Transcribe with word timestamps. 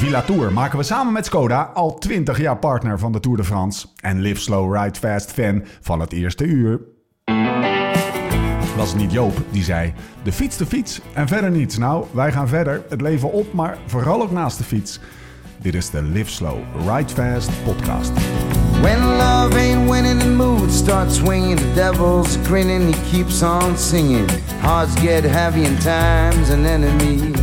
Villa 0.00 0.22
Tour 0.22 0.52
maken 0.52 0.78
we 0.78 0.84
samen 0.84 1.12
met 1.12 1.26
Skoda 1.26 1.70
al 1.74 1.98
20 1.98 2.40
jaar 2.40 2.56
partner 2.56 2.98
van 2.98 3.12
de 3.12 3.20
Tour 3.20 3.36
de 3.36 3.44
France. 3.44 3.86
En 4.00 4.20
Live 4.20 4.40
Slow 4.40 4.76
Ride 4.76 4.98
Fast 4.98 5.32
fan 5.32 5.64
van 5.80 6.00
het 6.00 6.12
eerste 6.12 6.44
uur. 6.44 6.80
Was 8.76 8.88
het 8.88 8.96
niet 8.96 9.12
Joop 9.12 9.42
die 9.50 9.64
zei: 9.64 9.92
De 10.22 10.32
fiets, 10.32 10.56
de 10.56 10.66
fiets 10.66 11.00
en 11.12 11.28
verder 11.28 11.50
niets. 11.50 11.78
Nou, 11.78 12.04
wij 12.12 12.32
gaan 12.32 12.48
verder, 12.48 12.84
het 12.88 13.00
leven 13.00 13.32
op, 13.32 13.52
maar 13.52 13.78
vooral 13.86 14.22
ook 14.22 14.30
naast 14.30 14.58
de 14.58 14.64
fiets. 14.64 15.00
Dit 15.56 15.74
is 15.74 15.90
de 15.90 16.02
Live 16.02 16.30
Slow 16.30 16.58
Ride 16.88 17.14
Fast 17.14 17.50
podcast. 17.64 18.12
When 18.80 18.98
love 19.04 19.58
ain't 19.58 19.90
winning, 19.90 20.20
the 20.20 20.30
mood 20.30 20.70
starts 20.72 21.16
swinging. 21.16 21.58
The 21.58 21.72
devil's 21.74 22.36
grinning, 22.44 22.94
he 22.94 23.10
keeps 23.10 23.42
on 23.42 23.78
singing. 23.78 24.30
Hearts 24.60 25.00
get 25.00 25.24
heavy 25.24 25.66
and 25.66 25.80
time's 25.80 26.50
an 26.50 26.66
enemy. 26.66 27.39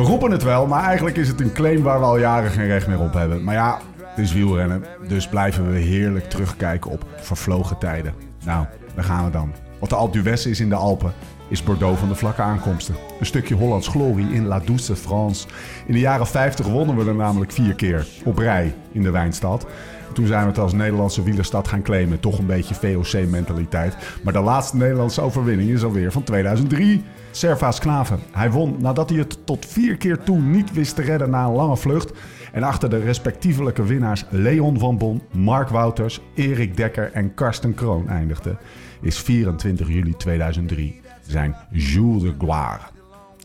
We 0.00 0.06
roepen 0.06 0.30
het 0.30 0.42
wel, 0.42 0.66
maar 0.66 0.84
eigenlijk 0.84 1.16
is 1.16 1.28
het 1.28 1.40
een 1.40 1.52
claim 1.52 1.82
waar 1.82 1.98
we 1.98 2.04
al 2.04 2.18
jaren 2.18 2.50
geen 2.50 2.66
recht 2.66 2.86
meer 2.86 3.00
op 3.00 3.12
hebben. 3.12 3.44
Maar 3.44 3.54
ja, 3.54 3.80
het 4.04 4.18
is 4.18 4.32
wielrennen, 4.32 4.84
dus 5.08 5.28
blijven 5.28 5.72
we 5.72 5.78
heerlijk 5.78 6.30
terugkijken 6.30 6.90
op 6.90 7.04
vervlogen 7.16 7.78
tijden. 7.78 8.14
Nou, 8.44 8.66
daar 8.94 9.04
gaan 9.04 9.24
we 9.24 9.30
dan. 9.30 9.52
Wat 9.78 9.88
de 9.88 9.94
Alpe 9.94 10.22
d'Huez 10.22 10.46
is 10.46 10.60
in 10.60 10.68
de 10.68 10.74
Alpen, 10.74 11.12
is 11.48 11.62
Bordeaux 11.62 11.98
van 11.98 12.08
de 12.08 12.14
vlakke 12.14 12.42
aankomsten. 12.42 12.94
Een 13.18 13.26
stukje 13.26 13.54
Hollands 13.54 13.88
glorie 13.88 14.32
in 14.32 14.46
La 14.46 14.58
Douce 14.58 14.96
France. 14.96 15.46
In 15.86 15.92
de 15.92 16.00
jaren 16.00 16.26
50 16.26 16.66
wonnen 16.66 16.96
we 16.96 17.08
er 17.08 17.14
namelijk 17.14 17.52
vier 17.52 17.74
keer 17.74 18.06
op 18.24 18.38
rij 18.38 18.74
in 18.92 19.02
de 19.02 19.10
wijnstad. 19.10 19.66
Toen 20.12 20.26
zijn 20.26 20.42
we 20.42 20.48
het 20.48 20.58
als 20.58 20.72
Nederlandse 20.72 21.22
wielerstad 21.22 21.68
gaan 21.68 21.82
claimen. 21.82 22.20
Toch 22.20 22.38
een 22.38 22.46
beetje 22.46 22.74
VOC-mentaliteit. 22.74 23.96
Maar 24.22 24.32
de 24.32 24.40
laatste 24.40 24.76
Nederlandse 24.76 25.20
overwinning 25.20 25.70
is 25.70 25.84
alweer 25.84 26.12
van 26.12 26.22
2003. 26.22 27.04
Servaas 27.30 27.78
Knaven. 27.78 28.20
Hij 28.32 28.50
won 28.50 28.76
nadat 28.78 29.10
hij 29.10 29.18
het 29.18 29.46
tot 29.46 29.66
vier 29.66 29.96
keer 29.96 30.22
toe 30.22 30.38
niet 30.38 30.72
wist 30.72 30.94
te 30.94 31.02
redden 31.02 31.30
na 31.30 31.44
een 31.44 31.52
lange 31.52 31.76
vlucht. 31.76 32.12
En 32.52 32.62
achter 32.62 32.90
de 32.90 32.98
respectievelijke 32.98 33.84
winnaars 33.84 34.24
Leon 34.28 34.78
van 34.78 34.98
Bon, 34.98 35.22
Mark 35.32 35.68
Wouters, 35.68 36.20
Erik 36.34 36.76
Dekker 36.76 37.12
en 37.12 37.34
Karsten 37.34 37.74
Kroon 37.74 38.08
eindigde, 38.08 38.56
is 39.00 39.18
24 39.18 39.88
juli 39.88 40.16
2003 40.16 41.00
zijn 41.26 41.56
jour 41.70 42.20
de 42.20 42.34
gloire. 42.38 42.80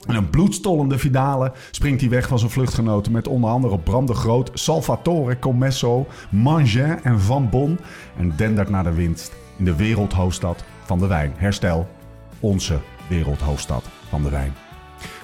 In 0.07 0.15
een 0.15 0.29
bloedstollende 0.29 0.99
finale 0.99 1.51
springt 1.71 2.01
hij 2.01 2.09
weg 2.09 2.27
van 2.27 2.39
zijn 2.39 2.51
vluchtgenoten 2.51 3.11
met 3.11 3.27
onder 3.27 3.49
andere 3.49 3.79
Bram 3.79 4.05
de 4.05 4.13
Groot, 4.13 4.51
Salvatore 4.53 5.39
Commesso, 5.39 6.07
Mangin 6.29 7.03
en 7.03 7.19
Van 7.19 7.49
Bon 7.49 7.79
en 8.17 8.33
dendert 8.35 8.69
naar 8.69 8.83
de 8.83 8.93
winst 8.93 9.35
in 9.57 9.65
de 9.65 9.75
wereldhoofdstad 9.75 10.63
van 10.83 10.99
de 10.99 11.07
wijn. 11.07 11.33
Herstel, 11.35 11.87
onze 12.39 12.79
wereldhoofdstad 13.07 13.83
van 14.09 14.23
de 14.23 14.29
wijn. 14.29 14.53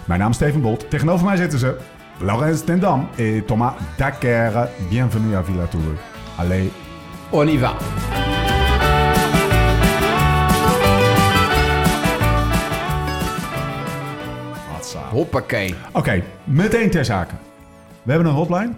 Mijn 0.06 0.20
naam 0.20 0.30
is 0.30 0.36
Steven 0.36 0.62
Bolt. 0.62 0.90
Tegenover 0.90 1.26
mij 1.26 1.36
zitten 1.36 1.60
ze 1.60 1.78
Laurens 2.20 2.64
Tendam 2.64 3.08
en 3.18 3.46
Thomas 3.46 3.74
Dacker. 3.98 4.70
Bienvenue 4.90 5.36
à 5.36 5.44
Villa 5.44 5.66
Tour. 5.66 5.98
Allez, 6.38 6.70
On 7.30 7.48
y 7.48 7.58
va. 7.58 7.74
Hoppakee. 15.12 15.76
Oké, 15.92 16.24
meteen 16.44 16.90
ter 16.90 17.06
zake. 17.06 17.34
We 18.04 18.12
hebben 18.12 18.30
een 18.30 18.36
hotline. 18.38 18.72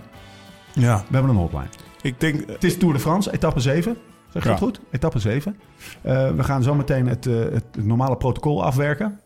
Ja, 0.72 0.98
We 0.98 1.14
hebben 1.14 1.32
een 1.32 1.38
hotline. 1.38 1.68
ik 2.02 2.20
denk... 2.20 2.50
Het 2.50 2.64
is 2.64 2.78
Tour 2.78 2.94
de 2.94 3.00
France, 3.00 3.32
etappe 3.34 3.60
7. 3.60 3.98
Ja. 4.34 4.50
dat 4.50 4.58
goed? 4.58 4.80
Etappe 4.92 5.20
7. 5.20 5.56
Eh, 6.02 6.32
we 6.32 6.44
gaan 6.44 6.64
zo 6.64 6.76
meteen 6.76 7.08
het, 7.08 7.26
eh, 7.28 7.34
het, 7.40 7.52
het 7.72 7.86
normale 7.86 8.18
protocol 8.18 8.64
afwerken. 8.64 9.20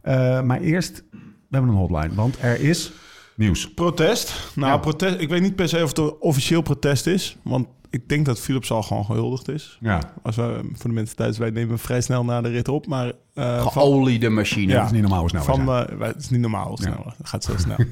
Eh, 0.00 0.40
maar 0.42 0.60
eerst, 0.60 1.02
we 1.10 1.18
hebben 1.50 1.70
een 1.70 1.76
hotline, 1.76 2.14
want 2.14 2.36
er 2.40 2.60
is 2.60 2.92
nieuws. 3.36 3.74
Protest. 3.74 4.50
Nou, 4.54 4.72
Ja. 4.72 4.78
protest. 4.78 5.18
Ik 5.20 5.28
weet 5.28 5.42
niet 5.42 5.56
per 5.56 5.68
se 5.68 5.82
of 5.82 5.88
het 5.88 5.98
een 5.98 6.14
officieel 6.20 6.62
protest 6.62 7.06
is. 7.06 7.36
Want 7.42 7.66
ik 7.90 8.08
denk 8.08 8.26
dat 8.26 8.40
Philips 8.40 8.70
al 8.70 8.82
gewoon 8.82 9.04
gehuldigd 9.04 9.48
is. 9.48 9.78
Ja, 9.80 10.00
Als 10.22 10.36
we, 10.36 10.70
voor 10.74 10.90
de 10.90 10.96
mensen 10.96 11.16
thuis, 11.16 11.38
wij 11.38 11.50
nemen 11.50 11.78
vrij 11.78 12.00
snel 12.00 12.24
na 12.24 12.40
de 12.40 12.48
rit 12.48 12.68
op. 12.68 12.86
Maar 12.86 13.12
eh, 13.34 13.62
van, 13.62 13.72
Geoliede 13.72 14.28
machine. 14.28 14.72
Ja. 14.72 14.76
dat 14.78 14.86
is 14.86 14.92
niet 14.92 15.00
normaal 15.00 15.20
hoe 15.20 15.28
snel 15.28 15.42
van 15.42 15.68
het 15.68 16.16
is 16.18 16.30
niet 16.30 16.40
normaal 16.40 16.66
hoe 16.68 16.76
snel. 16.80 17.12
Het 17.16 17.28
gaat 17.28 17.44
zo 17.44 17.52
snel. 17.56 17.76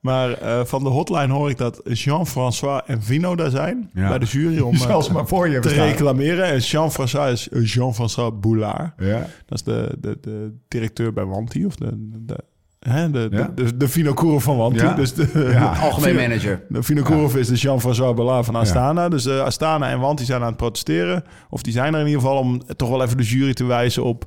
maar 0.00 0.32
eh, 0.32 0.64
van 0.64 0.82
de 0.84 0.88
hotline 0.90 1.32
hoor 1.32 1.50
ik 1.50 1.56
dat 1.58 1.80
Jean-François 1.84 2.82
en 2.86 3.02
Vino 3.02 3.36
daar 3.36 3.50
zijn. 3.50 3.90
Ja. 3.94 4.08
Bij 4.08 4.18
de 4.18 4.26
jury 4.26 4.60
om 4.60 4.74
eh, 4.74 4.80
Zelfs 4.80 5.10
maar 5.10 5.26
voor 5.26 5.48
je 5.48 5.54
te 5.54 5.68
bestaan. 5.68 5.86
reclameren. 5.86 6.44
En 6.44 6.58
Jean-François 6.58 7.32
is 7.32 7.48
eh, 7.48 7.64
Jean-François 7.66 8.32
Boulard. 8.40 8.92
Ja, 8.98 9.18
Dat 9.46 9.58
is 9.58 9.62
de, 9.62 9.96
de, 10.00 10.18
de 10.20 10.54
directeur 10.68 11.12
bij 11.12 11.24
Wanty. 11.24 11.64
Of 11.64 11.76
de, 11.76 11.90
de, 12.26 12.38
hè, 12.78 13.10
de, 13.10 13.28
Ja. 13.30 13.50
de, 13.54 13.64
de, 13.64 13.76
de 13.76 13.88
Vinokourov 13.88 14.44
van 14.44 14.56
Wanty. 14.56 14.82
Ja. 14.82 14.94
Dus 14.94 15.14
de, 15.14 15.48
Ja. 15.52 15.76
Algemeen 15.82 16.14
manager. 16.14 16.64
de 16.68 16.82
Vinokourov 16.82 17.34
is 17.34 17.48
de 17.48 17.54
Jean-François 17.54 18.14
Boulard 18.14 18.44
van 18.44 18.54
Astana. 18.54 19.08
Dus 19.08 19.26
eh, 19.26 19.40
Astana 19.40 19.90
en 19.90 20.00
Wanty 20.00 20.24
zijn 20.24 20.40
aan 20.40 20.46
het 20.46 20.56
protesteren. 20.56 21.24
Of 21.50 21.62
die 21.62 21.72
zijn 21.72 21.94
er 21.94 22.00
in 22.00 22.06
ieder 22.06 22.20
geval 22.20 22.38
om 22.38 22.62
toch 22.76 22.88
wel 22.88 23.02
even 23.02 23.16
de 23.16 23.22
jury 23.24 23.52
te 23.54 23.64
wijzen 23.64 24.04
op... 24.04 24.24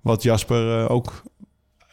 wat 0.00 0.22
Jasper 0.22 0.78
eh, 0.84 0.90
ook 0.90 1.22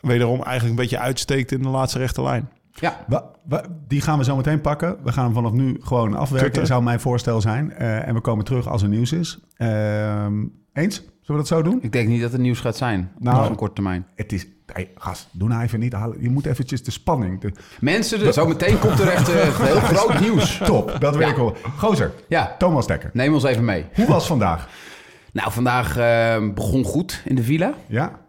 wederom 0.01 0.41
eigenlijk 0.43 0.69
een 0.69 0.81
beetje 0.81 0.99
uitsteekt 0.99 1.51
in 1.51 1.61
de 1.61 1.69
laatste 1.69 1.99
rechte 1.99 2.21
lijn. 2.23 2.49
Ja. 2.79 3.05
we- 3.07 3.23
we- 3.43 3.63
die 3.87 4.01
gaan 4.01 4.17
we 4.17 4.23
zo 4.23 4.35
meteen 4.35 4.61
pakken. 4.61 4.97
We 5.03 5.11
gaan 5.11 5.23
hem 5.25 5.33
vanaf 5.33 5.51
nu 5.51 5.77
gewoon 5.81 6.13
afwerken, 6.15 6.65
zou 6.67 6.83
mijn 6.83 6.99
voorstel 6.99 7.41
zijn. 7.41 7.71
Eh, 7.73 8.07
en 8.07 8.13
we 8.13 8.21
komen 8.21 8.45
terug 8.45 8.67
als 8.67 8.81
er 8.81 8.87
nieuws 8.89 9.11
is. 9.11 9.39
Ehm, 9.55 10.43
eens? 10.73 10.95
Zullen 10.95 11.43
we 11.43 11.47
dat 11.49 11.57
zo 11.57 11.61
doen? 11.61 11.79
Ik 11.81 11.91
denk 11.91 12.07
niet 12.07 12.21
dat 12.21 12.31
het 12.31 12.41
nieuws 12.41 12.59
gaat 12.59 12.77
zijn. 12.77 13.11
Nou. 13.19 13.43
op 13.43 13.49
een 13.49 13.55
korte 13.55 13.73
termijn. 13.73 14.05
Het 14.15 14.31
is... 14.33 14.47
Hey, 14.73 14.91
gast, 14.95 15.27
doe 15.31 15.47
nou 15.49 15.61
even 15.63 15.79
niet. 15.79 15.95
Je 16.19 16.29
moet 16.29 16.45
eventjes 16.45 16.83
de 16.83 16.91
spanning... 16.91 17.41
De, 17.41 17.51
Mensen, 17.79 18.21
er- 18.25 18.33
zo 18.33 18.47
meteen 18.47 18.79
komt 18.79 18.99
er 18.99 19.07
echt 19.07 19.29
eh, 19.29 19.59
heel 19.67 19.79
groot 19.79 20.19
nieuws. 20.19 20.61
top, 20.65 20.95
dat 20.99 21.15
wil 21.15 21.25
Ja. 21.25 21.31
ik 21.31 21.35
horen. 21.37 21.55
Gozer, 21.77 22.13
Ja, 22.27 22.55
Thomas 22.57 22.87
Dekker. 22.87 23.09
neem 23.13 23.33
ons 23.33 23.43
even 23.43 23.65
mee. 23.65 23.85
Hoe 23.95 24.05
was 24.07 24.27
vandaag? 24.27 24.67
Nou, 25.33 25.51
vandaag 25.51 25.97
eh, 25.97 26.53
begon 26.53 26.83
goed 26.83 27.21
in 27.25 27.35
de 27.35 27.43
villa. 27.43 27.73
Ja? 27.87 28.19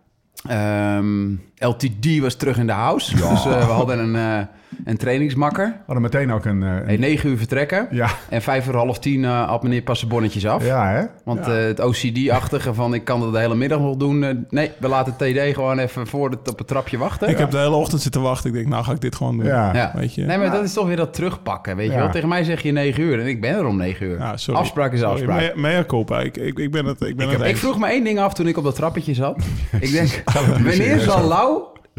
Ehm, 0.49 1.35
LTD 1.59 2.19
was 2.21 2.35
terug 2.35 2.59
in 2.59 2.67
de 2.67 2.73
house. 2.73 3.17
Dus 3.17 3.23
eh, 3.47 3.67
we 3.67 3.73
hadden 3.73 3.99
een, 3.99 4.17
eh, 4.17 4.47
een 4.85 4.97
trainingsmakker. 4.97 5.67
We 5.67 5.73
hadden 5.87 6.03
meteen 6.03 6.33
ook 6.33 6.45
een... 6.45 6.63
eh, 6.63 6.69
een- 6.75 6.85
Hey, 6.87 6.97
9 6.97 7.31
uur 7.31 7.39
vertrekken. 7.39 7.89
ja, 7.91 8.09
En 8.29 8.43
vijf 8.43 8.67
uur 8.69 8.77
half 8.77 8.99
tien 8.99 9.25
eh, 9.25 9.49
had 9.49 9.63
meneer 9.63 9.83
pas 9.83 9.99
zijn 9.99 10.11
bonnetjes 10.11 10.47
af. 10.47 10.65
ja, 10.67 10.89
hè? 10.91 11.03
Want 11.25 11.47
eh, 11.47 11.55
het 11.55 11.81
OCD-achtige 11.81 12.75
van 12.75 12.95
ik 12.95 13.05
kan 13.05 13.21
dat 13.21 13.33
de 13.33 13.39
hele 13.39 13.55
middag 13.55 13.81
nog 13.81 13.97
doen. 13.97 14.47
nee, 14.51 14.71
we 14.79 14.89
laten 14.89 15.17
TD 15.17 15.55
gewoon 15.55 15.79
even 15.79 16.07
voor 16.07 16.31
het, 16.31 16.49
op 16.51 16.59
het 16.59 16.67
trapje 16.67 16.99
wachten. 16.99 17.29
Ik 17.29 17.39
heb 17.39 17.51
de 17.51 17.59
hele 17.59 17.75
ochtend 17.75 18.03
zitten 18.03 18.21
wachten. 18.23 18.49
Ik 18.51 18.55
denk, 18.57 18.69
nou 18.69 18.85
ga 18.85 18.93
ik 18.93 19.01
dit 19.01 19.15
gewoon 19.15 19.37
doen. 19.37 19.47
Ja. 19.47 19.75
ja. 19.75 19.93
Weet 19.95 20.15
je? 20.15 20.23
Nee, 20.25 20.39
maar 20.39 20.51
dat 20.51 20.65
is 20.65 20.73
toch 20.73 20.87
weer 20.87 20.97
dat 20.97 21.15
terugpakken, 21.15 21.77
weet 21.77 21.91
je 21.91 21.97
wel. 21.99 22.11
Tegen 22.11 22.29
mij 22.29 22.45
zeg 22.45 22.63
je 22.63 22.73
9 22.73 23.03
uur 23.03 23.21
en 23.21 23.27
ik 23.27 23.41
ben 23.41 23.55
er 23.55 23.67
om 23.67 23.77
9 23.77 24.07
uur. 24.07 24.19
Ja, 24.19 24.37
sorry. 24.37 24.61
afspraak 24.61 24.93
is 24.93 25.03
afspraak. 25.03 25.39
Mea, 25.41 25.51
mea 25.55 25.85
culpa. 25.85 26.21
Ik, 26.21 26.37
ik, 26.37 26.59
ik 26.59 26.71
ben 26.71 26.85
het, 26.87 27.01
ik 27.01 27.17
ben 27.17 27.27
Ik 27.27 27.33
het 27.33 27.41
heb- 27.41 27.51
Ik 27.51 27.57
vroeg 27.57 27.79
me 27.79 27.87
één 27.87 28.05
ding 28.05 28.19
af 28.21 28.35
toen 28.35 28.47
ik 28.47 28.57
op 28.57 28.65
dat 28.65 28.75
trappetje 28.75 29.15
zat. 29.15 29.37
ik 29.81 29.91
denk, 29.93 30.23
wanneer 30.63 31.01
zal? 31.01 31.23
Lau 31.29 31.48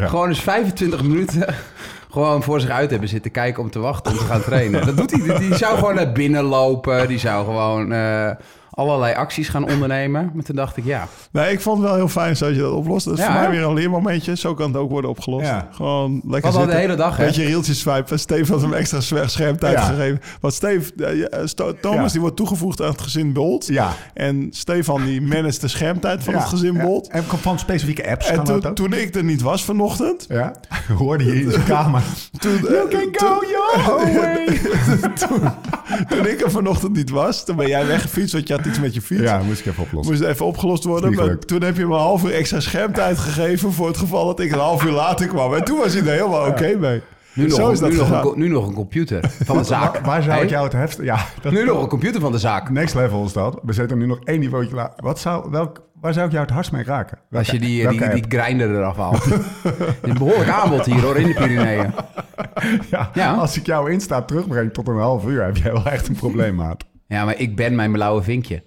Gewoon 0.07 0.27
eens 0.27 0.41
25 0.41 1.03
minuten 1.03 1.55
gewoon 2.11 2.43
voor 2.43 2.59
zich 2.59 2.69
uit 2.69 2.89
hebben 2.91 3.09
zitten 3.09 3.31
kijken 3.31 3.63
om 3.63 3.69
te 3.69 3.79
wachten 3.79 4.11
om 4.11 4.17
te 4.17 4.23
gaan 4.23 4.41
trainen? 4.41 4.85
Dat 4.85 4.97
doet 4.97 5.11
hij. 5.11 5.21
Die, 5.21 5.49
die 5.49 5.55
zou 5.55 5.77
gewoon 5.77 5.95
naar 5.95 6.11
binnen 6.11 6.43
lopen. 6.43 7.07
Die 7.07 7.19
zou 7.19 7.45
gewoon 7.45 7.91
eh, 7.91 8.31
allerlei 8.79 9.13
acties 9.13 9.50
gaan 9.50 9.63
ondernemen. 9.72 10.31
Maar 10.34 10.44
toen 10.44 10.56
dacht 10.56 10.78
ik, 10.78 10.85
ja, 10.85 11.07
Nee, 11.31 11.51
ik 11.51 11.62
vond 11.62 11.78
het 11.78 11.88
wel 11.88 11.95
heel 11.95 12.07
fijn 12.07 12.38
zoals 12.38 12.56
je 12.56 12.62
dat 12.62 12.72
oplost. 12.73 13.06
Dat 13.06 13.13
is 13.13 13.19
Ja, 13.19 13.25
voor 13.25 13.35
mij 13.35 13.44
hè? 13.44 13.50
weer 13.51 13.63
een 13.63 13.73
leermomentje. 13.73 14.35
Zo 14.38 14.53
kan 14.53 14.67
het 14.67 14.78
ook 14.78 14.90
worden 14.90 15.09
opgelost. 15.09 15.45
Ja. 15.45 15.67
Gewoon 15.72 16.22
lekker 16.28 16.51
zitten. 16.51 16.69
de 16.72 16.78
hele 16.78 16.95
dag, 16.95 17.17
hè? 17.17 17.25
Beetje 17.25 17.45
rieltjes 17.45 17.79
swipen. 17.79 18.19
Steve 18.19 18.51
had 18.51 18.62
hem 18.62 18.73
extra 18.73 19.25
schermtijd 19.28 19.73
Ja. 19.73 19.81
gegeven. 19.81 20.22
Want 20.41 20.53
Steve, 20.53 20.94
eh, 21.29 21.40
Sto- 21.45 21.73
Thomas 21.81 22.06
Ja. 22.06 22.12
die 22.12 22.22
wordt 22.22 22.35
toegevoegd 22.35 22.81
aan 22.81 22.90
het 22.91 23.01
gezin 23.01 23.34
Bolt. 23.34 23.67
Ja. 23.67 23.91
En 24.13 24.47
Stefan 24.51 25.06
die 25.06 25.22
managt 25.22 25.61
de 25.61 25.67
schermtijd 25.67 26.23
van 26.23 26.34
Ja, 26.34 26.40
het 26.40 26.50
gezin 26.50 26.73
ja. 26.73 26.84
Bolt. 26.84 27.07
En 27.07 27.23
van 27.23 27.59
specifieke 27.59 28.09
apps 28.11 28.28
En 28.28 28.35
toen, 28.44 28.46
dat 28.59 28.66
ook? 28.67 28.75
toen 28.75 28.94
ik 28.94 29.16
er 29.16 29.23
niet 29.23 29.41
was 29.41 29.63
vanochtend... 29.66 30.26
Ja, 30.29 30.53
hoorde 30.97 31.23
je 31.26 31.41
in 31.41 31.52
zijn 31.52 31.64
kamer. 31.66 32.02
Toen, 32.40 32.52
You 32.58 32.76
eh, 32.76 32.90
can 32.90 33.11
toen- 33.11 33.28
go 33.28 33.40
your 33.49 34.20
way. 34.20 34.46
toen, 35.28 35.49
toen 36.09 36.28
ik 36.28 36.41
er 36.41 36.52
vanochtend 36.52 36.96
niet 36.96 37.09
was, 37.09 37.46
toen 37.46 37.55
ben 37.55 37.67
jij 37.67 37.85
weggefietst, 37.87 38.34
want 38.34 38.47
je 38.47 38.53
had 38.53 38.64
iets 38.69 38.79
met 38.79 38.93
je 38.93 39.01
fiets. 39.01 39.21
Ja, 39.21 39.41
moest 39.43 39.59
ik 39.59 39.66
even 39.66 39.83
oplossen. 39.83 40.13
Moest 40.16 40.25
even 40.25 40.45
opgelost 40.45 40.83
worden. 40.83 41.13
Maar 41.13 41.37
toen 41.39 41.61
heb 41.63 41.77
je 41.77 41.85
me 41.85 41.93
een 41.93 41.99
half 41.99 42.23
uur 42.23 42.33
extra 42.33 42.59
schermtijd 42.59 43.17
gegeven 43.17 43.71
voor 43.73 43.87
het 43.87 43.97
geval 43.97 44.25
dat 44.25 44.39
ik 44.39 44.51
een 44.51 44.59
half 44.59 44.83
uur 44.85 44.91
later 44.91 45.27
kwam. 45.27 45.53
En 45.53 45.63
toen 45.63 45.77
was 45.77 45.93
hij 45.93 46.01
er 46.01 46.07
helemaal 46.11 46.47
oké 46.47 46.75
mee. 46.79 47.01
nu 47.33 47.43
nog, 47.43 47.53
Zo 47.53 47.66
een- 47.66 47.71
is 47.71 47.79
dat 47.79 47.89
nu, 47.89 47.95
nog 47.97 48.23
een, 48.33 48.39
nu 48.39 48.47
nog 48.47 48.67
een 48.67 48.73
computer 48.73 49.31
van 49.45 49.57
de 49.57 49.63
zaak. 49.75 49.93
Waar, 49.93 50.03
waar 50.03 50.21
zou 50.21 50.33
Hey? 50.33 50.43
ik 50.43 50.49
jou 50.49 50.63
het 50.63 50.73
heftig... 50.73 51.05
Ja, 51.05 51.25
dat, 51.41 51.51
Nu 51.51 51.66
nog 51.66 51.81
een 51.81 51.87
computer 51.89 52.21
van 52.21 52.31
de 52.31 52.37
zaak. 52.39 52.69
Next 52.69 52.95
level 52.95 53.25
is 53.25 53.33
dat. 53.33 53.59
We 53.63 53.73
zitten 53.73 53.97
nu 53.97 54.05
nog 54.05 54.19
één 54.23 54.39
niveautje 54.39 54.75
lager. 54.75 54.93
Wat 54.95 55.19
zou, 55.19 55.49
welk, 55.51 55.81
waar 56.01 56.13
zou 56.13 56.25
ik 56.25 56.31
jou 56.31 56.43
het 56.45 56.53
hardst 56.53 56.71
mee 56.71 56.83
raken? 56.83 57.17
Als 57.31 57.49
je 57.49 57.59
die, 57.59 57.83
welke 57.83 57.97
die, 57.97 58.09
die 58.09 58.23
app? 58.23 58.33
grinder 58.33 58.75
eraf 58.75 58.97
haalt. 58.97 59.23
Het 59.23 59.33
is 59.33 59.39
een 60.09 60.17
behoorlijk 60.17 60.49
aanbod 60.49 60.85
hier 60.85 61.01
hoor, 61.01 61.17
in 61.17 61.27
de 61.27 61.33
Pyreneeën. 61.33 61.91
ja, 62.89 63.09
Ja. 63.13 63.33
Als 63.33 63.57
ik 63.57 63.66
jou 63.66 63.91
Insta 63.91 64.21
terugbreng 64.21 64.73
tot 64.73 64.87
een 64.87 64.97
half 64.97 65.25
uur... 65.25 65.43
heb 65.43 65.57
jij 65.57 65.71
wel 65.71 65.85
echt 65.85 66.07
een 66.07 66.16
probleem, 66.16 66.55
maat. 66.55 66.83
Ja, 67.09 67.26
maar 67.26 67.38
ik 67.40 67.56
ben 67.56 67.76
mijn 67.76 67.91
blauwe 67.91 68.22
vinkje. 68.22 68.64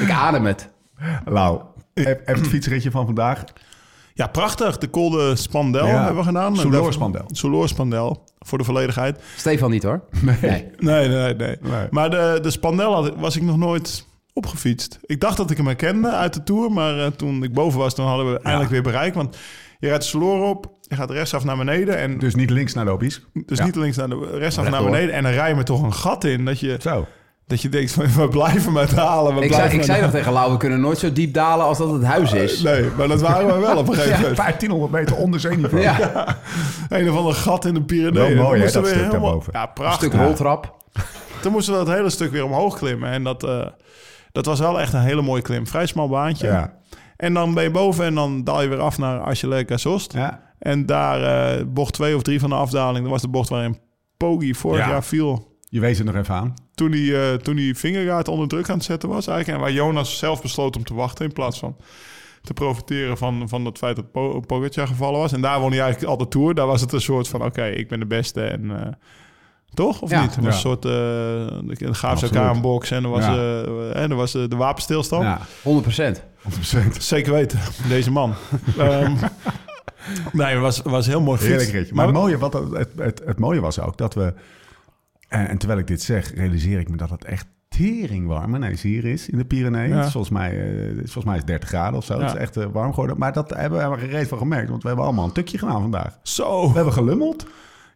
Ik 0.00 0.10
adem 0.10 0.44
het. 0.46 0.68
Lau, 1.24 1.60
heb, 1.94 2.26
heb 2.26 2.36
het 2.36 2.48
fietsritje 2.48 2.90
van 2.90 3.06
vandaag... 3.06 3.44
Ja, 4.14 4.26
prachtig. 4.26 4.78
De 4.78 4.90
Col 4.90 5.10
de 5.10 5.36
Spandel 5.36 5.86
Ja. 5.86 5.96
hebben 5.96 6.16
we 6.16 6.22
gedaan. 6.28 6.56
Soulor 6.56 6.92
Spandel. 6.92 7.24
Soulor 7.26 7.68
Spandel, 7.68 8.24
voor 8.38 8.58
de 8.58 8.64
volledigheid. 8.64 9.20
Stefan 9.36 9.70
niet 9.70 9.82
hoor. 9.82 10.00
Nee. 10.20 10.70
Nee, 10.78 11.08
nee, 11.08 11.34
nee. 11.34 11.56
Nee. 11.60 11.86
Maar 11.90 12.10
de, 12.10 12.38
de 12.42 12.50
Spandel 12.50 12.92
had, 12.94 13.14
was 13.16 13.36
ik 13.36 13.42
nog 13.42 13.56
nooit 13.56 14.06
opgefietst. 14.32 14.98
Ik 15.02 15.20
dacht 15.20 15.36
dat 15.36 15.50
ik 15.50 15.56
hem 15.56 15.66
herkende 15.66 16.10
uit 16.10 16.34
de 16.34 16.42
Tour. 16.42 16.72
Maar 16.72 16.98
eh, 16.98 17.06
toen 17.06 17.42
ik 17.42 17.52
boven 17.52 17.78
was, 17.78 17.94
toen 17.94 18.06
hadden 18.06 18.32
we 18.32 18.40
eindelijk 18.40 18.70
weer 18.70 18.82
bereikt. 18.82 19.14
Want 19.16 19.36
je 19.78 19.88
rijdt 19.88 20.02
de 20.02 20.08
Soulor 20.08 20.48
op, 20.48 20.72
je 20.80 20.94
gaat 20.96 21.10
rechtsaf 21.10 21.44
naar 21.44 21.56
beneden. 21.56 21.96
En 21.98 22.18
Dus 22.18 22.34
niet 22.34 22.50
links 22.50 22.74
naar 22.74 22.84
de 22.84 22.90
opies. 22.90 23.22
dus 23.32 23.58
ja. 23.58 23.64
niet 23.64 23.76
links 23.76 23.96
naar 23.96 24.08
de 24.08 24.28
rechtsaf 24.38 24.70
naar 24.70 24.84
beneden. 24.84 25.14
En 25.14 25.22
dan 25.22 25.32
rij 25.32 25.48
je 25.48 25.54
me 25.54 25.62
toch 25.62 25.82
een 25.82 25.92
gat 25.94 26.24
in. 26.24 26.44
Dat 26.44 26.60
je, 26.60 26.76
Zo. 26.80 27.06
Dat 27.50 27.62
je 27.62 27.68
denkt, 27.68 27.92
van, 27.92 28.06
we 28.22 28.28
blijven 28.28 28.72
met 28.72 28.94
halen. 28.94 29.34
We 29.34 29.40
Ik, 29.40 29.46
blijven 29.48 29.56
zei, 29.56 29.70
ik 29.70 29.76
met 29.76 29.84
zei 29.86 30.00
nog 30.02 30.10
tegen 30.10 30.32
Lau, 30.32 30.52
we 30.52 30.56
kunnen 30.58 30.80
nooit 30.80 30.98
zo 30.98 31.12
diep 31.12 31.34
dalen 31.34 31.66
als 31.66 31.78
dat 31.78 31.92
het 31.92 32.04
huis 32.04 32.32
is. 32.32 32.62
Nee, 32.62 32.84
maar 32.96 33.08
dat 33.08 33.20
waren 33.20 33.46
we 33.46 33.58
wel 33.60 33.76
op 33.76 33.88
een 33.88 33.94
gegeven 33.94 34.20
moment. 34.20 34.36
1500 34.36 34.92
meter 34.92 35.16
onder 35.16 35.40
zeeniveau. 35.40 35.82
Ja, 35.82 36.36
Een 36.88 37.10
of 37.10 37.16
ander 37.16 37.34
gat 37.34 37.64
in 37.64 37.74
de 37.74 37.82
Pyreneeën. 37.82 38.34
Wel 38.34 38.44
mooi, 38.44 38.60
hè, 38.62 38.70
dat 38.72 38.82
we 38.82 38.88
stuk 38.88 38.98
helemaal- 39.00 39.20
daarboven. 39.20 39.52
Ja, 39.52 39.62
een 39.62 39.72
prachtig. 39.72 40.08
stuk 40.08 40.20
roltrap. 40.20 40.76
Toen 41.42 41.52
moesten 41.52 41.78
we 41.78 41.84
dat 41.84 41.94
hele 41.96 42.10
stuk 42.10 42.30
weer 42.30 42.44
omhoog 42.44 42.78
klimmen. 42.78 43.10
En 43.10 43.24
dat, 43.24 43.44
eh, 43.44 43.66
dat 44.32 44.46
was 44.46 44.58
wel 44.60 44.80
echt 44.80 44.92
een 44.92 45.00
hele 45.00 45.22
mooie 45.22 45.42
klim. 45.42 45.66
Vrij 45.66 45.86
smal 45.86 46.08
baantje. 46.08 46.46
Ja. 46.46 46.72
En 47.16 47.34
dan 47.34 47.54
ben 47.54 47.62
je 47.62 47.70
boven 47.70 48.04
en 48.04 48.14
dan 48.14 48.44
daal 48.44 48.62
je 48.62 48.68
weer 48.68 48.80
af 48.80 48.98
naar 48.98 49.20
Asjeleka 49.20 49.76
Sost. 49.76 50.12
Ja. 50.12 50.40
En 50.58 50.86
daar, 50.86 51.22
eh, 51.58 51.64
bocht 51.66 51.92
twee 51.94 52.16
of 52.16 52.22
drie 52.22 52.40
van 52.40 52.48
de 52.50 52.56
afdaling, 52.56 53.02
dat 53.02 53.12
was 53.12 53.22
de 53.22 53.28
bocht 53.28 53.48
waarin 53.48 53.78
Poggi 54.16 54.54
vorig 54.54 54.80
Ja. 54.84 54.88
jaar 54.88 55.04
viel. 55.04 55.48
Je 55.68 55.80
wees 55.80 55.98
het 55.98 56.06
nog 56.06 56.16
even 56.16 56.34
aan. 56.34 56.54
Toen 56.80 56.92
hij, 56.92 57.32
eh 57.32 57.34
toen 57.38 57.56
hij 57.56 57.74
Vingegaard 57.74 58.28
onder 58.28 58.48
druk 58.48 58.68
aan 58.68 58.76
het 58.76 58.84
zetten 58.84 59.08
was 59.08 59.26
eigenlijk. 59.26 59.58
En 59.58 59.64
waar 59.64 59.74
Jonas 59.74 60.18
zelf 60.18 60.42
besloot 60.42 60.76
om 60.76 60.84
te 60.84 60.94
wachten 60.94 61.24
in 61.26 61.32
plaats 61.32 61.58
van 61.58 61.76
te 62.42 62.54
profiteren 62.54 63.16
van, 63.18 63.48
van 63.48 63.64
het 63.64 63.78
feit 63.78 63.96
dat 63.96 64.12
po 64.12 64.40
Pogacar 64.40 64.86
gevallen 64.86 65.20
was. 65.20 65.32
En 65.32 65.40
daar 65.40 65.60
won 65.60 65.70
hij 65.70 65.80
eigenlijk 65.80 66.10
al 66.12 66.16
de 66.18 66.28
Tour. 66.28 66.54
Daar 66.54 66.66
was 66.66 66.80
het 66.80 66.92
een 66.92 67.00
soort 67.00 67.28
van, 67.28 67.44
oké, 67.44 67.64
ik 67.66 67.88
ben 67.88 67.98
de 67.98 68.06
beste 68.06 68.42
en... 68.42 68.70
eh, 68.80 68.92
toch, 69.74 70.00
of 70.00 70.10
Ja. 70.10 70.22
niet? 70.22 70.34
Het 70.34 70.44
was 70.44 70.62
Ja. 70.62 70.70
een 70.70 70.78
soort... 70.80 70.84
eh 70.84 70.90
de 71.86 71.94
gaven 71.94 72.18
ze 72.18 72.34
elkaar 72.34 72.54
een 72.54 72.60
box 72.60 72.90
en 72.90 73.04
er 73.04 73.10
was, 73.10 73.24
Ja. 73.24 73.34
eh, 73.36 74.02
en 74.02 74.10
er 74.10 74.16
was 74.16 74.32
de 74.32 74.56
wapenstilstand. 74.56 75.22
Ja, 75.22 75.40
100%. 75.62 76.22
100%. 76.42 76.96
Zeker 76.98 77.32
weten, 77.32 77.58
deze 77.88 78.10
man. 78.10 78.34
Ehm, 78.78 79.14
nee, 80.32 80.46
het 80.46 80.60
was, 80.60 80.80
was 80.84 81.06
heel 81.06 81.20
mooi 81.20 81.38
fiets. 81.38 81.50
Heerlijk 81.50 81.70
ritje. 81.72 81.94
Maar 81.94 82.06
het 82.06 82.14
mooie, 82.14 82.38
wat 82.38 82.52
het, 82.52 82.70
het, 82.72 82.88
het, 82.96 83.22
het 83.24 83.38
mooie 83.38 83.60
was 83.60 83.80
ook 83.80 83.96
dat 83.98 84.14
we... 84.14 84.32
En, 85.30 85.48
en 85.48 85.58
terwijl 85.58 85.80
ik 85.80 85.86
dit 85.86 86.02
zeg, 86.02 86.34
realiseer 86.34 86.78
ik 86.78 86.88
me 86.88 86.96
dat 86.96 87.10
het 87.10 87.24
echt 87.24 87.46
tering 87.68 88.26
warm 88.26 88.54
ineens 88.54 88.82
hier 88.82 89.04
is 89.04 89.28
in 89.28 89.38
de 89.38 89.44
Pyreneeën. 89.44 89.88
Ja. 89.88 90.04
Is 90.04 90.12
Volgens, 90.12 90.32
mij, 90.32 90.50
eh, 90.50 90.88
is 90.88 90.96
volgens 91.12 91.24
mij 91.24 91.34
is 91.34 91.40
het 91.40 91.46
30 91.50 91.68
graden 91.68 91.98
of 91.98 92.04
zo. 92.04 92.14
Ja. 92.18 92.24
Het 92.24 92.34
is 92.34 92.40
echt 92.40 92.56
eh, 92.56 92.66
warm 92.72 92.90
geworden. 92.90 93.18
Maar 93.18 93.32
dat 93.32 93.50
hebben 93.50 93.78
we 93.90 93.96
er 93.96 94.08
reet 94.08 94.28
van 94.28 94.38
gemerkt. 94.38 94.68
Want 94.70 94.82
we 94.82 94.88
hebben 94.88 95.06
allemaal 95.06 95.24
een 95.24 95.32
tukje 95.32 95.58
gedaan 95.58 95.80
vandaag. 95.80 96.18
Zo. 96.22 96.68
We 96.68 96.74
hebben 96.74 96.92
gelummeld. 96.92 97.46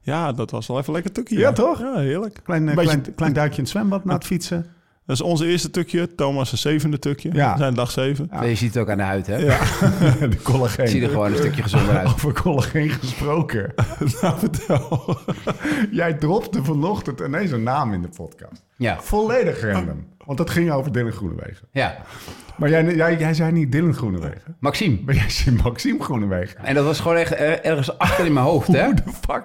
Ja, 0.01 0.33
dat 0.33 0.51
was 0.51 0.67
wel 0.67 0.79
even 0.79 0.93
lekker 0.93 1.13
tukje. 1.13 1.39
Ja, 1.39 1.53
toch? 1.53 1.79
Ja, 1.79 1.97
heerlijk. 1.99 2.41
Klein, 2.45 2.69
eh, 2.69 2.75
Beetje- 2.75 3.01
klein, 3.01 3.15
klein 3.15 3.33
duikje 3.33 3.57
in 3.57 3.63
het 3.63 3.73
zwembad 3.73 4.05
na 4.05 4.15
het 4.15 4.25
fietsen. 4.25 4.67
Dat 5.07 5.17
is 5.17 5.23
onze 5.23 5.47
eerste 5.47 5.71
tukje. 5.71 6.15
Thomas' 6.15 6.61
zevende 6.61 6.99
tukje. 6.99 7.31
Ja. 7.33 7.53
We 7.53 7.59
zijn 7.59 7.75
dag 7.75 7.91
zeven. 7.91 8.29
Ja. 8.33 8.43
Je 8.43 8.55
ziet 8.55 8.75
het 8.75 8.83
ook 8.83 8.91
aan 8.91 8.97
de 8.97 9.03
huid, 9.03 9.27
hè? 9.27 9.37
Ja. 9.37 9.59
de 10.29 10.43
collageen. 10.43 10.85
Ik 10.85 10.91
zie 10.91 11.03
er 11.03 11.09
gewoon 11.09 11.31
een 11.31 11.37
stukje 11.37 11.63
gezonder 11.63 11.97
uit. 11.97 12.07
Over 12.09 12.33
collageen 12.43 12.91
gesproken. 12.91 13.75
nou, 14.21 14.39
vertel. 14.39 15.19
Jij 15.91 16.15
dropte 16.15 16.65
vanochtend 16.65 17.21
ineens 17.21 17.51
een 17.51 17.63
naam 17.63 17.93
in 17.93 18.03
de 18.03 18.09
podcast. 18.09 18.63
Ja, 18.77 19.01
Volledig 19.01 19.61
random. 19.61 20.07
Want 20.27 20.39
dat 20.39 20.51
ging 20.51 20.71
over 20.73 20.93
Dylan 20.93 21.13
Groenewegen. 21.13 21.69
ja. 21.71 21.97
Maar 22.57 22.69
jij, 22.69 22.95
jij, 22.95 23.17
jij 23.17 23.35
zei 23.35 23.53
niet 23.53 23.73
Dylan 23.73 23.95
Groenewegen. 23.95 24.57
Maxime. 24.61 24.99
Maar 25.05 25.15
jij 25.15 25.31
zei 25.31 25.57
Maxime 25.63 26.03
Groenewegen. 26.03 26.65
En 26.65 26.75
dat 26.75 26.85
was 26.85 27.01
gewoon 27.01 27.17
echt 27.17 27.31
er- 27.39 27.63
ergens 27.65 27.99
achter 27.99 28.27
in 28.27 28.33
mijn 28.33 28.47
hoofd, 28.47 28.67
hè? 28.67 28.73
Who 28.83 28.95
the 28.95 29.03
fuck? 29.21 29.43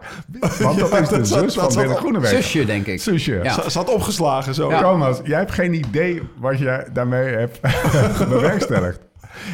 Want 0.61 0.79
dat 0.79 1.01
is 1.01 1.09
de 1.09 1.15
dat 1.17 1.27
zus 1.27 1.29
dat 1.29 1.53
van 1.53 1.71
zat 1.71 1.81
Dylan 1.83 1.97
Groenewegen. 1.97 2.43
Zusje, 2.43 2.65
denk 2.65 2.85
ik. 2.85 3.01
Zusje. 3.01 3.39
Ja. 3.43 3.53
Ze 3.61 3.69
Zat 3.69 3.93
opgeslagen 3.93 4.53
zo. 4.53 4.69
Ja. 4.69 4.81
Thomas, 4.81 5.19
jij 5.23 5.37
hebt 5.37 5.51
geen 5.51 5.73
idee 5.73 6.21
wat 6.37 6.59
je 6.59 6.85
daarmee 6.93 7.27
hebt 7.35 7.59
bewerkstelligd. 8.29 8.99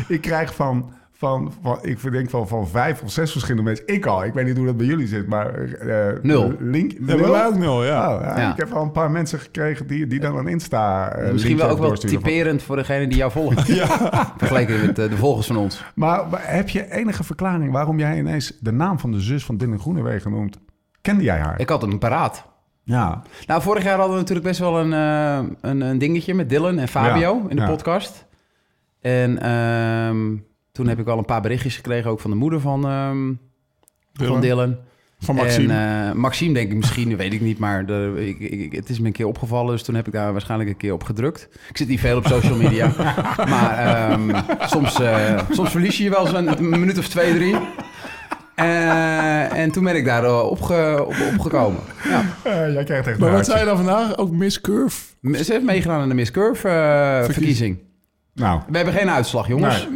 Ik 0.07 0.21
krijg 0.21 0.55
van, 0.55 0.93
van, 1.17 1.53
van 1.61 1.77
ik 1.81 1.99
verdenk 1.99 2.29
van, 2.29 2.47
van 2.47 2.67
vijf 2.67 3.01
of 3.01 3.11
zes 3.11 3.31
verschillende 3.31 3.63
mensen. 3.63 3.87
Ik 3.87 4.05
al, 4.05 4.23
ik 4.23 4.33
weet 4.33 4.45
niet 4.45 4.57
hoe 4.57 4.65
dat 4.65 4.77
bij 4.77 4.85
jullie 4.85 5.07
zit, 5.07 5.27
maar... 5.27 5.53
eh, 5.63 6.19
Nul. 6.21 6.53
Link, 6.59 6.91
Ja, 6.91 7.15
mij 7.15 7.45
ook 7.45 7.57
nul, 7.57 7.83
ja. 7.85 8.15
Oh, 8.15 8.21
ja, 8.21 8.39
Ja. 8.39 8.51
Ik 8.51 8.57
heb 8.57 8.71
al 8.71 8.83
een 8.83 8.91
paar 8.91 9.11
mensen 9.11 9.39
gekregen 9.39 9.87
die, 9.87 10.07
die 10.07 10.19
dan 10.19 10.37
een 10.37 10.47
Insta 10.47 11.11
eh, 11.11 11.31
Misschien 11.31 11.57
wel 11.57 11.69
ook 11.69 11.77
wel 11.79 11.87
van- 11.87 11.97
typerend 12.09 12.63
voor 12.63 12.75
degene 12.75 13.07
die 13.07 13.17
jou 13.17 13.31
volgt. 13.31 13.61
Vergeleken 14.37 14.85
met 14.85 14.99
eh, 14.99 15.09
de 15.09 15.17
volgers 15.17 15.47
van 15.47 15.57
ons. 15.57 15.83
Maar, 15.95 16.27
maar 16.27 16.41
heb 16.43 16.69
je 16.69 16.91
enige 16.91 17.23
verklaring 17.23 17.71
waarom 17.71 17.99
jij 17.99 18.17
ineens 18.17 18.57
de 18.59 18.71
naam 18.71 18.99
van 18.99 19.11
de 19.11 19.19
zus 19.19 19.45
van 19.45 19.57
Dylan 19.57 19.79
Groenewegen 19.79 20.31
noemt? 20.31 20.59
Kende 21.01 21.23
jij 21.23 21.39
haar? 21.39 21.59
Ik 21.59 21.69
had 21.69 21.81
hem 21.81 21.99
paraat. 21.99 22.45
Ja. 22.83 23.21
Nou, 23.47 23.61
vorig 23.61 23.83
jaar 23.83 23.95
hadden 23.97 24.13
we 24.13 24.19
natuurlijk 24.19 24.47
best 24.47 24.59
wel 24.59 24.79
een, 24.79 24.93
eh, 24.93 25.49
een, 25.61 25.81
een 25.81 25.97
dingetje 25.97 26.33
met 26.33 26.49
Dylan 26.49 26.77
en 26.79 26.87
Fabio 26.87 27.35
Ja, 27.43 27.49
in 27.49 27.55
de 27.55 27.61
ja. 27.61 27.67
podcast. 27.67 28.25
En 29.01 29.41
ehm, 29.41 30.35
toen 30.75 30.87
heb 30.87 30.99
ik 30.99 31.05
wel 31.05 31.17
een 31.17 31.25
paar 31.25 31.41
berichtjes 31.41 31.75
gekregen, 31.75 32.11
ook 32.11 32.19
van 32.19 32.31
de 32.31 32.37
moeder 32.37 32.59
van, 32.59 32.87
ehm, 32.87 33.33
van 34.13 34.41
Dylan. 34.41 34.77
Van 35.19 35.35
Maxime. 35.35 35.73
En 35.73 36.09
eh, 36.09 36.15
Maxime 36.15 36.53
denk 36.53 36.71
ik 36.71 36.77
misschien, 36.77 37.15
weet 37.17 37.33
ik 37.33 37.41
niet, 37.41 37.59
maar 37.59 37.85
de, 37.85 38.13
ik, 38.17 38.51
ik, 38.51 38.71
het 38.71 38.89
is 38.89 38.99
me 38.99 39.07
een 39.07 39.13
keer 39.13 39.27
opgevallen, 39.27 39.71
dus 39.71 39.83
toen 39.83 39.95
heb 39.95 40.07
ik 40.07 40.13
daar 40.13 40.31
waarschijnlijk 40.31 40.69
een 40.69 40.77
keer 40.77 40.93
op 40.93 41.03
gedrukt. 41.03 41.47
Ik 41.69 41.77
zit 41.77 41.87
niet 41.87 41.99
veel 41.99 42.17
op 42.17 42.27
social 42.27 42.57
media, 42.57 42.93
maar 43.49 43.77
ehm, 43.77 44.41
soms, 44.59 44.99
eh, 44.99 45.39
soms 45.51 45.71
verlies 45.71 45.97
je 45.97 46.03
je 46.03 46.09
wel 46.09 46.27
eens 46.27 46.59
een, 46.59 46.69
minuut 46.69 46.97
of 46.97 47.07
twee, 47.07 47.33
drie. 47.33 47.55
Eh, 48.55 49.57
en 49.57 49.71
toen 49.71 49.83
ben 49.83 49.95
ik 49.95 50.05
daar 50.05 50.43
opge, 50.43 51.05
op, 51.07 51.15
opgekomen. 51.33 51.81
Ja. 52.03 52.69
Jij 52.69 52.83
krijgt 52.83 53.07
echt 53.07 53.19
maar 53.19 53.31
wat 53.31 53.45
zei 53.45 53.59
je 53.59 53.65
dan 53.65 53.77
vandaag? 53.77 54.17
Ook 54.17 54.31
Miss 54.31 54.61
Curve? 54.61 55.01
Ze 55.21 55.51
heeft 55.51 55.63
meegedaan 55.63 56.01
aan 56.01 56.09
de 56.09 56.15
Miss 56.15 56.31
Curve 56.31 57.21
verkiezing. 57.25 57.84
Nou, 58.35 58.61
We 58.69 58.75
hebben 58.77 58.93
geen 58.93 59.09
uitslag, 59.09 59.47
jongens. 59.47 59.87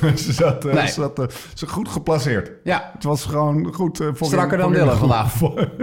Nee. 0.00 0.16
ze 0.16 0.32
zat, 0.32 0.64
eh, 0.64 0.74
Nee. 0.74 0.86
ze 0.86 0.92
zat 0.92 1.18
eh, 1.18 1.26
ze 1.54 1.66
goed 1.68 1.88
geplaceerd. 1.88 2.50
Ja, 2.64 2.90
Het 2.92 3.04
was 3.04 3.24
gewoon 3.24 3.72
goed. 3.74 4.00
eh, 4.00 4.08
voor 4.14 4.26
Strakker 4.26 4.58
dan 4.58 4.72
Dylan 4.72 4.96
vandaag. 4.98 5.34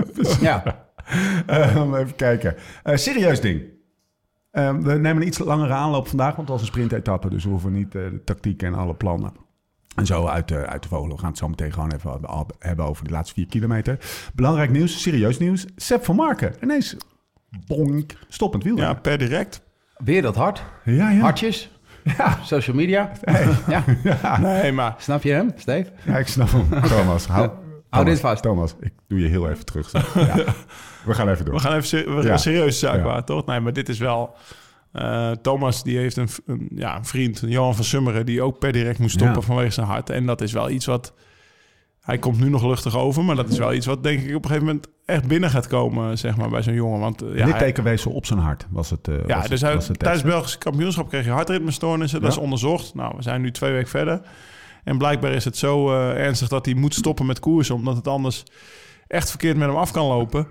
ja. 0.41 0.83
Eh, 1.45 1.75
even 1.75 2.15
kijken. 2.15 2.55
Eh, 2.83 2.95
serieus 2.95 3.41
ding. 3.41 3.63
Eh, 4.51 4.69
we 4.77 4.93
nemen 4.93 5.21
een 5.21 5.27
iets 5.27 5.37
langere 5.39 5.73
aanloop 5.73 6.07
vandaag, 6.07 6.35
want 6.35 6.39
het 6.47 6.49
was 6.49 6.59
een 6.61 6.65
sprintetappe. 6.73 7.29
Dus 7.29 7.43
we 7.43 7.49
hoeven 7.49 7.71
niet 7.73 7.95
eh, 7.95 8.01
de 8.03 8.23
tactiek 8.23 8.63
en 8.63 8.73
alle 8.73 8.93
plannen 8.93 9.31
en 9.95 10.05
zo 10.05 10.25
uit, 10.27 10.47
de 10.47 10.65
uit 10.65 10.83
de 10.83 10.89
vogel. 10.89 11.09
We 11.09 11.17
gaan 11.17 11.29
het 11.29 11.37
zo 11.37 11.47
meteen 11.47 11.73
gewoon 11.73 11.91
even 11.91 12.19
hebben 12.59 12.85
over 12.85 13.03
de 13.03 13.11
laatste 13.11 13.33
vier 13.33 13.47
kilometer. 13.47 13.97
Belangrijk 14.33 14.69
nieuws, 14.71 15.01
serieus 15.01 15.37
nieuws. 15.39 15.65
Sepp 15.75 16.05
van 16.05 16.15
Marken. 16.15 16.53
Ineens 16.63 16.95
bonk, 17.67 18.11
stoppend 18.27 18.63
wiel. 18.63 18.77
Ja, 18.77 18.93
per 18.93 19.17
direct. 19.17 19.63
Weer 19.97 20.21
dat 20.21 20.35
hart. 20.35 20.63
ja, 20.83 21.09
ja. 21.09 21.19
Hartjes. 21.21 21.69
Ja. 22.17 22.37
Social 22.43 22.75
media. 22.75 23.11
Ja. 23.67 23.83
Nee, 24.39 24.71
maar 24.71 24.95
Snap 24.97 25.23
je 25.23 25.31
hem, 25.31 25.51
Steve? 25.55 25.89
Ja, 26.05 26.17
ik 26.17 26.27
snap 26.27 26.49
hem. 26.51 26.69
Thomas, 26.89 27.25
hou, 27.27 27.49
Thomas, 27.89 28.05
dit 28.09 28.19
vast. 28.19 28.41
Thomas, 28.43 28.75
ik 28.79 28.93
doe 29.07 29.19
je 29.19 29.27
heel 29.27 29.49
even 29.49 29.65
terug. 29.65 29.91
Ja. 30.13 30.35
We 31.05 31.13
gaan 31.13 31.29
even 31.29 31.45
door. 31.45 31.53
we 31.53 31.59
gaan 31.59 31.71
even 31.73 31.87
ser- 31.87 32.05
we 32.15 32.21
gaan 32.21 32.25
Ja. 32.31 32.37
serieus 32.37 32.79
zaak 32.79 32.95
Ja. 32.95 33.01
waar, 33.01 33.23
toch? 33.23 33.45
Nee, 33.45 33.59
maar 33.59 33.73
dit 33.73 33.89
is 33.89 33.99
wel... 33.99 34.35
eh, 34.91 35.31
Thomas 35.31 35.83
die 35.83 35.97
heeft 35.97 36.17
een, 36.17 36.27
een, 36.45 36.69
ja, 36.75 36.95
een 36.97 37.05
vriend, 37.05 37.41
Johan 37.45 37.75
van 37.75 37.83
Summeren... 37.83 38.25
die 38.25 38.41
ook 38.41 38.59
per 38.59 38.71
direct 38.71 38.99
moest 38.99 39.13
stoppen 39.15 39.39
Ja. 39.39 39.45
vanwege 39.47 39.71
zijn 39.71 39.87
hart. 39.87 40.09
En 40.09 40.25
dat 40.25 40.41
is 40.41 40.51
wel 40.51 40.69
iets 40.69 40.85
wat... 40.85 41.13
Hij 42.05 42.17
komt 42.17 42.39
nu 42.39 42.49
nog 42.49 42.63
luchtig 42.63 42.97
over, 42.97 43.23
maar 43.23 43.35
dat 43.35 43.49
is 43.49 43.57
wel 43.57 43.73
iets 43.73 43.85
wat 43.85 44.03
denk 44.03 44.19
ik 44.19 44.35
op 44.35 44.43
een 44.43 44.49
gegeven 44.49 44.65
moment 44.67 44.87
echt 45.05 45.27
binnen 45.27 45.49
gaat 45.49 45.67
komen, 45.67 46.17
zeg 46.17 46.37
maar, 46.37 46.49
bij 46.49 46.61
zo'n 46.61 46.73
jongen. 46.73 46.99
Want 46.99 47.21
eh, 47.21 47.35
ja, 47.35 47.81
wees 47.83 48.01
zo 48.01 48.09
op 48.09 48.25
zijn 48.25 48.39
hart, 48.39 48.65
was 48.69 48.89
het. 48.89 49.07
eh, 49.07 49.15
Ja, 49.27 49.37
was 49.39 49.47
dus 49.49 49.61
het, 49.61 49.73
was 49.73 49.87
het 49.87 49.99
tijdens 49.99 49.99
het 49.99 49.99
tekst. 49.99 50.23
Belgische 50.23 50.57
kampioenschap 50.57 51.09
kreeg 51.09 51.25
je 51.25 51.31
hartritmestoornissen. 51.31 52.21
Dat 52.21 52.29
Ja. 52.31 52.35
is 52.37 52.43
onderzocht. 52.43 52.95
Nou, 52.95 53.13
we 53.15 53.21
zijn 53.21 53.41
nu 53.41 53.51
twee 53.51 53.71
weken 53.71 53.89
verder. 53.89 54.21
En 54.83 54.97
blijkbaar 54.97 55.31
is 55.31 55.45
het 55.45 55.57
zo 55.57 55.89
eh, 55.91 56.09
ernstig 56.25 56.47
dat 56.47 56.65
hij 56.65 56.73
moet 56.75 56.93
stoppen 56.93 57.25
met 57.25 57.39
koersen... 57.39 57.75
omdat 57.75 57.95
het 57.95 58.07
anders 58.07 58.43
echt 59.07 59.29
verkeerd 59.29 59.57
met 59.57 59.67
hem 59.67 59.77
af 59.77 59.91
kan 59.91 60.05
lopen. 60.07 60.47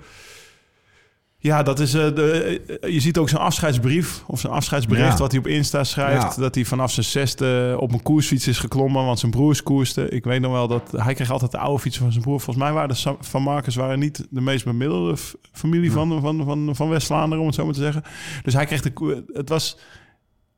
Ja, 1.44 1.62
dat 1.62 1.80
is... 1.80 1.94
eh, 1.94 2.14
de, 2.14 2.60
eh, 2.80 2.92
je 2.92 3.00
ziet 3.00 3.18
ook 3.18 3.28
zijn 3.28 3.42
afscheidsbrief 3.42 4.22
of 4.26 4.40
zijn 4.40 4.52
afscheidsbericht... 4.52 5.12
Ja. 5.12 5.16
wat 5.16 5.30
hij 5.30 5.40
op 5.40 5.46
Insta 5.46 5.84
schrijft. 5.84 6.36
Ja. 6.36 6.42
Dat 6.42 6.54
hij 6.54 6.64
vanaf 6.64 6.92
zijn 6.92 7.06
zesde 7.06 7.76
op 7.78 7.92
een 7.92 8.02
koersfiets 8.02 8.48
is 8.48 8.58
geklommen... 8.58 9.04
want 9.04 9.18
zijn 9.18 9.30
broers 9.30 9.62
koersten. 9.62 10.12
Ik 10.12 10.24
weet 10.24 10.40
nog 10.40 10.52
wel 10.52 10.68
dat... 10.68 10.92
Hij 10.96 11.14
kreeg 11.14 11.30
altijd 11.30 11.50
de 11.50 11.58
oude 11.58 11.78
fietsen 11.80 12.02
van 12.02 12.12
zijn 12.12 12.24
broer. 12.24 12.40
Volgens 12.40 12.64
mij 12.64 12.74
waren 12.74 12.88
de 12.88 13.14
Van 13.20 13.42
Marcus 13.42 13.74
waren 13.74 13.98
niet 13.98 14.26
de 14.30 14.40
meest 14.40 14.64
bemiddelde 14.64 15.16
familie 15.52 15.92
van, 15.92 16.20
van, 16.20 16.44
van, 16.44 16.76
van 16.76 16.88
West-Vlaanderen... 16.88 17.40
om 17.40 17.46
het 17.46 17.54
zo 17.54 17.64
maar 17.64 17.74
te 17.74 17.80
zeggen. 17.80 18.02
Dus 18.42 18.54
hij 18.54 18.66
kreeg 18.66 18.82
de... 18.82 19.24
Het 19.32 19.48
was... 19.48 19.78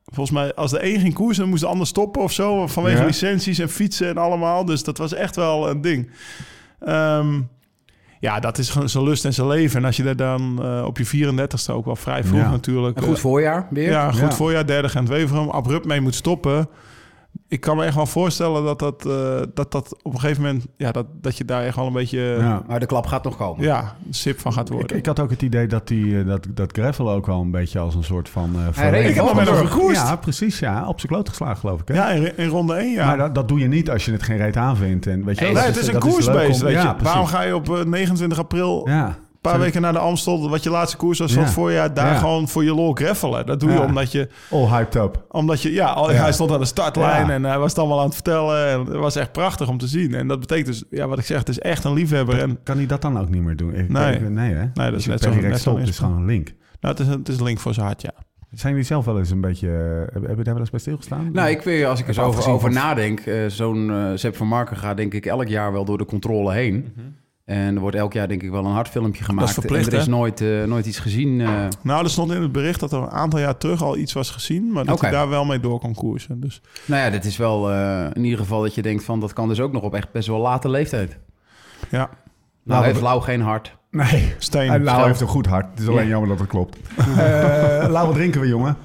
Volgens 0.05 0.37
mij, 0.37 0.55
als 0.55 0.71
de 0.71 0.93
een 0.93 0.99
ging 0.99 1.13
koersen, 1.13 1.41
dan 1.41 1.49
moest 1.49 1.61
de 1.61 1.67
ander 1.69 1.87
stoppen 1.87 2.21
of 2.21 2.31
zo. 2.31 2.67
Vanwege 2.67 3.05
licenties 3.05 3.59
en 3.59 3.69
fietsen 3.69 4.07
en 4.07 4.17
allemaal. 4.17 4.65
Dus 4.65 4.83
dat 4.83 4.97
was 4.97 5.13
echt 5.13 5.35
wel 5.35 5.69
een 5.69 5.81
ding. 5.81 6.11
Ehm, 6.79 7.41
ja, 8.19 8.39
dat 8.39 8.57
is 8.57 8.69
gewoon 8.69 8.89
zijn 8.89 9.03
lust 9.03 9.25
en 9.25 9.33
zijn 9.33 9.47
leven. 9.47 9.79
En 9.79 9.85
als 9.85 9.97
je 9.97 10.03
daar 10.03 10.15
dan 10.15 10.59
eh, 10.63 10.83
op 10.85 10.97
je 10.97 11.05
34ste 11.07 11.71
ook 11.73 11.85
wel 11.85 11.95
vrij 11.95 12.23
vroeg 12.23 12.39
Ja. 12.39 12.49
natuurlijk... 12.49 12.97
Een 12.97 13.03
goed 13.03 13.15
eh, 13.15 13.21
voorjaar 13.21 13.67
weer. 13.69 13.89
ja, 13.89 14.11
goed 14.11 14.19
Ja. 14.19 14.31
voorjaar, 14.31 14.65
derde 14.65 14.89
Gent-Weverum, 14.89 15.49
abrupt 15.49 15.85
mee 15.85 16.01
moet 16.01 16.15
stoppen. 16.15 16.67
Ik 17.47 17.59
kan 17.59 17.77
me 17.77 17.85
echt 17.85 17.95
wel 17.95 18.05
voorstellen 18.05 18.63
dat 18.63 18.79
dat, 18.79 19.05
eh, 19.05 19.41
dat, 19.53 19.71
dat 19.71 19.95
op 20.01 20.13
een 20.13 20.19
gegeven 20.19 20.43
moment... 20.43 20.65
Ja, 20.77 20.91
dat, 20.91 21.05
dat 21.21 21.37
je 21.37 21.45
daar 21.45 21.63
echt 21.63 21.75
wel 21.75 21.87
een 21.87 21.93
beetje... 21.93 22.19
Ja, 22.19 22.45
Ja. 22.47 22.63
Maar 22.67 22.79
de 22.79 22.85
klap 22.85 23.05
gaat 23.05 23.23
nog 23.23 23.37
komen. 23.37 23.67
een 24.07 24.13
sip 24.13 24.39
van 24.39 24.53
gaat 24.53 24.69
worden. 24.69 24.97
ik 24.97 25.05
had 25.05 25.19
ook 25.19 25.29
het 25.29 25.41
idee 25.41 25.67
dat, 25.67 25.87
die, 25.87 26.19
eh, 26.19 26.25
dat, 26.25 26.47
dat 26.49 26.71
Gravel 26.71 27.11
ook 27.11 27.25
wel 27.25 27.41
een 27.41 27.51
beetje 27.51 27.79
als 27.79 27.95
een 27.95 28.03
soort 28.03 28.29
van... 28.29 28.55
eh 28.55 28.61
Hij 28.71 28.89
reed 28.89 29.09
Ik 29.09 29.15
heb 29.15 29.25
nog 29.25 29.35
met 29.35 29.49
hem 29.49 29.65
gekoerst. 29.65 30.01
Ja, 30.01 30.15
precies. 30.15 30.59
Ja, 30.59 30.87
op 30.87 30.99
zijn 30.99 31.11
kloot 31.11 31.29
geslagen 31.29 31.57
geloof 31.57 31.81
ik. 31.81 31.87
Hè? 31.87 31.93
ja, 31.93 32.09
in, 32.09 32.37
in 32.37 32.47
ronde 32.47 32.73
1, 32.73 32.91
ja. 32.91 33.05
Maar 33.05 33.17
dat, 33.17 33.35
dat 33.35 33.47
doe 33.47 33.59
je 33.59 33.67
niet 33.67 33.89
als 33.89 34.05
je 34.05 34.11
het 34.11 34.23
geen 34.23 34.37
reet 34.37 34.57
aanvindt. 34.57 35.07
En, 35.07 35.25
weet 35.25 35.37
je, 35.37 35.43
Nee, 35.43 35.53
wel, 35.53 35.63
nee, 35.63 35.71
dat 35.71 35.81
het 35.81 35.89
is 35.89 35.93
een 35.93 35.99
koersbeest, 35.99 36.61
weet 36.61 36.73
ja, 36.73 36.81
je. 36.81 36.87
precies. 36.87 37.03
Waarom 37.03 37.25
ga 37.25 37.41
je 37.41 37.55
op 37.55 37.69
eh, 37.69 37.83
29 37.83 38.39
april... 38.39 38.87
Ja. 38.89 39.17
Een 39.47 39.53
paar 39.55 39.65
weken 39.65 39.81
na 39.81 39.91
de 39.91 39.99
Amstel, 39.99 40.49
wat 40.49 40.63
je 40.63 40.69
laatste 40.69 40.97
koers 40.97 41.19
was 41.19 41.31
van 41.31 41.41
Ja. 41.41 41.45
het 41.47 41.55
voorjaar, 41.55 41.93
daar 41.93 42.11
Ja. 42.13 42.17
gewoon 42.19 42.47
voor 42.47 42.63
je 42.63 42.73
lol 42.73 42.93
greffelen. 42.93 43.45
Dat 43.45 43.59
doe 43.59 43.69
je 43.71 43.75
Ja. 43.77 43.83
omdat 43.85 44.11
je, 44.11 44.27
All 44.51 44.65
hyped 44.67 44.95
up. 44.95 45.25
omdat 45.29 45.61
je, 45.61 45.71
ja, 45.73 46.05
hij 46.05 46.31
stond 46.33 46.51
aan 46.51 46.59
de 46.59 46.65
startlijn 46.65 47.27
Ja. 47.27 47.33
en 47.33 47.43
hij 47.43 47.59
was 47.59 47.69
het 47.69 47.79
allemaal 47.79 47.99
aan 47.99 48.05
het 48.05 48.13
vertellen. 48.13 48.67
En 48.67 48.79
het 48.79 48.95
was 48.95 49.15
echt 49.15 49.31
prachtig 49.31 49.69
om 49.69 49.77
te 49.77 49.87
zien. 49.87 50.13
En 50.13 50.27
dat 50.27 50.39
betekent 50.39 50.65
dus, 50.67 50.83
ja, 50.89 51.07
wat 51.07 51.19
ik 51.19 51.25
zeg, 51.25 51.37
het 51.39 51.49
is 51.49 51.59
echt 51.59 51.83
een 51.83 51.93
liefhebber. 51.93 52.39
En 52.39 52.59
Kan 52.63 52.77
hij 52.77 52.85
dat 52.85 53.01
dan 53.01 53.19
ook 53.19 53.29
niet 53.29 53.41
meer 53.43 53.55
doen? 53.55 53.73
Ik- 53.73 53.89
Nee. 53.89 54.13
ik- 54.15 54.29
nee 54.29 54.53
hè? 54.53 54.65
dat 54.73 54.93
is 54.93 55.05
net 55.05 55.21
zo- 55.21 55.29
direct 55.29 55.47
net 55.47 55.61
zo 55.61 55.69
stopt, 55.71 55.87
is 55.89 55.97
gewoon 55.99 56.17
een 56.17 56.25
link. 56.25 56.53
nou, 56.81 56.95
het 56.95 56.99
is, 56.99 57.07
een- 57.13 57.19
het 57.19 57.29
is 57.29 57.37
een 57.37 57.43
link 57.43 57.59
voor 57.59 57.73
zijn 57.73 57.85
hart, 57.85 58.01
ja. 58.01 58.11
Zijn 58.51 58.71
jullie 58.73 58.87
zelf 58.87 59.05
wel 59.05 59.17
eens 59.17 59.29
een 59.29 59.41
beetje... 59.41 59.67
eh, 59.67 60.13
Hebben 60.13 60.29
heb 60.29 60.37
je 60.37 60.43
daar 60.43 60.53
wel 60.53 60.59
eens 60.61 60.69
bij 60.69 60.79
stilgestaan? 60.79 61.29
Nou, 61.33 61.49
ik 61.49 61.61
weet, 61.61 61.85
als 61.85 61.99
ik 61.99 62.07
er 62.07 62.21
over, 62.21 62.49
over 62.49 62.71
nadenk, 62.71 63.19
eh, 63.19 63.35
zo'n 63.47 63.91
eh 63.91 64.05
Sepp 64.15 64.35
van 64.35 64.47
Marken 64.47 64.77
gaat 64.77 64.97
denk 64.97 65.13
ik 65.13 65.25
elk 65.25 65.47
jaar 65.47 65.71
wel 65.71 65.85
door 65.85 65.97
de 65.97 66.05
controle 66.05 66.53
heen. 66.53 66.93
En 67.47 67.75
er 67.75 67.81
wordt 67.81 67.95
elk 67.95 68.13
jaar 68.13 68.27
denk 68.27 68.43
ik 68.43 68.49
wel 68.51 68.65
een 68.65 68.71
hard 68.71 68.87
filmpje 68.87 69.23
gemaakt. 69.23 69.53
verplicht, 69.53 69.85
en 69.87 69.91
er 69.93 69.97
is 69.99 70.05
hè? 70.05 70.11
nooit, 70.11 70.41
eh, 70.41 70.63
nooit 70.63 70.85
iets 70.85 70.99
gezien. 70.99 71.41
eh. 71.41 71.47
Nou, 71.81 72.03
er 72.03 72.09
stond 72.09 72.31
in 72.31 72.41
het 72.41 72.51
bericht 72.51 72.79
dat 72.79 72.91
er 72.91 72.97
een 73.01 73.09
aantal 73.09 73.39
jaar 73.39 73.57
terug 73.57 73.81
al 73.83 73.97
iets 73.97 74.13
was 74.13 74.29
gezien, 74.31 74.71
maar 74.71 74.85
dat 74.85 75.01
hij 75.01 75.11
daar 75.11 75.29
wel 75.29 75.45
mee 75.45 75.59
door 75.59 75.79
kon 75.79 75.93
koersen. 75.95 76.39
Dus 76.39 76.61
nou 76.85 77.01
ja, 77.03 77.09
dit 77.09 77.25
is 77.25 77.37
wel 77.37 77.71
eh, 77.71 78.05
in 78.13 78.23
ieder 78.23 78.39
geval 78.39 78.61
dat 78.61 78.75
je 78.75 78.81
denkt 78.81 79.03
van 79.03 79.19
dat 79.19 79.33
kan 79.33 79.47
dus 79.47 79.59
ook 79.59 79.71
nog 79.71 79.83
op 79.83 79.93
echt 79.95 80.11
best 80.11 80.27
wel 80.27 80.39
late 80.39 80.69
leeftijd. 80.69 81.17
ja, 81.89 81.97
Nou, 81.97 82.09
Nou, 82.63 82.85
heeft 82.85 83.01
Lau 83.01 83.21
geen 83.21 83.41
hart. 83.41 83.75
Nee. 83.91 84.33
steen. 84.37 84.69
En 84.71 84.83
Lau 84.83 85.07
heeft 85.07 85.21
een 85.21 85.27
goed 85.27 85.45
hart. 85.45 85.65
Het 85.69 85.79
is 85.79 85.87
alleen 85.87 86.03
Ja. 86.03 86.09
jammer 86.09 86.29
dat 86.29 86.39
het 86.39 86.47
klopt. 86.49 86.77
Eh 86.97 87.85
Lau, 87.89 88.05
wat 88.07 88.15
drinken 88.15 88.41
we, 88.41 88.47
jongen? 88.47 88.77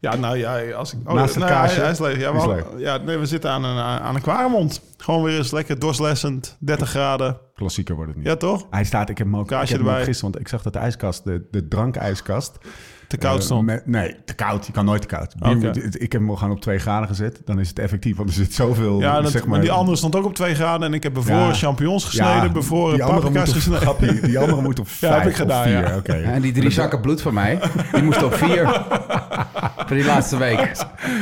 Ja, 0.00 0.16
nou 0.16 0.36
ja, 0.36 0.70
als 0.72 0.92
ik... 0.92 0.98
Naast 1.04 1.34
het 1.34 1.44
nee, 1.44 1.52
kaasje? 1.52 1.74
Hij, 1.74 1.82
hij 1.82 1.92
is 1.92 1.98
leeg. 1.98 2.18
Ja, 2.18 2.32
we, 2.32 2.38
hadden- 2.38 2.78
ja, 2.78 2.96
nee, 2.96 3.16
we 3.16 3.26
zitten 3.26 3.50
aan 3.50 3.64
een, 3.64 3.78
aan 3.78 4.14
een 4.14 4.20
kwaremond. 4.20 4.80
Gewoon 4.96 5.22
weer 5.22 5.36
eens 5.36 5.50
lekker 5.50 5.78
dorslessend, 5.78 6.56
30 6.60 6.88
graden. 6.88 7.38
Klassieker 7.54 7.94
wordt 7.94 8.08
het 8.10 8.18
niet. 8.18 8.26
Ja, 8.28 8.36
toch? 8.36 8.66
Hij 8.70 8.84
staat, 8.84 9.08
ik 9.08 9.18
heb 9.18 9.26
hem 9.26 9.36
ook, 9.36 9.42
ik 9.42 9.48
Kaasje 9.48 9.66
heb 9.72 9.76
hem 9.76 9.80
ook 9.86 9.88
erbij. 9.90 10.04
gisteren, 10.06 10.30
want 10.32 10.42
ik 10.44 10.48
zag 10.50 10.62
dat 10.62 10.72
de 10.72 10.78
ijskast, 10.78 11.24
de, 11.24 11.46
de 11.50 11.68
drankijskast... 11.68 12.58
Te 13.08 13.16
koud 13.16 13.38
eh, 13.38 13.44
stond. 13.44 13.66
met- 13.66 13.86
nee, 13.86 14.16
te 14.24 14.34
koud. 14.34 14.66
Je 14.66 14.72
kan 14.72 14.84
nooit 14.84 15.00
te 15.02 15.08
koud. 15.08 15.34
Bier 15.38 15.76
ik 16.02 16.12
heb 16.12 16.20
hem 16.20 16.36
gewoon 16.36 16.54
op 16.54 16.60
2 16.60 16.78
graden 16.78 17.08
gezet. 17.08 17.40
Dan 17.44 17.60
is 17.60 17.68
het 17.68 17.78
effectief, 17.78 18.16
want 18.16 18.28
er 18.28 18.34
zit 18.34 18.54
zoveel... 18.54 19.00
Ja, 19.00 19.20
dat, 19.20 19.30
zeg 19.30 19.46
maar 19.46 19.60
die 19.60 19.70
andere 19.70 19.96
stond 19.96 20.16
ook 20.16 20.24
op 20.24 20.34
2 20.34 20.54
graden. 20.54 20.86
En 20.86 20.94
ik 20.94 21.02
heb 21.02 21.14
bevroren 21.14 21.46
Ja. 21.46 21.52
champignons 21.52 22.04
gesneden, 22.04 22.42
Ja, 22.42 22.48
bevroren 22.52 22.94
die 22.94 23.02
andere 23.04 23.20
paprika's 23.20 23.46
moet 23.54 23.56
op- 23.56 23.62
gesneden. 23.62 23.80
grappie, 24.08 24.20
die 24.28 24.38
andere 24.38 24.62
moet 24.68 24.78
op 24.78 24.86
Ja, 25.00 25.08
heb 25.08 25.16
vijf 25.20 25.30
ik 25.30 25.36
gedaan, 25.36 25.62
vier. 25.64 25.72
ja. 25.88 25.96
Oké. 25.96 26.12
En 26.12 26.40
die 26.42 26.52
drie 26.52 26.70
zakken 26.70 27.00
bloed 27.00 27.22
van 27.22 27.34
mij, 27.34 27.58
die 27.92 28.02
moesten 28.02 28.26
op 28.26 28.34
vier. 28.34 28.66
Voor 29.86 29.96
die 29.96 30.06
laatste 30.06 30.36
week. 30.38 30.72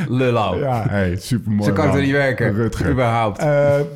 Lullo. 0.08 0.56
Ja, 0.58 0.84
hey, 0.88 1.16
supermooi. 1.16 1.68
Zo 1.68 1.72
kan 1.74 1.94
er 1.94 2.00
niet 2.00 2.10
werken. 2.12 2.54
Rutger. 2.54 2.90
Überhaupt. 2.90 3.38
Eh, 3.38 3.46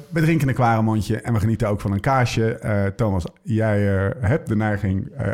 we 0.09 0.20
drinken 0.20 0.49
een 0.49 0.54
kwaremondje 0.54 1.20
en 1.20 1.32
we 1.32 1.38
genieten 1.40 1.68
ook 1.68 1.80
van 1.80 1.92
een 1.92 2.00
kaasje. 2.00 2.52
Eh, 2.59 2.87
Thomas, 2.97 3.25
jij 3.42 3.97
eh, 4.06 4.11
hebt 4.20 4.49
de 4.49 4.56
neiging 4.56 5.09
eh, 5.16 5.26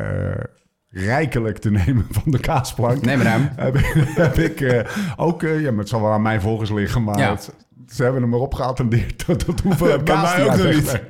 rijkelijk 1.04 1.58
te 1.58 1.70
nemen 1.70 2.06
van 2.10 2.22
de 2.32 2.38
kaasplank. 2.38 3.02
Neem 3.04 3.18
maar 3.18 3.52
heb, 3.56 3.76
ik- 3.76 3.92
heb 4.14 4.36
ik 4.38 4.60
eh, 4.60 4.80
ook, 5.16 5.42
eh, 5.42 5.60
ja, 5.60 5.70
maar 5.70 5.78
het 5.80 5.88
zal 5.88 6.00
wel 6.02 6.10
aan 6.12 6.22
mijn 6.22 6.40
volgers 6.40 6.70
liggen, 6.70 7.04
maar 7.04 7.18
Ja. 7.18 7.30
het- 7.30 7.54
ze 7.88 8.02
hebben 8.02 8.22
hem 8.22 8.34
erop 8.34 8.54
geattendeerd 8.54 9.18
tot, 9.26 9.44
tot 9.44 9.60
hoeveel 9.60 9.88
Ja, 9.88 9.94
bij 9.96 10.04
kaas 10.04 10.36
mij 10.36 10.44
ook 10.44 10.56
nog 10.56 10.72
niet. 10.74 11.00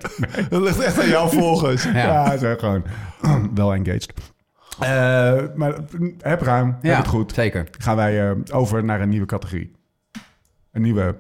Dat 0.51 0.63
ligt 0.63 0.81
echt 0.81 1.01
aan 1.01 1.09
jouw 1.09 1.27
volgers. 1.29 1.83
Ja. 1.93 1.93
Ja, 1.93 2.31
ze 2.33 2.39
zijn 2.39 2.59
gewoon 2.59 2.85
wel 3.55 3.75
engaged. 3.75 4.13
Eh, 4.81 5.43
maar 5.55 5.75
heb 6.19 6.41
ruim, 6.43 6.77
heb 6.81 6.97
het 6.97 7.07
goed. 7.07 7.33
zeker. 7.33 7.69
Gaan 7.79 7.97
wij 7.97 8.35
over 8.53 8.85
naar 8.85 9.01
een 9.01 9.09
nieuwe 9.09 9.27
categorie. 9.27 9.73
Een 10.73 10.83
nieuwe, 10.83 11.17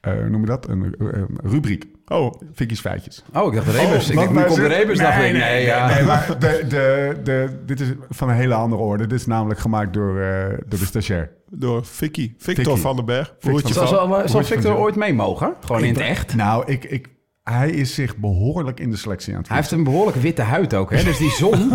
hoe 0.00 0.28
noem 0.28 0.40
je 0.40 0.46
dat? 0.46 0.68
Een 0.68 0.94
rubriek. 1.42 1.84
Oh, 2.08 2.34
Fikkies 2.54 2.80
feitjes. 2.80 3.22
Oh, 3.34 3.46
ik 3.46 3.52
dacht 3.54 3.66
de 3.66 3.72
Rebus. 3.78 4.08
ik 4.08 4.14
want 4.14 4.34
dacht, 4.34 4.38
nu 4.38 4.44
komt 4.54 4.68
de 4.68 4.74
Rebus. 4.76 4.98
dacht 4.98 5.16
Nee, 5.16 5.26
ik. 5.26 5.32
nee, 5.32 5.42
Nee, 5.42 5.52
nee, 5.54 5.64
ja. 5.66 5.86
nee, 5.94 6.02
maar 6.04 6.26
de, 6.38 6.64
de, 6.68 7.16
de, 7.24 7.58
dit 7.66 7.80
is 7.80 7.88
van 8.10 8.28
een 8.28 8.34
hele 8.34 8.54
andere 8.54 8.82
orde. 8.82 9.06
Dit 9.06 9.18
is 9.18 9.26
namelijk 9.26 9.60
gemaakt 9.60 9.92
door, 9.92 10.20
eh, 10.20 10.48
door 10.66 10.78
de 10.78 10.84
stagiair. 10.86 11.30
door 11.50 11.84
Vicky. 11.84 12.32
Victor 12.38 12.64
Vicky. 12.64 12.80
van 12.80 12.96
den 12.96 13.04
Berg. 13.04 13.26
Victor 13.26 13.50
Broertje 13.50 13.72
Zal, 13.72 13.86
van... 14.08 14.28
zal, 14.28 14.44
Victor 14.44 14.72
van 14.72 14.80
ooit 14.80 14.96
mee 14.96 15.14
mogen? 15.14 15.54
Gewoon 15.60 15.82
in 15.84 15.88
het 15.88 15.98
Ik- 15.98 16.04
echt? 16.08 16.34
Nou, 16.34 16.62
ik, 16.66 16.84
ik, 16.84 17.08
hij 17.42 17.70
is 17.70 17.94
zich 17.94 18.16
behoorlijk 18.16 18.80
in 18.80 18.90
de 18.90 18.96
selectie 18.96 19.32
aan 19.32 19.38
het 19.38 19.48
Hij 19.48 19.56
heeft 19.56 19.70
een 19.70 19.84
behoorlijk 19.84 20.16
witte 20.16 20.42
huid 20.42 20.74
ook, 20.74 20.90
hè? 20.90 21.02
Dus 21.04 21.18
die 21.18 21.30
zon... 21.30 21.72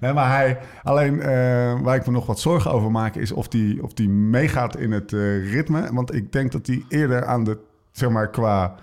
Nee, 0.00 0.12
maar 0.12 0.30
hij, 0.36 0.58
alleen 0.82 1.20
eh, 1.20 1.28
waar 1.82 1.96
ik 1.96 2.06
me 2.06 2.12
nog 2.12 2.26
wat 2.26 2.40
zorgen 2.40 2.70
over 2.72 2.90
maak, 2.90 3.14
is 3.16 3.32
of 3.32 3.48
die, 3.48 3.82
of 3.82 3.92
die 3.92 4.08
meegaat 4.08 4.76
in 4.76 4.92
het 4.92 5.12
eh, 5.12 5.52
ritme. 5.52 5.88
Want 5.92 6.14
ik 6.14 6.32
denk 6.32 6.52
dat 6.52 6.66
hij 6.66 6.84
eerder 6.88 7.24
aan 7.24 7.44
de, 7.44 7.58
zeg 7.92 8.08
maar, 8.10 8.30
qua, 8.30 8.74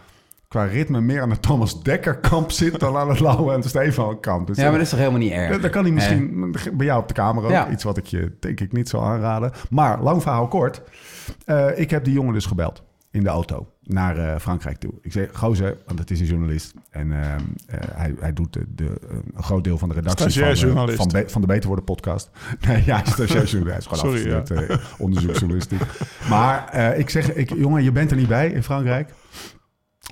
qua 0.53 0.63
ritme 0.63 1.01
meer 1.01 1.21
aan 1.21 1.29
de 1.29 1.39
Thomas 1.39 1.83
Dekker 1.83 2.17
kamp 2.17 2.51
zit 2.51 2.79
dan 2.79 2.95
aan 2.97 3.09
het 3.09 3.19
Lauwe 3.19 3.53
en 3.53 3.63
Stefan 3.63 4.19
kamp. 4.19 4.47
Dus 4.47 4.57
Ja, 4.57 4.63
maar 4.63 4.71
dat 4.73 4.81
is 4.81 4.89
toch 4.89 4.99
helemaal 4.99 5.19
niet 5.19 5.31
erg? 5.31 5.51
dat, 5.51 5.61
dat 5.61 5.71
kan 5.71 5.83
hij 5.83 5.91
misschien 5.91 6.55
bij 6.73 6.85
jou 6.85 7.01
op 7.01 7.07
de. 7.07 7.21
Ja. 7.49 7.69
Iets 7.71 7.83
wat 7.83 7.97
ik 7.97 8.05
je 8.05 8.31
denk 8.39 8.59
ik 8.59 8.71
niet 8.71 8.89
zou 8.89 9.03
aanraden. 9.03 9.51
Maar 9.69 10.01
lang 10.01 10.21
verhaal 10.21 10.47
kort. 10.47 10.81
Eh, 11.45 11.67
ik 11.79 11.89
heb 11.89 12.03
die 12.03 12.13
jongen 12.13 12.33
dus 12.33 12.45
gebeld 12.45 12.83
in 13.11 13.23
de 13.23 13.29
auto 13.29 13.67
naar 13.83 14.17
eh, 14.17 14.39
Frankrijk 14.39 14.77
toe. 14.77 14.91
Ik 15.01 15.11
zei, 15.11 15.27
gozer, 15.33 15.77
want 15.85 15.99
het 15.99 16.11
is 16.11 16.19
een 16.19 16.25
journalist. 16.25 16.73
En 16.89 17.11
ehm, 17.11 17.39
eh, 17.67 17.79
hij, 17.93 18.15
hij 18.19 18.33
doet 18.33 18.53
de, 18.53 18.65
de, 18.75 18.83
eh, 19.09 19.17
een 19.35 19.43
groot 19.43 19.63
deel 19.63 19.77
van 19.77 19.89
de 19.89 19.95
redactie 19.95 20.43
van, 20.57 20.89
eh, 20.89 20.95
van, 20.95 21.07
Be- 21.07 21.23
van 21.27 21.41
de 21.41 21.47
Beter 21.47 21.67
Worden 21.67 21.85
podcast. 21.85 22.29
Nee, 22.67 22.83
ja, 22.85 23.01
stagiair 23.05 23.45
journalist. 23.45 23.89
Hij 23.89 23.97
is 23.97 23.99
gewoon 24.01 24.17
Sorry, 24.45 24.67
eh, 24.69 24.77
onderzoeksjournalistiek. 24.97 25.81
Maar 26.29 26.67
eh, 26.69 26.99
ik 26.99 27.09
zeg, 27.09 27.33
ik, 27.33 27.53
jongen, 27.55 27.83
je 27.83 27.91
bent 27.91 28.11
er 28.11 28.17
niet 28.17 28.27
bij 28.27 28.47
in 28.49 28.63
Frankrijk. 28.63 29.13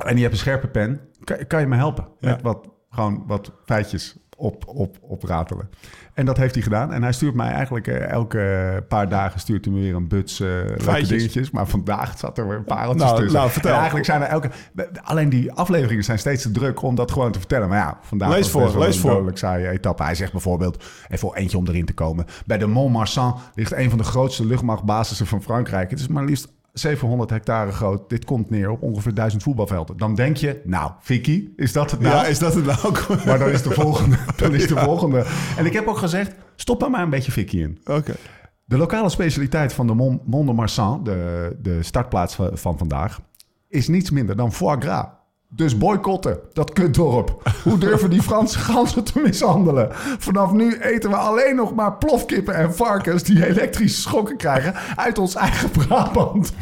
En 0.05 0.15
je 0.15 0.21
hebt 0.21 0.33
een 0.33 0.39
scherpe 0.39 0.67
pen. 0.67 1.00
Kan, 1.24 1.38
kan 1.48 1.60
je 1.60 1.67
me 1.67 1.75
helpen? 1.75 2.07
Ja. 2.19 2.29
Met 2.29 2.41
wat, 2.41 2.67
gewoon 2.89 3.24
wat 3.27 3.51
feitjes 3.65 4.15
op, 4.38 4.63
op, 4.67 4.98
opratelen. 5.01 5.69
En 6.13 6.25
dat 6.25 6.38
heeft 6.38 6.53
hij 6.53 6.63
gedaan. 6.63 6.93
En 6.93 7.03
hij 7.03 7.12
stuurt 7.12 7.36
mij 7.36 7.51
eigenlijk 7.51 7.88
eh, 7.88 8.10
elke 8.10 8.83
paar 8.88 9.10
dagen 9.10 9.39
stuurt 9.39 9.65
hij 9.65 9.74
me 9.74 9.79
weer 9.79 9.95
een 9.95 10.07
buts 10.07 10.39
leuke 10.39 10.83
Feitjes. 10.83 11.07
dingetjes. 11.10 11.51
Maar 11.51 11.67
vandaag 11.67 12.17
zat 12.17 12.38
er 12.38 12.48
weer 12.48 12.57
een 12.57 12.63
pareltjes 12.63 13.03
Nou, 13.03 13.17
tussen. 13.19 13.39
nou, 13.39 13.51
vertel. 13.51 13.71
En 13.71 13.77
eigenlijk 13.77 14.05
zijn 14.05 14.21
er 14.21 14.27
elke... 14.27 14.50
Alleen 15.03 15.29
die 15.29 15.51
afleveringen 15.51 16.03
zijn 16.03 16.19
steeds 16.19 16.41
te 16.43 16.51
druk 16.51 16.81
om 16.81 16.95
dat 16.95 17.12
gewoon 17.12 17.31
te 17.31 17.39
vertellen. 17.39 17.69
Maar 17.69 17.77
ja, 17.77 17.98
vandaag 18.01 18.29
Lees 18.29 18.39
was 18.39 18.50
voor, 18.51 18.62
best 18.62 18.74
wel 18.75 18.83
lees 18.86 18.95
een 18.95 19.01
voor. 19.01 19.12
dodelijk 19.12 19.38
saaie 19.38 19.69
etappe. 19.69 20.03
Hij 20.03 20.15
zegt 20.15 20.31
bijvoorbeeld, 20.31 20.83
even 21.03 21.17
voor 21.19 21.36
eentje 21.36 21.57
om 21.57 21.67
erin 21.67 21.86
te 21.86 21.93
komen. 21.93 22.25
Bij 22.45 22.57
de 22.57 22.67
Montmarsan 22.67 23.39
ligt 23.53 23.71
een 23.74 23.89
van 23.89 23.98
de 23.98 24.03
grootste 24.03 24.45
luchtmachtbasissen 24.45 25.27
van 25.27 25.41
Frankrijk. 25.41 25.89
Het 25.89 26.00
is 26.00 26.07
maar 26.07 26.24
liefst 26.25 26.48
700 26.74 27.30
hectare 27.30 27.72
groot. 27.72 28.10
Dit 28.10 28.25
komt 28.25 28.50
neer 28.50 28.70
op 28.70 28.82
ongeveer 28.82 29.13
1000 29.13 29.44
voetbalvelden. 29.44 29.98
Dan 29.98 30.16
denk 30.16 30.38
je, 30.38 30.62
nou, 30.63 30.92
Vicky, 31.00 31.50
is 31.56 31.74
dat 31.74 31.92
het 31.92 32.00
nou? 32.00 32.16
Ja, 32.16 32.25
is 32.25 32.40
dat 32.40 32.54
het 32.54 32.66
nou? 32.66 32.96
Maar 33.25 33.40
dan 33.40 33.50
is 33.50 33.63
de 33.63 33.72
volgende. 33.72 34.18
Dan 34.36 34.54
is 34.54 34.68
de 34.68 34.78
volgende. 34.90 35.25
En 35.58 35.66
ik 35.66 35.74
heb 35.74 35.88
ook 35.88 35.98
gezegd, 35.98 36.36
stop 36.56 36.82
er 36.82 36.90
maar 36.90 37.04
een 37.04 37.10
beetje 37.10 37.32
Vicky 37.32 37.58
in. 37.58 37.80
Oké. 37.86 38.13
De 38.66 38.78
lokale 38.78 39.10
specialiteit 39.10 39.74
van 39.74 39.88
de 39.88 39.94
Mont, 39.94 40.48
de 40.48 40.54
Marsan, 40.54 41.04
de, 41.04 41.56
de 41.62 41.84
startplaats 41.84 42.36
van, 42.36 42.58
van 42.58 42.78
vandaag, 42.78 43.20
is 43.68 43.88
niets 43.88 44.10
minder 44.10 44.36
dan 44.36 44.54
foie 44.54 44.82
gras. 44.82 45.06
Dus 45.53 45.77
boycotten, 45.77 46.39
dat 46.53 46.74
kutdorp. 46.74 47.51
Hoe 47.63 47.77
durven 47.77 48.10
die 48.10 48.22
Franse 48.22 48.60
ganzen 48.72 49.03
te 49.03 49.20
mishandelen? 49.20 49.89
Vanaf 50.17 50.51
nu 50.51 50.77
eten 50.77 51.10
we 51.10 51.15
alleen 51.15 51.55
nog 51.55 51.75
maar 51.75 51.98
plofkippen 51.98 52.55
en 52.55 52.75
varkens 52.75 53.24
die 53.24 53.48
elektrische 53.48 54.01
schokken 54.01 54.38
krijgen 54.38 54.75
uit 54.96 55.17
ons 55.17 55.36
eigen 55.36 55.70
Brabant. 55.70 56.53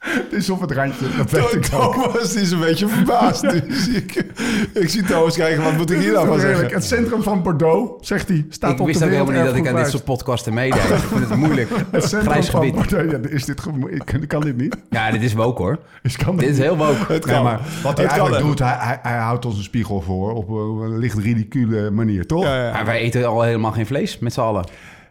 Het 0.00 0.32
is 0.32 0.50
op 0.50 0.60
het 0.60 0.70
randje, 0.72 1.06
dat 1.16 1.30
weet 1.30 1.52
ik 1.52 1.68
ook. 1.74 1.94
Thomas 1.94 2.34
is 2.34 2.50
een 2.50 2.60
beetje 2.60 2.88
verbaasd. 2.88 3.40
Zie 3.84 3.96
ik, 3.96 4.24
ik 4.72 4.88
zie 4.88 5.02
Thomas 5.02 5.36
kijken, 5.36 5.62
wat 5.62 5.76
moet 5.76 5.90
ik 5.90 5.98
hier 5.98 6.12
nou 6.12 6.26
van 6.26 6.40
zeggen? 6.40 6.68
Het 6.68 6.84
centrum 6.84 7.22
van 7.22 7.42
Bordeaux, 7.42 8.08
zegt 8.08 8.28
hij, 8.28 8.46
staat 8.48 8.72
Ik 8.72 8.80
op 8.80 8.86
wist 8.86 8.98
de 8.98 9.04
ook 9.04 9.10
helemaal 9.10 9.34
niet 9.34 9.44
dat 9.44 9.54
ik 9.54 9.68
aan 9.68 9.74
dit 9.74 9.90
soort 9.90 10.04
podcasten 10.04 10.54
meedeed. 10.54 10.82
Ik 10.82 10.96
vind 10.96 11.28
het 11.28 11.38
moeilijk. 11.38 11.70
Het 11.90 12.04
centrum 12.04 12.30
Grijs 12.30 12.50
van 12.50 12.60
gebied. 12.60 12.74
Bordeaux. 12.74 13.12
Ja, 13.12 13.18
is 13.30 13.44
dit, 13.44 13.60
ik 13.88 14.02
kan, 14.04 14.26
kan 14.26 14.40
dit 14.40 14.56
niet? 14.56 14.76
Ja, 14.90 15.10
dit 15.10 15.22
is 15.22 15.32
woke 15.32 15.62
hoor. 15.62 15.78
Is, 16.02 16.16
kan 16.16 16.36
Dit 16.36 16.48
is 16.48 16.58
heel 16.58 16.76
woke. 16.76 17.12
Het 17.12 17.26
maar 17.26 17.60
wat 17.82 17.96
hij 17.96 18.06
eigenlijk 18.06 18.44
doet, 18.44 18.58
hij, 18.58 18.76
hij, 18.78 18.98
hij 19.02 19.18
houdt 19.18 19.44
ons 19.44 19.56
een 19.56 19.62
spiegel 19.62 20.00
voor 20.00 20.34
op 20.34 20.48
een 20.48 20.98
licht 20.98 21.18
ridicule 21.18 21.90
manier, 21.90 22.26
toch? 22.26 22.44
Ja, 22.44 22.64
ja. 22.64 22.72
Maar 22.72 22.84
wij 22.84 22.98
eten 22.98 23.26
al 23.26 23.42
helemaal 23.42 23.72
geen 23.72 23.86
vlees 23.86 24.18
met 24.18 24.32
z'n 24.32 24.40
allen. 24.40 24.64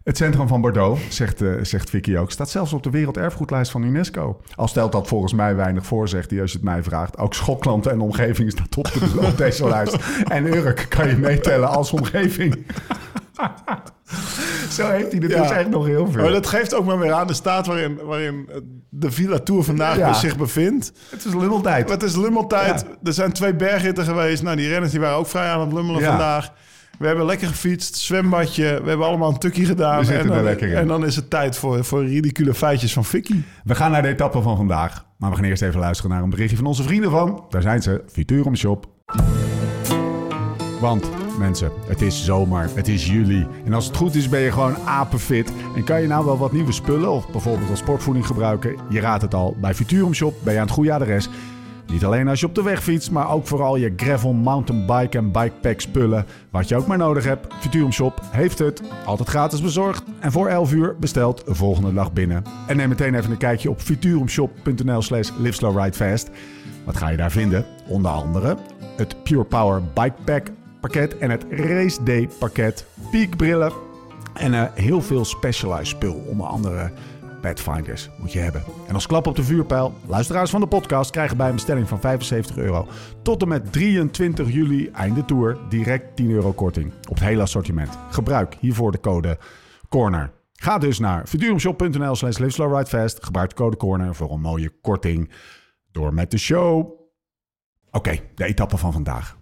Het 0.09 0.17
centrum 0.17 0.47
van 0.47 0.61
Bordeaux, 0.61 1.01
zegt, 1.09 1.41
eh, 1.41 1.51
zegt 1.61 1.89
Vicky 1.89 2.17
ook, 2.17 2.31
staat 2.31 2.49
zelfs 2.49 2.73
op 2.73 2.83
de 2.83 2.89
werelderfgoedlijst 2.89 3.71
van 3.71 3.83
UNESCO. 3.83 4.41
Al 4.55 4.67
stelt 4.67 4.91
dat 4.91 5.07
volgens 5.07 5.33
mij 5.33 5.55
weinig 5.55 5.85
voor, 5.85 6.07
zegt 6.07 6.29
hij 6.31 6.41
als 6.41 6.51
je 6.51 6.57
het 6.57 6.65
mij 6.65 6.83
vraagt. 6.83 7.17
Ook 7.17 7.33
Schokland 7.33 7.87
en 7.87 7.99
omgeving 7.99 8.51
staat 8.51 8.77
op, 8.77 8.85
de, 8.93 9.19
op 9.27 9.37
deze 9.37 9.67
lijst. 9.67 9.97
En 10.27 10.45
Urk 10.55 10.85
kan 10.89 11.07
je 11.09 11.15
meetellen 11.15 11.69
als 11.69 11.91
omgeving. 11.91 12.55
Zo 14.71 14.89
heeft 14.89 15.11
hij 15.11 15.21
er 15.21 15.29
Ja. 15.29 15.41
dus 15.41 15.51
echt 15.51 15.69
nog 15.69 15.85
heel 15.85 16.07
veel. 16.11 16.21
Maar 16.21 16.31
dat 16.31 16.47
geeft 16.47 16.73
ook 16.73 16.85
maar 16.85 16.99
weer 16.99 17.11
aan 17.13 17.27
de 17.27 17.33
staat 17.33 17.65
waarin, 17.67 17.99
waarin 18.03 18.49
de 18.89 19.11
Villa 19.11 19.39
Tour 19.39 19.63
vandaag 19.63 19.97
Ja. 19.97 20.13
zich 20.13 20.37
bevindt. 20.37 20.91
Het 21.09 21.25
is 21.25 21.33
lummeltijd. 21.33 21.89
Het 21.89 22.03
is 22.03 22.15
lummeltijd. 22.15 22.81
Ja. 22.81 22.95
Er 23.03 23.13
zijn 23.13 23.31
twee 23.33 23.53
bergritten 23.55 24.03
geweest. 24.03 24.43
Nou, 24.43 24.55
die 24.55 24.69
renners 24.69 24.91
die 24.91 24.99
waren 25.01 25.17
ook 25.17 25.27
vrij 25.27 25.49
aan 25.49 25.59
het 25.61 25.73
lummelen 25.73 26.01
vandaag. 26.03 26.51
We 26.99 27.07
hebben 27.07 27.25
lekker 27.25 27.47
gefietst, 27.47 27.95
zwembadje. 27.95 28.63
We 28.63 28.89
hebben 28.89 29.07
allemaal 29.07 29.29
een 29.29 29.37
tukkie 29.37 29.65
gedaan. 29.65 29.99
We 29.99 30.05
zitten 30.05 30.23
en, 30.23 30.29
er 30.29 30.35
dan, 30.35 30.43
lekker 30.43 30.67
in. 30.67 30.75
en 30.75 30.87
dan 30.87 31.05
is 31.05 31.15
het 31.15 31.29
tijd 31.29 31.57
voor, 31.57 31.85
voor 31.85 32.05
ridicule 32.05 32.53
feitjes 32.53 32.93
van 32.93 33.05
Vicky. 33.05 33.41
We 33.63 33.75
gaan 33.75 33.91
naar 33.91 34.01
de 34.01 34.07
etappe 34.07 34.41
van 34.41 34.57
vandaag. 34.57 35.05
Maar 35.17 35.29
we 35.29 35.35
gaan 35.35 35.45
eerst 35.45 35.61
even 35.61 35.79
luisteren 35.79 36.11
naar 36.11 36.23
een 36.23 36.29
berichtje 36.29 36.57
van 36.57 36.65
onze 36.65 36.83
vrienden 36.83 37.11
van... 37.11 37.43
Daar 37.49 37.61
zijn 37.61 37.81
ze, 37.81 38.03
Futurum 38.11 38.55
Shop. 38.55 38.87
Want 40.79 41.09
mensen, 41.37 41.71
het 41.87 42.01
is 42.01 42.25
zomer, 42.25 42.69
het 42.73 42.87
is 42.87 43.07
juli. 43.07 43.47
En 43.65 43.73
als 43.73 43.85
het 43.85 43.95
goed 43.95 44.15
is 44.15 44.29
ben 44.29 44.39
je 44.39 44.51
gewoon 44.51 44.77
apenfit. 44.77 45.53
En 45.75 45.83
kan 45.83 46.01
je 46.01 46.07
nou 46.07 46.25
wel 46.25 46.37
wat 46.37 46.51
nieuwe 46.51 46.71
spullen 46.71 47.11
of 47.11 47.31
bijvoorbeeld 47.31 47.69
als 47.69 47.79
sportvoeding 47.79 48.25
gebruiken? 48.25 48.75
Je 48.89 48.99
raadt 48.99 49.21
het 49.21 49.33
al, 49.33 49.55
bij 49.61 49.73
Futurum 49.73 50.13
Shop 50.13 50.35
ben 50.43 50.53
je 50.53 50.59
aan 50.59 50.65
het 50.65 50.75
goede 50.75 50.93
adres. 50.93 51.29
Niet 51.89 52.05
alleen 52.05 52.27
als 52.27 52.39
je 52.39 52.45
op 52.45 52.55
de 52.55 52.63
weg 52.63 52.83
fietst, 52.83 53.11
maar 53.11 53.31
ook 53.31 53.47
vooral 53.47 53.75
je 53.75 53.93
gravel, 53.95 54.33
mountainbike 54.33 55.17
en 55.17 55.31
bikepack 55.31 55.79
spullen. 55.79 56.25
Wat 56.51 56.67
je 56.67 56.75
ook 56.75 56.87
maar 56.87 56.97
nodig 56.97 57.23
hebt, 57.23 57.53
Futurum 57.59 57.91
Shop 57.91 58.21
heeft 58.31 58.59
het. 58.59 58.81
Altijd 59.05 59.29
gratis 59.29 59.61
bezorgd. 59.61 60.03
En 60.19 60.31
voor 60.31 60.47
11 60.47 60.73
uur 60.73 60.95
besteld 60.99 61.43
volgende 61.45 61.93
dag 61.93 62.13
binnen. 62.13 62.43
En 62.67 62.77
neem 62.77 62.89
meteen 62.89 63.15
even 63.15 63.31
een 63.31 63.37
kijkje 63.37 63.69
op 63.69 63.79
futurumshop.nl 63.79 65.01
slash 65.01 65.29
liveslowridefast. 65.37 66.29
Wat 66.85 66.97
ga 66.97 67.09
je 67.09 67.17
daar 67.17 67.31
vinden? 67.31 67.65
Onder 67.87 68.11
andere 68.11 68.57
het 68.97 69.23
Pure 69.23 69.43
Power 69.43 69.81
Bikepack 69.93 70.47
pakket 70.79 71.17
en 71.17 71.29
het 71.29 71.45
Race 71.49 72.03
Day 72.03 72.29
pakket. 72.39 72.85
Piekbrillen 73.11 73.71
en 74.33 74.53
eh, 74.53 74.63
heel 74.73 75.01
veel 75.01 75.25
specialized 75.25 75.87
spul. 75.87 76.13
Onder 76.13 76.47
andere 76.47 76.91
Pathfinders 77.41 78.09
moet 78.17 78.31
je 78.31 78.39
hebben. 78.39 78.63
En 78.87 78.93
als 78.93 79.07
klap 79.07 79.27
op 79.27 79.35
de 79.35 79.43
vuurpijl, 79.43 79.93
luisteraars 80.07 80.49
van 80.49 80.61
de 80.61 80.67
podcast 80.67 81.11
krijgen 81.11 81.37
bij 81.37 81.47
een 81.47 81.55
bestelling 81.55 81.87
van 81.87 81.99
75 81.99 82.57
euro 82.57 82.87
tot 83.21 83.41
en 83.41 83.47
met 83.47 83.71
23 83.71 84.53
juli 84.53 84.89
einde 84.89 85.25
tour 85.25 85.57
direct 85.69 86.15
10 86.15 86.29
euro 86.29 86.51
korting 86.51 86.93
op 87.09 87.15
het 87.15 87.23
hele 87.23 87.41
assortiment. 87.41 87.97
Gebruik 88.09 88.55
hiervoor 88.59 88.91
de 88.91 88.99
code 88.99 89.37
CORNER. 89.89 90.31
Ga 90.53 90.77
dus 90.77 90.99
naar 90.99 91.27
futurumshop.nl 91.27 92.15
slash 92.15 92.37
liveslowridefast. 92.37 93.23
Gebruik 93.23 93.49
de 93.49 93.55
code 93.55 93.77
CORNER 93.77 94.15
voor 94.15 94.31
een 94.31 94.41
mooie 94.41 94.71
korting. 94.81 95.31
Door 95.91 96.13
met 96.13 96.31
de 96.31 96.37
show. 96.37 96.99
Oké, 97.91 98.19
de 98.35 98.45
etappe 98.45 98.77
van 98.77 98.93
vandaag. 98.93 99.37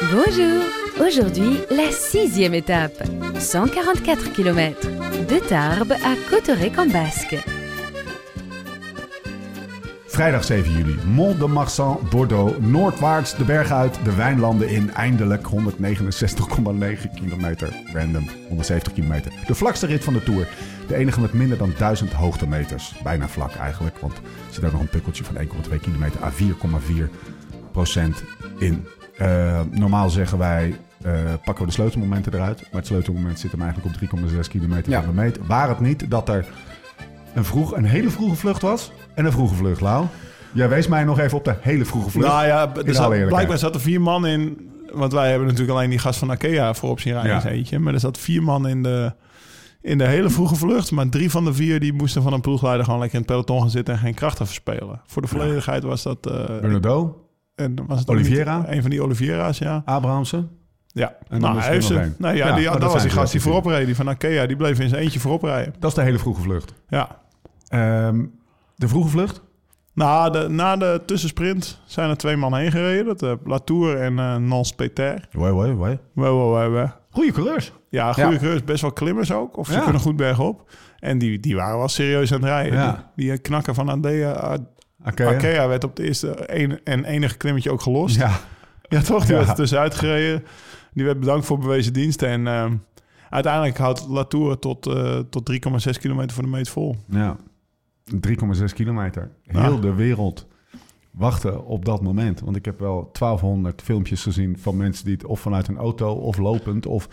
Bonjour 0.00 0.62
Aujourd'hui, 1.00 1.60
la 1.70 1.90
sixième 1.92 2.54
étape. 2.54 3.02
144 3.38 4.32
km. 4.32 4.88
De 5.28 5.38
Tarbes 5.38 5.92
à 5.92 6.16
Cauterets-en-Basque. 6.30 7.36
Vrijdag 10.06 10.44
7 10.44 10.66
juli, 10.66 10.96
Mont 11.06 11.38
de 11.38 11.46
Marsan, 11.46 12.00
Bordeaux. 12.10 12.58
Noordwaarts 12.60 13.36
de 13.36 13.44
berg 13.44 13.70
uit, 13.70 13.98
de 14.04 14.14
wijnlanden 14.14 14.68
in. 14.68 14.90
Eindelijk 14.94 15.46
169,9 15.46 17.14
kilometer. 17.14 17.68
Random, 17.92 18.28
170 18.48 18.92
kilometer. 18.92 19.32
De 19.46 19.54
vlakste 19.54 19.86
rit 19.86 20.04
van 20.04 20.12
de 20.12 20.22
Tour. 20.22 20.48
De 20.86 20.96
enige 20.96 21.20
met 21.20 21.32
minder 21.32 21.58
dan 21.58 21.72
1000 21.78 22.12
hoogtemeters. 22.12 22.94
Bijna 23.02 23.28
vlak 23.28 23.54
eigenlijk, 23.54 23.98
want 23.98 24.16
er 24.16 24.22
zit 24.50 24.72
nog 24.72 24.80
een 24.80 24.88
pukkeltje 24.88 25.24
van 25.24 25.36
1,2 25.36 25.80
kilometer 25.80 26.22
à 26.22 26.30
4,4 26.30 27.08
procent 27.72 28.22
in. 28.58 28.86
Eh, 29.18 29.60
normaal 29.70 30.10
zeggen 30.10 30.38
wij, 30.38 30.76
eh, 31.02 31.12
pakken 31.44 31.64
we 31.64 31.70
de 31.70 31.76
sleutelmomenten 31.76 32.34
eruit. 32.34 32.60
Maar 32.60 32.80
het 32.80 32.86
sleutelmoment 32.86 33.38
zit 33.38 33.50
hem 33.50 33.62
eigenlijk 33.62 33.90
op 33.94 34.00
3,6 34.00 34.48
kilometer 34.48 34.92
Ja. 34.92 35.02
van 35.02 35.14
de 35.14 35.20
meet. 35.20 35.38
Waar 35.46 35.68
het 35.68 35.80
niet 35.80 36.10
dat 36.10 36.28
er 36.28 36.46
een, 37.34 37.44
vroeg, 37.44 37.76
een 37.76 37.84
hele 37.84 38.10
vroege 38.10 38.34
vlucht 38.36 38.62
was 38.62 38.92
en 39.14 39.24
een 39.24 39.32
vroege 39.32 39.54
vlucht, 39.54 39.80
Lau. 39.80 40.06
Jij 40.52 40.68
wees 40.68 40.86
mij 40.88 41.04
nog 41.04 41.18
even 41.18 41.38
op 41.38 41.44
de 41.44 41.54
hele 41.60 41.84
vroege 41.84 42.10
vlucht. 42.10 42.28
Nou 42.28 42.46
ja, 42.46 42.74
er 42.86 42.94
zat, 42.94 43.26
blijkbaar 43.26 43.58
zat 43.58 43.74
er 43.74 43.80
vier 43.80 44.00
man 44.00 44.26
in. 44.26 44.68
Want 44.92 45.12
wij 45.12 45.28
hebben 45.30 45.46
natuurlijk 45.48 45.76
alleen 45.78 45.90
die 45.90 45.98
gast 45.98 46.18
van 46.18 46.30
Akea 46.30 46.74
voorop 46.74 47.00
zien 47.00 47.12
rijden. 47.12 47.32
Ja. 47.32 47.46
eentje. 47.48 47.78
Maar 47.78 47.94
er 47.94 48.00
zat 48.00 48.18
vier 48.18 48.42
man 48.42 48.68
in 48.68 48.82
de, 48.82 49.12
in 49.82 49.98
de 49.98 50.06
hele 50.06 50.30
vroege 50.30 50.54
vlucht. 50.54 50.90
Maar 50.90 51.08
drie 51.08 51.30
van 51.30 51.44
de 51.44 51.54
vier 51.54 51.80
die 51.80 51.92
moesten 51.92 52.22
van 52.22 52.32
een 52.32 52.40
ploegleider 52.40 52.84
gewoon 52.84 53.00
lekker 53.00 53.18
in 53.18 53.24
het 53.24 53.32
peloton 53.32 53.60
gaan 53.60 53.70
zitten 53.70 53.94
en 53.94 54.00
geen 54.00 54.14
krachten 54.14 54.46
verspelen. 54.46 55.00
Voor 55.06 55.22
de 55.22 55.28
volledigheid 55.28 55.82
was 55.82 56.02
dat. 56.02 56.26
eh 56.26 56.60
Bernardo, 56.60 57.23
en 57.54 57.86
was 57.86 57.98
het 57.98 58.08
Oliveira? 58.10 58.64
Een 58.68 58.80
van 58.80 58.90
die 58.90 59.02
Oliveira's, 59.02 59.58
ja. 59.58 59.82
Abrahamsen. 59.84 60.50
Ja, 60.86 61.16
dan 61.28 61.40
nou, 61.40 61.58
is 61.58 61.64
hij 61.64 61.72
heeft 61.72 61.86
ze. 61.86 62.12
Nou 62.18 62.36
ja, 62.36 62.46
Ja, 62.46 62.54
die, 62.54 62.64
maar 62.64 62.72
dat 62.72 62.80
dat 62.82 62.92
was 62.92 63.02
die 63.02 63.10
gast 63.10 63.32
die 63.32 63.40
voorop 63.40 63.64
reed, 63.66 63.86
die 63.86 63.96
van 63.96 64.08
Akea. 64.08 64.46
Die 64.46 64.56
bleef 64.56 64.78
in 64.80 64.88
zijn 64.88 65.02
eentje 65.02 65.20
voorop 65.20 65.42
rijden. 65.42 65.74
Dat 65.78 65.90
is 65.90 65.96
de 65.96 66.02
hele 66.02 66.18
vroege 66.18 66.40
vlucht. 66.42 66.74
Ja. 66.88 67.18
Ehm, 67.68 68.24
de 68.76 68.88
vroege 68.88 69.08
vlucht? 69.08 69.42
Na 69.92 70.30
de, 70.30 70.48
na 70.48 70.76
de 70.76 71.02
tussensprint 71.06 71.80
zijn 71.84 72.10
er 72.10 72.16
twee 72.16 72.36
man 72.36 72.54
heen 72.56 72.70
gereden. 72.70 73.04
Dat, 73.04 73.22
eh, 73.22 73.32
Latour 73.44 73.96
en 74.00 74.18
eh 74.18 74.36
Nans 74.36 74.72
Peter. 74.72 75.28
Wai, 75.32 75.52
wai, 75.52 75.74
wai. 75.74 75.98
Wow. 76.12 76.88
Goeie 77.10 77.32
coureurs. 77.32 77.72
Ja, 77.88 78.12
goede 78.12 78.30
Ja. 78.30 78.36
coureurs, 78.38 78.64
best 78.64 78.80
wel 78.82 78.92
klimmers 78.92 79.32
ook. 79.32 79.56
Of 79.56 79.66
ze 79.66 79.72
Ja. 79.72 79.80
kunnen 79.82 80.00
goed 80.00 80.16
bergop. 80.16 80.70
En 80.98 81.18
die, 81.18 81.40
die 81.40 81.56
waren 81.56 81.78
wel 81.78 81.88
serieus 81.88 82.32
aan 82.32 82.40
het 82.40 82.48
rijden. 82.48 82.78
Ja. 82.78 83.12
Die, 83.16 83.28
die 83.30 83.38
knakker 83.38 83.74
van 83.74 83.88
Andea, 83.88 84.58
Oké. 85.06 85.26
Arkea 85.26 85.68
werd 85.68 85.84
op 85.84 85.96
de 85.96 86.02
eerste 86.04 86.54
een, 86.58 86.80
en 86.84 87.04
enige 87.04 87.36
klimmetje 87.36 87.70
ook 87.70 87.80
gelost. 87.82 88.16
Ja. 88.16 88.40
Ja, 88.88 89.00
toch? 89.00 89.20
Die 89.24 89.30
Ja. 89.30 89.36
werd 89.36 89.48
er 89.48 89.54
tussenuit 89.54 89.94
gereden. 89.94 90.44
Die 90.92 91.04
werd 91.04 91.20
bedankt 91.20 91.46
voor 91.46 91.58
bewezen 91.58 91.92
diensten. 91.92 92.28
En 92.28 92.46
ehm, 92.46 92.74
uiteindelijk 93.30 93.76
houdt 93.78 94.06
Latour 94.08 94.58
tot, 94.58 94.86
eh, 94.86 95.18
tot 95.30 95.44
3,6 95.44 95.98
kilometer 95.98 96.34
voor 96.34 96.42
de 96.44 96.48
meet 96.50 96.68
vol. 96.68 96.96
ja. 97.08 97.36
3,6 98.20 98.72
kilometer. 98.74 99.30
Heel 99.44 99.60
Ja. 99.74 99.80
de 99.80 99.94
wereld 99.94 100.46
wachtte 101.10 101.62
op 101.62 101.84
dat 101.84 102.02
moment. 102.02 102.40
Want 102.40 102.56
ik 102.56 102.64
heb 102.64 102.78
wel 102.80 103.08
1200 103.12 103.82
filmpjes 103.82 104.22
gezien 104.22 104.58
van 104.58 104.76
mensen 104.76 105.04
die 105.04 105.14
het 105.14 105.24
of 105.24 105.40
vanuit 105.40 105.68
een 105.68 105.76
auto 105.76 106.12
of 106.12 106.38
lopend 106.38 106.86
of 106.86 107.08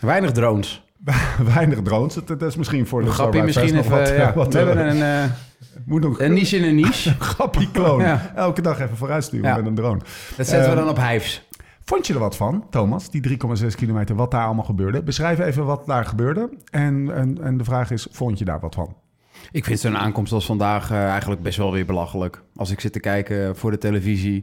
Weinig 0.00 0.32
drones. 0.32 0.84
weinig 1.54 1.82
drones. 1.82 2.18
Dat, 2.24 2.42
is 2.42 2.56
misschien 2.56 2.86
voor 2.86 3.04
de 3.04 3.10
Grappie 3.10 3.42
misschien 3.42 3.78
even. 3.78 3.90
wat, 3.98 4.08
ja. 4.08 4.34
wat, 4.34 4.52
we 4.52 4.58
hebben 4.58 4.88
een, 4.88 5.02
eh, 5.24 5.30
moet 5.86 6.02
nog 6.02 6.20
een 6.20 6.32
niche 6.32 6.56
in 6.56 6.64
een 6.64 6.74
niche. 6.74 7.14
grappie 7.18 7.70
kloon. 7.70 8.00
Ja. 8.00 8.32
Elke 8.34 8.62
dag 8.62 8.80
even 8.80 8.96
vooruitsturen 8.96 9.48
Ja. 9.48 9.56
met 9.56 9.66
een 9.66 9.74
drone. 9.74 9.98
Dat 10.36 10.46
zetten 10.46 10.58
we 10.70 10.76
Ehm, 10.76 10.76
dan 10.76 10.88
op 10.88 11.08
Hives. 11.08 11.48
Vond 11.84 12.06
je 12.06 12.12
er 12.14 12.18
wat 12.20 12.36
van, 12.36 12.64
Thomas, 12.70 13.10
die 13.10 13.20
3,6 13.20 13.74
kilometer, 13.76 14.14
wat 14.16 14.30
daar 14.30 14.44
allemaal 14.44 14.64
gebeurde? 14.64 15.02
Beschrijf 15.02 15.38
even 15.38 15.64
wat 15.64 15.86
daar 15.86 16.04
gebeurde. 16.04 16.50
En, 16.70 17.10
en, 17.14 17.38
en 17.42 17.56
de 17.56 17.64
vraag 17.64 17.90
is, 17.90 18.06
vond 18.10 18.38
je 18.38 18.44
daar 18.44 18.60
wat 18.60 18.74
van? 18.74 18.96
Ik 19.50 19.64
vind 19.64 19.80
zo'n 19.80 19.96
aankomst 19.98 20.32
als 20.32 20.46
vandaag 20.46 20.90
eh, 20.90 21.08
eigenlijk 21.08 21.42
best 21.42 21.58
wel 21.58 21.72
weer 21.72 21.86
belachelijk. 21.86 22.42
Als 22.56 22.70
ik 22.70 22.80
zit 22.80 22.92
te 22.92 23.00
kijken 23.00 23.56
voor 23.56 23.70
de 23.70 23.78
televisie, 23.78 24.42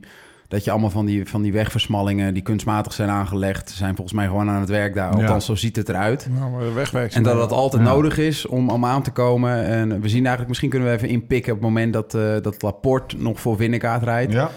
dat 0.53 0.63
je 0.63 0.71
allemaal 0.71 0.89
van 0.89 1.05
die, 1.05 1.29
van 1.29 1.41
die 1.41 1.53
wegversmallingen 1.53 2.33
die 2.33 2.43
kunstmatig 2.43 2.93
zijn 2.93 3.09
aangelegd, 3.09 3.69
zijn 3.69 3.95
volgens 3.95 4.15
mij 4.17 4.25
gewoon 4.27 4.49
aan 4.49 4.59
het 4.59 4.69
werk 4.69 4.93
daar. 4.93 5.11
Ja. 5.15 5.21
Althans, 5.21 5.45
zo 5.45 5.55
ziet 5.55 5.75
het 5.75 5.89
eruit. 5.89 6.27
Nou. 6.31 7.07
En 7.09 7.23
dat 7.23 7.37
dat 7.37 7.51
altijd 7.51 7.83
Ja. 7.83 7.89
nodig 7.89 8.17
is 8.17 8.45
om, 8.45 8.69
om 8.69 8.85
aan 8.85 9.03
te 9.03 9.11
komen. 9.11 9.65
En 9.65 9.89
we 10.01 10.07
zien 10.09 10.19
eigenlijk, 10.19 10.47
misschien 10.47 10.69
kunnen 10.69 10.87
we 10.89 10.95
even 10.95 11.07
inpikken 11.09 11.53
op 11.53 11.57
het 11.59 11.67
moment 11.67 11.93
dat, 11.93 12.13
eh, 12.13 12.21
dat 12.41 12.61
Laporte 12.61 13.17
nog 13.17 13.39
voor 13.39 13.57
Winnekaart 13.57 14.03
rijdt. 14.03 14.33
Ja, 14.33 14.49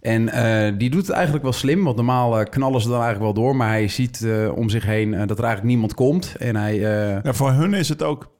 En 0.00 0.28
eh, 0.28 0.72
die 0.78 0.90
doet 0.90 1.06
het 1.06 1.10
eigenlijk 1.14 1.44
wel 1.44 1.52
slim, 1.52 1.84
want 1.84 1.96
normaal 1.96 2.38
eh, 2.40 2.44
knallen 2.50 2.80
ze 2.80 2.88
dan 2.88 3.02
eigenlijk 3.02 3.34
wel 3.34 3.44
door. 3.44 3.56
Maar 3.56 3.68
hij 3.68 3.88
ziet 3.88 4.22
eh, 4.24 4.56
om 4.56 4.68
zich 4.68 4.84
heen 4.84 5.10
dat 5.10 5.38
er 5.38 5.44
eigenlijk 5.44 5.62
niemand 5.64 5.94
komt. 5.94 6.34
En 6.38 6.56
hij, 6.56 6.74
eh, 6.74 7.22
Ja, 7.22 7.32
voor 7.32 7.50
hun 7.50 7.74
is 7.74 7.88
het 7.88 8.02
ook 8.02 8.30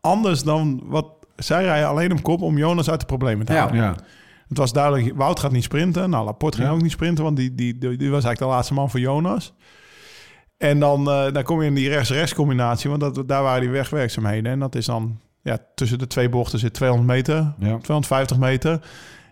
anders 0.00 0.42
dan 0.42 0.82
wat... 0.84 1.06
Zij 1.36 1.62
rijden 1.64 1.88
alleen 1.88 2.12
op 2.12 2.22
kop 2.22 2.42
om 2.42 2.58
Jonas 2.58 2.90
uit 2.90 3.00
de 3.00 3.06
problemen 3.06 3.46
te 3.46 3.52
Ja. 3.52 3.58
halen. 3.58 3.74
ja. 3.76 3.94
Het 4.48 4.58
was 4.58 4.72
duidelijk, 4.72 5.16
Wout 5.16 5.40
gaat 5.40 5.52
niet 5.52 5.62
sprinten. 5.62 6.10
Nou, 6.10 6.24
Laporte 6.24 6.56
ging 6.56 6.68
Ja. 6.68 6.74
ook 6.74 6.82
niet 6.82 6.90
sprinten, 6.90 7.24
want 7.24 7.36
die, 7.36 7.54
die, 7.54 7.78
die, 7.78 7.88
die 7.96 8.10
was 8.10 8.24
eigenlijk 8.24 8.38
de 8.38 8.44
laatste 8.46 8.74
man 8.74 8.90
voor 8.90 9.00
Jonas. 9.00 9.52
En 10.58 10.78
dan, 10.78 11.10
eh, 11.10 11.32
dan 11.32 11.42
kom 11.42 11.60
je 11.62 11.66
in 11.68 11.74
die 11.74 11.88
rechts-rechts 11.88 12.34
combinatie, 12.34 12.90
want 12.90 13.00
dat, 13.00 13.28
daar 13.28 13.42
waren 13.42 13.60
die 13.60 13.70
wegwerkzaamheden. 13.70 14.52
En 14.52 14.58
dat 14.58 14.74
is 14.74 14.86
dan 14.86 15.20
ja, 15.42 15.58
tussen 15.74 15.98
de 15.98 16.06
twee 16.06 16.28
bochten 16.28 16.58
zit 16.58 16.74
200 16.74 17.08
meter, 17.10 17.34
Ja. 17.58 17.78
250 17.78 18.38
meter. 18.38 18.80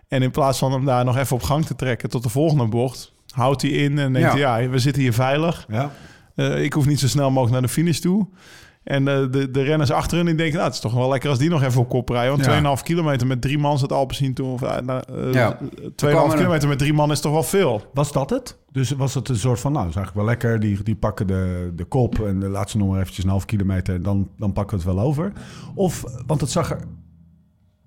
En 0.07 0.21
in 0.21 0.31
plaats 0.31 0.57
van 0.57 0.71
hem 0.71 0.85
daar 0.85 1.05
nog 1.05 1.17
even 1.17 1.35
op 1.35 1.43
gang 1.43 1.65
te 1.65 1.75
trekken 1.75 2.09
tot 2.09 2.23
de 2.23 2.29
volgende 2.29 2.65
bocht, 2.67 3.13
houdt 3.33 3.61
hij 3.61 3.71
in 3.71 3.99
en 3.99 4.13
denkt, 4.13 4.31
Ja. 4.33 4.37
ja, 4.37 4.57
ja 4.57 4.69
we 4.69 4.79
zitten 4.79 5.01
hier 5.01 5.13
veilig. 5.13 5.65
ja. 5.69 5.91
Eh, 6.35 6.63
ik 6.63 6.73
hoef 6.73 6.85
niet 6.85 6.99
zo 6.99 7.07
snel 7.07 7.29
mogelijk 7.29 7.51
naar 7.51 7.61
de 7.61 7.67
finish 7.67 7.99
toe. 7.99 8.27
En 8.85 9.07
eh, 9.07 9.31
de, 9.31 9.51
de 9.51 9.61
renners 9.61 9.91
achterin 9.91 10.25
die 10.25 10.35
denken, 10.35 10.53
nou, 10.53 10.65
het 10.65 10.73
is 10.75 10.79
toch 10.81 10.93
wel 10.93 11.09
lekker 11.09 11.29
als 11.29 11.37
die 11.39 11.49
nog 11.49 11.63
even 11.63 11.81
op 11.81 11.89
kop 11.89 12.09
rijden. 12.09 12.31
Want 12.31 12.45
Ja. 12.45 12.77
2,5 12.77 12.83
kilometer 12.83 13.27
met 13.27 13.41
drie 13.41 13.57
man 13.57 13.77
zat 13.77 13.91
Alpecin 13.91 14.33
toen. 14.33 14.51
Of, 14.51 14.61
uh, 14.61 14.77
nou, 14.77 15.03
eh, 15.09 15.33
Ja. 15.33 15.57
2,5 15.57 15.95
kwamen 15.95 16.31
er- 16.31 16.37
kilometer 16.37 16.67
met 16.67 16.77
drie 16.77 16.93
man 16.93 17.11
is 17.11 17.19
toch 17.19 17.31
wel 17.31 17.43
veel. 17.43 17.81
Was 17.93 18.11
dat 18.11 18.29
het? 18.29 18.57
Dus 18.71 18.91
was 18.91 19.13
het 19.13 19.29
een 19.29 19.35
soort 19.35 19.59
van, 19.59 19.71
nou, 19.71 19.87
is 19.87 19.95
eigenlijk 19.95 20.25
wel 20.25 20.35
lekker. 20.35 20.59
Die, 20.59 20.83
die 20.83 20.95
pakken 20.95 21.27
de, 21.27 21.71
de 21.75 21.83
kop 21.83 22.19
en 22.19 22.39
de 22.39 22.49
laatste 22.49 22.77
nog 22.77 22.87
maar 22.89 22.99
eventjes 22.99 23.23
een 23.23 23.29
half 23.29 23.45
kilometer. 23.45 24.01
Dan, 24.03 24.29
dan 24.37 24.53
pakken 24.53 24.77
we 24.79 24.83
het 24.83 24.93
wel 24.95 25.03
over. 25.05 25.31
Of, 25.75 26.03
want 26.25 26.41
het 26.41 26.49
zag 26.49 26.71
er, 26.71 26.79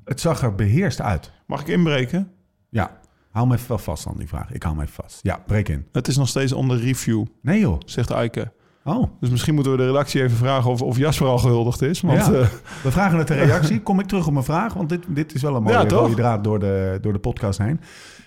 het 0.05 0.21
zag 0.21 0.43
er 0.43 0.55
beheerst 0.55 1.01
uit. 1.01 1.33
Mag 1.47 1.61
ik 1.61 1.69
inbreken? 1.69 2.31
Ja, 2.69 2.99
hou 3.31 3.47
me 3.47 3.55
even 3.55 3.69
wel 3.69 3.79
vast 3.79 4.07
aan 4.07 4.17
die 4.19 4.29
vraag. 4.29 4.53
Ik 4.53 4.63
hou 4.63 4.77
me 4.77 4.83
even 4.83 4.95
vast. 5.03 5.19
Ja, 5.23 5.43
breek 5.47 5.69
in. 5.69 5.87
Het 5.93 6.09
is 6.09 6.17
nog 6.17 6.29
steeds 6.29 6.53
onder 6.53 6.79
review, 6.79 7.25
Nee 7.43 7.61
joh. 7.61 7.81
zegt 7.85 8.11
Eike. 8.11 8.53
Oh, 8.85 9.11
Dus 9.21 9.31
misschien 9.31 9.55
moeten 9.55 9.73
we 9.73 9.79
de 9.79 9.87
redactie 9.87 10.23
even 10.23 10.37
vragen 10.37 10.71
of, 10.71 10.83
of 10.83 10.97
Jasper 10.97 11.27
al 11.27 11.39
gehuldigd 11.39 11.83
is. 11.83 12.01
Want 12.01 12.19
Ja. 12.27 12.33
eh, 12.33 12.47
we 12.83 12.91
vragen 12.91 13.19
het 13.19 13.29
de 13.29 13.35
reactie. 13.45 13.81
Kom 13.81 14.01
ik 14.01 14.07
terug 14.07 14.27
op 14.27 14.33
mijn 14.33 14.45
vraag, 14.45 14.75
want 14.75 14.89
dit, 14.89 15.05
dit 15.09 15.35
is 15.35 15.43
wel 15.43 15.55
een 15.57 15.63
mooie 15.63 15.79
Ja, 15.79 16.09
draad 16.15 16.45
door 16.45 16.59
de, 16.59 16.99
door 17.01 17.13
de 17.13 17.19
podcast 17.19 17.59
heen. 17.59 17.81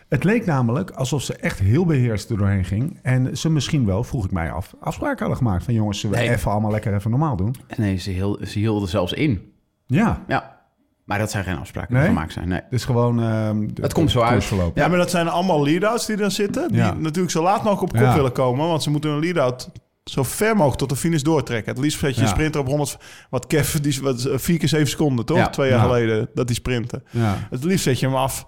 Het 0.10 0.24
leek 0.24 0.46
namelijk 0.46 0.90
alsof 0.92 1.22
ze 1.22 1.36
echt 1.36 1.60
heel 1.60 1.86
beheerst 1.86 2.30
er 2.30 2.38
doorheen 2.38 2.66
ging. 2.66 3.00
En 3.02 3.38
ze 3.38 3.50
misschien 3.50 3.86
wel, 3.86 4.04
vroeg 4.04 4.26
ik 4.26 4.32
mij 4.32 4.52
af, 4.52 4.74
afspraken 4.80 5.20
hadden 5.20 5.38
gemaakt 5.38 5.64
van 5.64 5.74
jongens, 5.74 6.00
zullen 6.00 6.18
we 6.18 6.24
Nee. 6.24 6.34
even 6.36 6.52
allemaal 6.52 6.72
lekker 6.72 6.94
even 6.94 7.10
normaal 7.12 7.36
doen? 7.36 7.56
Nee, 7.78 7.98
ze, 7.98 8.12
hield, 8.12 8.48
ze 8.50 8.60
hielden 8.60 8.90
zelfs 8.90 9.14
in. 9.14 9.52
Ja, 9.86 10.24
Ja. 10.28 10.60
Maar 11.06 11.20
dat 11.20 11.32
zijn 11.32 11.44
geen 11.44 11.58
afspraken 11.58 11.94
Nee? 11.94 12.02
die 12.04 12.12
gemaakt 12.12 12.34
zijn. 12.34 12.48
Nee. 12.48 12.62
dus 12.70 12.86
gewoon... 12.86 13.22
ehm, 13.22 13.68
de- 13.74 13.82
Het 13.82 13.94
komt 13.94 14.12
zo 14.12 14.22
uit. 14.22 14.52
ja, 14.74 14.88
maar 14.88 14.98
dat 14.98 15.10
zijn 15.10 15.28
allemaal 15.28 15.64
lead-outs 15.64 16.06
die 16.06 16.18
er 16.18 16.32
zitten. 16.32 16.68
Die 16.68 16.78
Ja. 16.78 16.94
natuurlijk 16.94 17.32
zo 17.32 17.44
laat 17.44 17.64
mogelijk 17.64 17.82
op 17.82 17.90
kop 17.92 18.00
Ja. 18.00 18.14
willen 18.16 18.32
komen. 18.32 18.68
Want 18.68 18.84
ze 18.84 18.90
moeten 18.90 19.12
een 19.12 19.20
lead-out 19.20 19.72
zo 20.12 20.24
ver 20.24 20.56
mogelijk 20.56 20.78
tot 20.80 20.90
de 20.90 20.96
finish 20.96 21.22
doortrekken. 21.22 21.74
Het 21.74 21.82
liefst 21.84 22.00
zet 22.00 22.16
je 22.16 22.22
Ja. 22.22 22.28
sprinter 22.28 22.62
op 22.62 22.68
100... 22.68 22.98
Wat 23.30 23.48
Kev, 23.48 23.76
die 23.76 24.00
wat, 24.02 24.26
eh, 24.26 24.38
vier 24.38 24.58
keer 24.58 24.68
zeven 24.70 24.88
seconden, 24.88 25.26
toch? 25.26 25.38
Ja. 25.38 25.50
Twee 25.50 25.70
jaar 25.70 25.80
Ja. 25.80 25.86
geleden, 25.86 26.30
dat 26.34 26.48
die 26.48 26.56
sprinten. 26.56 27.04
Ja. 27.10 27.48
Het 27.50 27.64
liefst 27.64 27.84
zet 27.84 28.00
je 28.00 28.06
hem 28.06 28.16
af. 28.16 28.48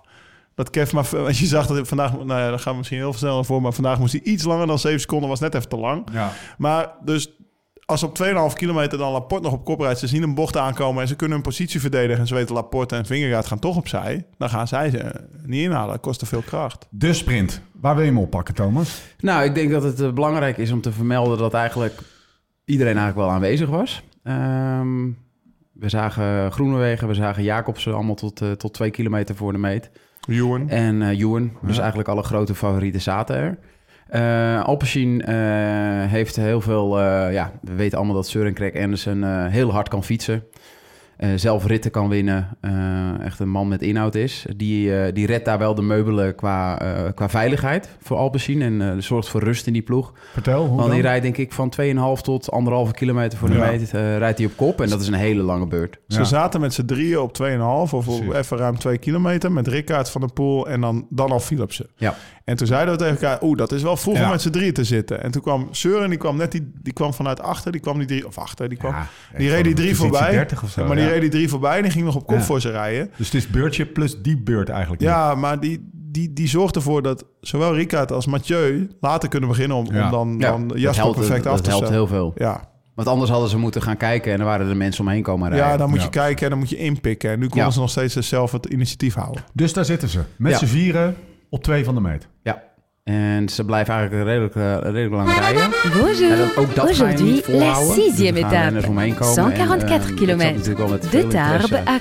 Dat 0.56 0.70
Kev 0.70 0.92
maar... 0.92 1.18
Als 1.28 1.40
je 1.40 1.46
zag 1.46 1.68
dat 1.68 1.76
hij 1.76 1.86
vandaag... 1.86 2.12
Nou 2.12 2.28
ja, 2.40 2.50
daar 2.50 2.60
gaan 2.60 2.72
we 2.72 2.78
misschien 2.78 3.00
heel 3.00 3.14
snel 3.14 3.44
voor. 3.44 3.62
Maar 3.62 3.74
vandaag 3.74 4.00
moest 4.00 4.12
hij 4.14 4.22
iets 4.22 4.44
langer 4.44 4.68
dan 4.68 4.80
7 4.80 5.00
seconden. 5.00 5.30
Was 5.30 5.40
net 5.40 5.56
even 5.56 5.70
te 5.70 5.78
lang. 5.78 6.08
Ja. 6.12 6.32
Maar 6.58 6.92
dus 7.06 7.32
als 7.86 8.04
op 8.04 8.20
2,5 8.24 8.34
kilometer 8.54 8.98
dan 8.98 9.12
Laporte 9.12 9.44
nog 9.44 9.54
op 9.54 9.66
kop 9.66 9.80
rijdt... 9.80 10.00
ze 10.00 10.08
zien 10.08 10.24
een 10.24 10.36
bocht 10.36 10.58
aankomen 10.58 11.02
en 11.02 11.08
ze 11.08 11.16
kunnen 11.16 11.36
hun 11.38 11.46
positie 11.46 11.80
verdedigen... 11.80 12.20
en 12.22 12.28
ze 12.28 12.34
weten 12.34 12.56
Laporte 12.56 12.96
en 12.96 13.06
Vingegaard 13.06 13.46
gaan 13.46 13.60
toch 13.60 13.78
opzij... 13.78 14.26
dan 14.38 14.50
gaan 14.50 14.68
zij 14.68 14.90
ze 14.90 15.12
niet 15.46 15.62
inhalen. 15.64 15.90
Dat 15.94 16.02
kost 16.02 16.20
te 16.20 16.26
veel 16.26 16.42
kracht. 16.42 16.88
De 16.90 17.14
sprint. 17.14 17.62
Waar 17.72 17.96
wil 17.96 18.04
je 18.04 18.10
hem 18.10 18.20
oppakken, 18.20 18.54
Thomas? 18.54 19.02
Nou, 19.20 19.44
ik 19.44 19.56
denk 19.56 19.72
dat 19.72 19.84
het 19.84 20.02
eh, 20.02 20.12
belangrijk 20.12 20.58
is 20.58 20.72
om 20.72 20.82
te 20.82 20.92
vermelden 20.92 21.38
dat 21.38 21.54
eigenlijk 21.54 22.00
iedereen 22.66 22.98
eigenlijk 22.98 23.28
wel 23.28 23.36
aanwezig 23.36 23.70
was. 23.70 24.04
Ehm, 24.24 25.06
we 25.74 25.90
zagen 25.90 26.52
Groenewegen, 26.52 27.08
we 27.08 27.14
zagen 27.14 27.44
Jacobsen 27.44 27.94
allemaal 27.94 28.16
tot, 28.16 28.42
eh, 28.42 28.52
tot 28.52 28.74
twee 28.74 28.92
kilometer 28.92 29.36
voor 29.36 29.52
de 29.52 29.58
meet. 29.58 29.90
Ewan. 30.28 30.70
En 30.70 31.02
eh 31.02 31.20
Ewan, 31.20 31.52
dus 31.62 31.76
Ja. 31.76 31.80
eigenlijk 31.82 32.10
alle 32.10 32.24
grote 32.24 32.56
favorieten 32.56 33.02
zaten 33.02 33.36
er. 33.36 33.58
Eh 34.10 34.64
Alpecin 34.64 35.22
eh, 35.22 35.36
heeft 36.12 36.36
heel 36.36 36.62
veel... 36.62 37.00
eh, 37.00 37.34
ja, 37.34 37.52
we 37.62 37.74
weten 37.74 37.98
allemaal 37.98 38.16
dat 38.16 38.28
Søren 38.28 38.54
Craig 38.54 38.76
Anderson 38.76 39.24
eh, 39.24 39.46
heel 39.48 39.72
hard 39.72 39.88
kan 39.90 40.04
fietsen. 40.04 40.44
Eh, 41.18 41.30
zelf 41.36 41.66
ritten 41.66 41.92
kan 41.92 42.10
winnen. 42.10 42.48
eh, 42.62 43.26
echt 43.26 43.40
een 43.40 43.50
man 43.50 43.68
met 43.68 43.82
inhoud 43.82 44.16
is. 44.16 44.46
Die, 44.56 44.98
eh, 44.98 45.14
die 45.14 45.26
redt 45.26 45.46
daar 45.46 45.58
wel 45.58 45.76
de 45.76 45.82
meubelen 45.82 46.36
qua, 46.36 46.80
eh, 46.80 47.10
qua 47.16 47.30
veiligheid 47.30 47.90
voor 48.02 48.18
Alpecin. 48.18 48.62
En 48.62 48.82
eh, 48.82 48.98
zorgt 48.98 49.30
voor 49.30 49.44
rust 49.44 49.68
in 49.68 49.74
die 49.74 49.82
ploeg. 49.82 50.14
Vertel, 50.34 50.60
hoe 50.60 50.68
Want 50.68 50.82
dan? 50.82 50.92
die 50.92 51.02
rijdt 51.02 51.24
denk 51.24 51.38
ik 51.38 51.52
van 51.54 51.70
2,5 51.70 52.22
tot 52.22 52.50
1,5 52.86 52.92
kilometer 52.92 53.38
voor 53.38 53.50
de 53.50 53.56
Ja. 53.56 53.66
meet. 53.70 53.94
eh, 53.94 54.18
rijdt 54.18 54.38
hij 54.38 54.48
op 54.48 54.54
kop. 54.56 54.82
En 54.82 54.90
dat 54.90 55.02
is 55.02 55.08
een 55.08 55.14
hele 55.14 55.42
lange 55.44 55.68
beurt. 55.68 56.00
Ze 56.08 56.18
Ja. 56.18 56.24
zaten 56.24 56.62
met 56.62 56.74
z'n 56.74 56.86
drieën 56.86 57.20
op 57.20 57.34
2,5 57.34 57.94
of 57.94 58.08
op 58.08 58.34
even 58.34 58.58
ruim 58.58 58.78
2 58.78 58.98
kilometer... 58.98 59.52
met 59.52 59.68
Rickaard 59.68 60.10
van 60.10 60.22
der 60.22 60.34
Poel 60.34 60.68
en 60.68 60.82
dan, 60.82 61.08
dan 61.10 61.32
al 61.32 61.40
Philipsen. 61.40 61.88
Ja. 61.96 62.16
En 62.44 62.56
toen 62.56 62.68
zeiden 62.68 62.94
we 62.94 63.00
tegen 63.00 63.14
elkaar... 63.14 63.44
oeh, 63.44 63.58
dat 63.58 63.72
is 63.72 63.82
wel 63.82 63.98
vroeg 63.98 64.22
om 64.24 64.30
met 64.30 64.42
z'n 64.42 64.50
drieën 64.50 64.74
te 64.74 64.84
zitten. 64.84 65.24
En 65.24 65.32
toen 65.32 65.42
kwam 65.42 65.68
Søren, 65.72 66.10
die 66.10 66.18
kwam 66.18 66.38
net 66.38 66.52
die, 66.52 66.72
die 66.82 66.94
kwam 66.94 67.14
vanuit 67.14 67.42
achter... 67.42 67.72
die 67.72 67.82
kwam 67.82 67.98
die 67.98 68.08
drie, 68.08 68.28
of 68.28 68.38
achter, 68.38 68.70
die 68.70 68.78
kwam... 68.78 68.92
Ja, 68.94 69.08
die 69.38 69.50
reed 69.50 69.64
die 69.64 69.74
drie 69.74 69.96
voorbij. 69.96 70.32
30 70.32 70.64
of 70.64 70.70
zo, 70.70 70.82
Ja, 70.82 70.88
maar 70.88 70.96
die 70.96 71.08
reed 71.08 71.22
die 71.22 71.30
drie 71.30 71.50
voorbij 71.50 71.76
en 71.78 71.82
die 71.84 71.92
ging 71.92 72.06
nog 72.06 72.16
op 72.16 72.26
kop 72.28 72.38
Ja. 72.38 72.44
voor 72.44 72.62
ze 72.62 72.70
rijden. 72.72 73.10
Dus 73.18 73.26
het 73.26 73.36
is 73.36 73.48
beurtje 73.48 73.86
plus 73.86 74.22
die 74.22 74.38
beurt 74.38 74.70
eigenlijk. 74.70 75.02
Ja, 75.02 75.36
maar 75.36 75.60
die, 75.60 75.90
die, 75.94 76.34
die 76.34 76.48
zorgt 76.48 76.76
ervoor 76.76 77.02
dat 77.02 77.26
zowel 77.42 77.76
Rickaard 77.76 78.12
als 78.12 78.26
Mathieu 78.26 78.88
later 79.00 79.30
kunnen 79.30 79.50
beginnen 79.50 79.78
om, 79.78 79.86
Ja. 79.94 80.06
om 80.06 80.12
dan, 80.12 80.36
Ja, 80.40 80.50
dan 80.50 80.68
dat 80.68 80.80
Jasper 80.80 81.04
helpt, 81.04 81.20
perfect 81.20 81.46
af 81.46 81.54
dat 81.56 81.64
te 81.64 81.70
helpt 81.70 81.86
stellen. 81.86 82.08
heel 82.08 82.16
veel. 82.18 82.32
Ja. 82.36 82.70
Want 82.96 83.08
anders 83.08 83.30
hadden 83.32 83.50
ze 83.50 83.58
moeten 83.58 83.82
gaan 83.82 83.98
kijken 83.98 84.32
en 84.32 84.38
dan 84.38 84.48
waren 84.48 84.70
er 84.70 84.78
mensen 84.78 85.04
omheen 85.06 85.24
komen 85.24 85.50
rijden. 85.50 85.68
ja, 85.68 85.78
dan 85.78 85.90
moet 85.90 85.98
Ja. 86.00 86.04
je 86.04 86.10
kijken 86.10 86.44
en 86.44 86.50
dan 86.50 86.60
moet 86.60 86.70
je 86.70 86.78
inpikken. 86.78 87.32
En 87.32 87.40
nu 87.40 87.46
konden 87.48 87.66
Ja. 87.66 87.72
ze 87.72 87.80
nog 87.80 87.90
steeds 87.90 88.16
zelf 88.16 88.52
het 88.52 88.66
initiatief 88.66 89.14
houden. 89.14 89.44
Dus 89.54 89.74
daar 89.74 89.86
zitten 89.86 90.10
ze. 90.10 90.20
Met 90.36 90.52
Ja. 90.52 90.58
z'n 90.58 90.66
vieren 90.66 91.16
op 91.50 91.64
twee 91.64 91.84
van 91.84 91.96
de 91.96 92.02
meet. 92.02 92.28
En 93.04 93.50
ze 93.50 93.66
blijven 93.66 93.94
eigenlijk 93.94 94.28
redelijk, 94.28 94.56
eh, 94.56 94.78
redelijk 94.92 95.12
lang 95.14 95.38
rijden. 95.40 95.70
Bonjour. 96.02 96.38
dat- 96.38 96.58
ook 96.58 96.76
dat 96.76 96.90
Aujourd'hui, 96.90 97.32
niet 97.32 97.48
la 97.48 97.54
volhouden. 97.54 97.94
sixième 98.04 98.34
Dus 98.42 98.52
er 98.52 98.66
étape. 98.66 98.88
omheen 98.88 99.16
komen. 99.16 99.36
En, 99.54 99.68
144 99.68 100.10
eh, 100.10 100.16
kilometer. 100.16 100.76
De. 101.12 101.28
Tarbes 101.28 101.72
à 101.74 102.00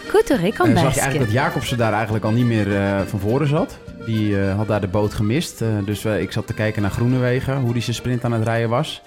En 0.65 0.75
dan 0.75 0.83
zag 0.83 0.95
je 0.95 1.01
eigenlijk 1.01 1.19
dat 1.19 1.31
Jacobsen 1.33 1.79
daar 1.79 1.93
eigenlijk 1.93 2.25
al 2.25 2.31
niet 2.31 2.45
meer 2.47 2.77
eh, 2.77 3.01
van 3.07 3.19
voren 3.21 3.49
zat. 3.49 3.79
Die 4.07 4.41
eh, 4.41 4.57
had 4.57 4.69
daar 4.69 4.81
de 4.81 4.87
boot 4.89 5.15
gemist. 5.15 5.63
Dus 5.85 6.05
eh, 6.05 6.21
ik 6.21 6.33
zat 6.33 6.47
te 6.47 6.55
kijken 6.55 6.83
naar 6.83 6.91
Groenewegen, 6.91 7.57
hoe 7.57 7.73
die 7.73 7.83
zijn 7.83 7.97
sprint 7.97 8.25
aan 8.25 8.33
het 8.33 8.45
rijden 8.45 8.69
was. 8.69 9.03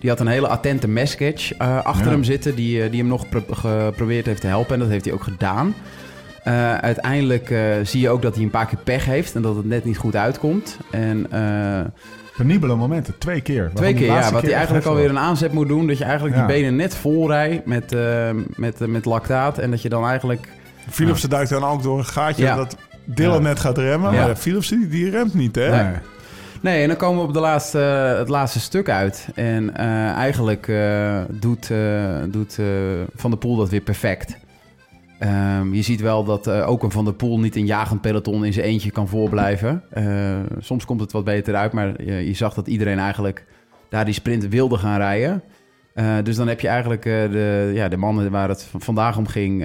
Die 0.00 0.10
had 0.10 0.20
een 0.20 0.26
hele 0.26 0.48
attente 0.48 0.88
Mesketch 0.88 1.52
eh 1.52 1.84
achter 1.84 2.04
Ja. 2.06 2.10
hem 2.12 2.24
zitten, 2.24 2.54
die, 2.54 2.90
die 2.90 3.00
hem 3.00 3.08
nog 3.08 3.28
pro- 3.28 3.44
geprobeerd 3.54 4.26
heeft 4.26 4.40
te 4.40 4.46
helpen. 4.46 4.74
En 4.74 4.80
dat 4.80 4.88
heeft 4.88 5.04
hij 5.04 5.14
ook 5.14 5.22
gedaan. 5.22 5.74
Eh, 6.44 6.74
uiteindelijk 6.74 7.50
eh, 7.50 7.60
zie 7.82 8.00
je 8.00 8.08
ook 8.10 8.22
dat 8.22 8.34
hij 8.34 8.44
een 8.44 8.50
paar 8.50 8.66
keer 8.66 8.78
pech 8.84 9.04
heeft 9.04 9.34
en 9.34 9.42
dat 9.42 9.56
het 9.56 9.64
net 9.64 9.84
niet 9.84 9.96
goed 9.98 10.16
uitkomt. 10.16 10.78
En 10.90 11.26
eh, 11.30 11.80
Penibele 12.36 12.74
momenten, 12.74 13.18
twee 13.18 13.40
keer. 13.40 13.70
Twee 13.74 13.94
keer, 13.94 14.06
ja. 14.06 14.30
Wat 14.32 14.42
hij 14.42 14.52
eigenlijk 14.52 14.86
alweer 14.86 15.08
een 15.08 15.18
aanzet 15.18 15.52
moet 15.52 15.68
doen. 15.68 15.86
Dat 15.86 15.98
je 15.98 16.04
eigenlijk 16.04 16.36
Ja. 16.36 16.46
die 16.46 16.56
benen 16.56 16.76
net 16.76 16.94
vol 16.96 17.28
rijdt 17.28 17.66
met, 17.66 17.96
met, 18.56 18.86
met 18.86 19.04
lactaat. 19.04 19.58
En 19.58 19.70
dat 19.70 19.82
je 19.82 19.88
dan 19.88 20.06
eigenlijk... 20.06 20.48
Philipsen 20.90 21.30
duikt 21.30 21.50
dan 21.50 21.64
ook 21.64 21.82
door 21.82 21.98
een 21.98 22.04
gaatje 22.04 22.44
Ja. 22.44 22.56
dat 22.56 22.76
Dylan 23.04 23.34
Ja. 23.34 23.40
net 23.40 23.60
gaat 23.60 23.78
remmen. 23.78 24.12
Maar 24.12 24.36
Philipsen 24.36 24.78
die, 24.78 24.88
die 24.88 25.10
remt 25.10 25.34
niet, 25.34 25.54
hè? 25.54 25.82
Nee. 25.82 25.92
Nee, 26.60 26.82
en 26.82 26.88
dan 26.88 26.96
komen 26.96 27.20
we 27.20 27.26
op 27.28 27.34
de 27.34 27.40
laatste, 27.40 27.78
het 28.18 28.28
laatste 28.28 28.60
stuk 28.60 28.88
uit. 28.88 29.28
En 29.34 29.76
eigenlijk 30.14 30.72
doet, 31.28 31.70
doet 32.28 32.58
Van 33.14 33.30
der 33.30 33.38
Poel 33.38 33.56
dat 33.56 33.68
weer 33.68 33.80
perfect. 33.80 34.36
Ehm, 35.20 35.74
je 35.74 35.82
ziet 35.82 36.00
wel 36.00 36.24
dat 36.24 36.46
eh, 36.46 36.68
ook 36.68 36.82
een 36.82 36.90
Van 36.90 37.04
der 37.04 37.14
Poel 37.14 37.40
niet 37.40 37.56
een 37.56 37.66
jagend 37.66 38.00
peloton 38.00 38.44
in 38.44 38.52
zijn 38.52 38.66
eentje 38.66 38.90
kan 38.90 39.08
voorblijven. 39.08 39.82
Eh, 39.90 40.38
soms 40.58 40.84
komt 40.84 41.00
het 41.00 41.12
wat 41.12 41.24
beter 41.24 41.54
uit, 41.54 41.72
maar 41.72 42.02
je, 42.04 42.26
je 42.26 42.34
zag 42.34 42.54
dat 42.54 42.66
iedereen 42.66 42.98
eigenlijk 42.98 43.44
daar 43.88 44.04
die 44.04 44.14
sprint 44.14 44.48
wilde 44.48 44.78
gaan 44.78 44.98
rijden. 44.98 45.42
Eh, 45.94 46.16
dus 46.22 46.36
dan 46.36 46.48
heb 46.48 46.60
je 46.60 46.68
eigenlijk 46.68 47.04
eh, 47.04 47.30
de, 47.30 47.70
ja, 47.74 47.88
de 47.88 47.96
mannen 47.96 48.30
waar 48.30 48.48
het 48.48 48.68
vandaag 48.78 49.16
om 49.16 49.26
ging. 49.26 49.64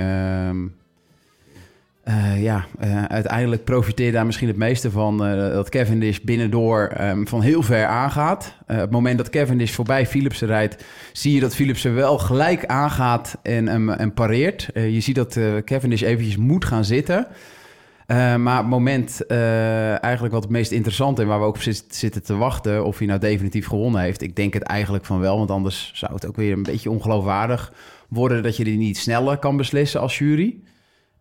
Eh, 2.06 2.44
ja, 2.44 2.66
eh, 2.80 3.04
uiteindelijk 3.04 3.64
profiteert 3.64 4.14
daar 4.14 4.26
misschien 4.26 4.48
het 4.48 4.58
meeste 4.58 4.92
van 4.92 5.26
eh, 5.26 5.54
dat 5.54 5.70
Cavendish 5.70 6.20
binnendoor 6.20 6.88
ehm, 6.88 7.26
van 7.26 7.42
heel 7.42 7.62
ver 7.64 7.86
aangaat. 7.86 8.56
Op 8.68 8.76
het 8.76 8.92
moment 8.92 9.18
dat 9.18 9.30
Cavendish 9.30 9.72
voorbij 9.72 10.08
Philipsen 10.08 10.48
rijdt, 10.48 10.84
zie 11.14 11.34
je 11.34 11.40
dat 11.40 11.56
Philipsen 11.56 11.96
wel 11.96 12.18
gelijk 12.18 12.66
aangaat 12.66 13.38
en, 13.42 13.98
en 13.98 14.14
pareert. 14.14 14.70
Je 14.74 15.00
ziet 15.02 15.16
dat 15.16 15.40
Cavendish 15.64 16.02
eventjes 16.02 16.38
moet 16.38 16.66
gaan 16.66 16.86
zitten. 16.86 17.28
Maar 18.38 18.58
het 18.58 18.68
moment, 18.68 19.26
eigenlijk 19.28 20.34
wat 20.34 20.44
het 20.44 20.52
meest 20.52 20.72
interessante 20.72 21.22
en 21.22 21.28
waar 21.28 21.40
we 21.40 21.46
ook 21.46 21.58
zitten 21.88 22.24
te 22.24 22.36
wachten, 22.36 22.86
of 22.86 22.98
hij 22.98 23.08
nou 23.08 23.20
definitief 23.20 23.68
gewonnen 23.68 24.02
heeft. 24.02 24.22
Ik 24.22 24.36
denk 24.36 24.54
het 24.54 24.64
eigenlijk 24.64 25.06
van 25.06 25.20
wel, 25.20 25.38
want 25.38 25.52
anders 25.52 25.92
zou 25.94 26.14
het 26.14 26.28
ook 26.28 26.36
weer 26.36 26.52
een 26.52 26.64
beetje 26.64 26.90
ongeloofwaardig 26.90 27.74
worden 28.10 28.44
dat 28.44 28.58
je 28.58 28.64
die 28.64 28.78
niet 28.78 28.98
sneller 28.98 29.38
kan 29.38 29.58
beslissen 29.58 30.02
als 30.02 30.18
jury. 30.18 30.56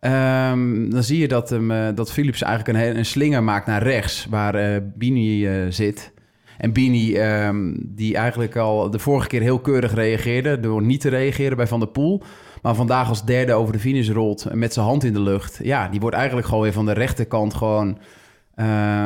Ehm, 0.05 0.91
dan 0.91 1.03
zie 1.03 1.19
je 1.19 1.29
dat, 1.29 1.51
hem, 1.51 1.71
eh, 1.71 1.89
dat 1.95 2.13
Philips 2.13 2.43
eigenlijk 2.43 2.79
een, 2.79 2.97
een 2.99 3.05
slinger 3.05 3.43
maakt 3.43 3.67
naar 3.67 3.83
rechts, 3.83 4.27
waar 4.31 4.55
eh 4.55 4.81
Bini 4.95 5.47
eh, 5.47 5.55
zit. 5.69 6.13
En 6.59 6.73
Bini, 6.73 7.17
ehm, 7.17 7.75
die 7.79 8.17
eigenlijk 8.17 8.57
al 8.57 8.91
de 8.91 8.99
vorige 8.99 9.29
keer 9.29 9.41
heel 9.41 9.59
keurig 9.59 9.95
reageerde... 9.95 10.61
door 10.61 10.83
niet 10.83 11.01
te 11.01 11.09
reageren 11.09 11.57
bij 11.57 11.67
Van 11.67 11.79
der 11.79 11.89
Poel... 11.89 12.23
maar 12.63 12.75
vandaag 12.75 13.09
als 13.09 13.25
derde 13.25 13.53
over 13.53 13.73
de 13.73 13.79
finish 13.79 14.09
rolt 14.09 14.55
met 14.55 14.73
zijn 14.73 14.87
hand 14.87 15.05
in 15.05 15.13
de 15.13 15.21
lucht... 15.21 15.61
ja, 15.63 15.89
die 15.89 16.01
wordt 16.01 16.17
eigenlijk 16.17 16.47
gewoon 16.47 16.63
weer 16.63 16.73
van 16.73 16.87
de 16.87 16.93
rechterkant 16.93 17.55
gewoon 17.55 17.99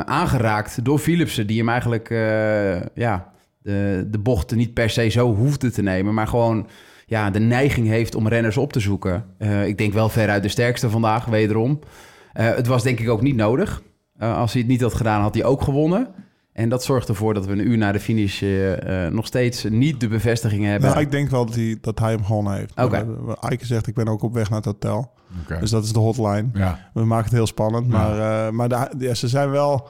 aangeraakt 0.04 0.84
door 0.84 0.98
Philipsen... 0.98 1.46
die 1.46 1.58
hem 1.58 1.68
eigenlijk 1.68 2.08
ja, 2.94 3.32
de, 3.62 4.06
de 4.10 4.18
bochten 4.18 4.56
niet 4.56 4.74
per 4.74 4.90
se 4.90 5.08
zo 5.08 5.34
hoefde 5.34 5.70
te 5.70 5.82
nemen... 5.82 6.14
maar 6.14 6.26
gewoon 6.26 6.66
ja, 7.08 7.30
de 7.30 7.38
neiging 7.38 7.86
heeft 7.86 8.14
om 8.14 8.28
renners 8.28 8.56
op 8.56 8.72
te 8.72 8.80
zoeken. 8.80 9.24
Eh, 9.38 9.66
ik 9.66 9.78
denk 9.78 9.92
wel 9.92 10.08
veruit 10.08 10.42
de 10.42 10.48
sterkste 10.48 10.90
vandaag, 10.90 11.24
wederom. 11.24 11.78
Eh, 12.32 12.46
het 12.54 12.66
was 12.66 12.82
denk 12.82 13.00
ik 13.00 13.08
ook 13.08 13.22
niet 13.22 13.36
nodig. 13.36 13.82
Eh, 14.18 14.36
als 14.36 14.52
hij 14.52 14.60
het 14.62 14.70
niet 14.70 14.80
had 14.80 14.94
gedaan, 14.94 15.20
had 15.20 15.34
hij 15.34 15.44
ook 15.44 15.62
gewonnen. 15.62 16.08
En 16.52 16.68
dat 16.68 16.84
zorgt 16.84 17.08
ervoor 17.08 17.34
dat 17.34 17.46
we 17.46 17.52
een 17.52 17.68
uur 17.68 17.78
na 17.78 17.92
de 17.92 18.00
finish 18.00 18.42
nog 19.10 19.26
steeds 19.26 19.64
niet 19.64 20.00
de 20.00 20.08
bevestigingen 20.08 20.70
hebben. 20.70 20.88
Nou, 20.90 21.00
ik 21.00 21.10
denk 21.10 21.30
wel 21.30 21.46
dat 21.46 21.54
hij, 21.54 21.78
dat 21.80 21.98
hij 21.98 22.10
hem 22.10 22.24
gewonnen 22.24 22.52
heeft. 22.54 22.72
Oké. 22.82 23.06
Eike 23.40 23.66
zegt, 23.66 23.86
ik 23.86 23.94
ben 23.94 24.08
ook 24.08 24.22
op 24.22 24.34
weg 24.34 24.48
naar 24.48 24.58
het 24.58 24.66
hotel. 24.66 25.10
Dus 25.60 25.70
dat 25.70 25.84
is 25.84 25.92
de 25.92 25.98
hotline. 25.98 26.48
Ja. 26.54 26.90
We 26.94 27.04
maken 27.04 27.24
het 27.24 27.34
heel 27.34 27.46
spannend. 27.46 27.86
Ja. 27.86 27.92
Maar, 27.92 28.46
eh, 28.46 28.52
maar 28.52 28.68
de- 28.68 28.88
ja, 28.98 29.14
ze 29.14 29.28
zijn 29.28 29.50
wel... 29.50 29.88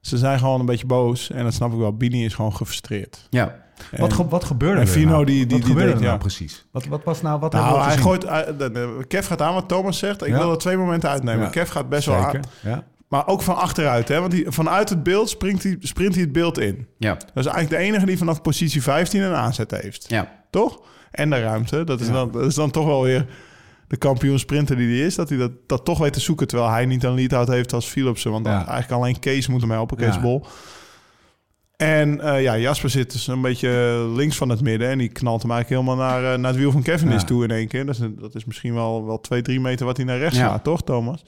Ze 0.00 0.18
zijn 0.18 0.38
gewoon 0.38 0.60
een 0.60 0.66
beetje 0.66 0.86
boos. 0.86 1.30
En 1.30 1.44
dat 1.44 1.54
snap 1.54 1.72
ik 1.72 1.78
wel. 1.78 1.96
Bini 1.96 2.24
is 2.24 2.34
gewoon 2.34 2.54
gefrustreerd. 2.56 3.26
Ja, 3.30 3.54
Wat, 3.96 4.12
ge- 4.12 4.28
wat 4.28 4.44
gebeurde 4.44 4.80
en 4.80 4.86
er 4.86 4.92
Fino 4.92 5.10
nou? 5.10 5.24
die- 5.24 5.46
die- 5.46 5.58
wat 5.58 5.66
die 5.66 5.78
er 5.80 5.86
nou 5.88 6.02
ja. 6.04 6.16
precies? 6.16 6.66
Wat, 6.70 6.86
wat 6.86 7.04
was 7.04 7.22
nou... 7.22 7.40
Wat 7.40 7.52
Nou, 7.52 7.76
hij 7.78 7.84
gezien? 7.86 8.02
gooit... 8.02 8.20
de- 8.58 9.04
Kev 9.08 9.26
gaat 9.26 9.40
aan 9.42 9.54
wat 9.54 9.68
Thomas 9.68 9.98
zegt. 9.98 10.22
Ik 10.22 10.28
Ja. 10.28 10.38
wil 10.38 10.50
er 10.50 10.58
twee 10.58 10.76
momenten 10.76 11.08
uitnemen. 11.08 11.42
Ja. 11.44 11.48
Kev 11.50 11.70
gaat 11.70 11.88
best 11.88 12.06
wel 12.06 12.16
aan. 12.16 12.40
ja. 12.62 12.84
Maar 13.08 13.26
ook 13.26 13.42
van 13.42 13.56
achteruit, 13.56 14.08
hè? 14.08 14.20
Want 14.20 14.30
die, 14.32 14.44
vanuit 14.48 14.88
het 14.88 15.02
beeld 15.02 15.28
springt 15.28 15.62
hij, 15.62 15.76
sprint 15.80 16.14
hij 16.14 16.22
het 16.22 16.32
beeld 16.32 16.58
in. 16.58 16.86
Ja, 16.98 17.14
Dat 17.14 17.22
is 17.34 17.46
eigenlijk 17.46 17.70
de 17.70 17.76
enige 17.88 18.06
die 18.06 18.18
vanaf 18.18 18.42
positie 18.42 18.82
15 18.82 19.22
een 19.22 19.34
aanzet 19.34 19.70
heeft. 19.70 20.04
ja. 20.08 20.32
Toch? 20.50 20.80
En 21.10 21.30
de 21.30 21.40
ruimte. 21.42 21.84
Dat 21.84 22.00
is, 22.00 22.10
dan, 22.10 22.30
dat 22.30 22.46
is 22.46 22.54
dan 22.54 22.70
toch 22.70 22.86
wel 22.86 23.02
weer 23.02 23.26
de 23.88 23.96
kampioen 23.96 24.38
sprinter 24.38 24.76
die 24.76 24.96
hij 24.98 25.06
is. 25.06 25.14
Dat 25.14 25.28
hij 25.28 25.38
dat, 25.38 25.50
dat 25.66 25.84
toch 25.84 25.98
weet 25.98 26.12
te 26.12 26.20
zoeken. 26.20 26.46
Terwijl 26.46 26.70
hij 26.70 26.86
niet 26.86 27.04
een 27.04 27.14
lead-out 27.14 27.48
heeft 27.48 27.72
als 27.72 27.86
Philipsen. 27.86 28.30
Want 28.30 28.44
dan 28.44 28.52
Ja. 28.52 28.58
eigenlijk 28.66 28.90
alleen 29.02 29.18
Kees 29.18 29.46
moet 29.46 29.60
hem 29.60 29.70
helpen. 29.70 29.96
Kees 29.96 30.14
Ja. 30.14 30.20
Bol. 30.20 30.46
En 31.76 32.20
eh, 32.20 32.42
ja, 32.42 32.58
Jasper 32.58 32.90
zit 32.90 33.12
dus 33.12 33.26
een 33.26 33.40
beetje 33.40 33.70
links 34.14 34.36
van 34.36 34.48
het 34.48 34.60
midden. 34.60 34.88
En 34.88 34.98
die 34.98 35.08
knalt 35.08 35.42
hem 35.42 35.50
eigenlijk 35.50 35.82
helemaal 35.82 36.08
naar, 36.08 36.32
eh, 36.32 36.38
naar 36.38 36.50
het 36.50 36.60
wiel 36.60 36.72
van 36.72 36.82
Ja. 36.84 37.16
toe 37.24 37.44
in 37.44 37.50
één 37.50 37.68
keer. 37.68 37.86
Dat 37.86 37.94
is, 37.94 38.00
dat 38.18 38.34
is 38.34 38.44
misschien 38.44 38.74
wel, 38.74 39.06
wel 39.06 39.20
twee, 39.20 39.42
drie 39.42 39.60
meter 39.60 39.86
wat 39.86 39.96
hij 39.96 40.06
naar 40.06 40.18
rechts 40.18 40.38
Ja. 40.38 40.48
gaat, 40.48 40.64
toch 40.64 40.82
Thomas? 40.84 41.24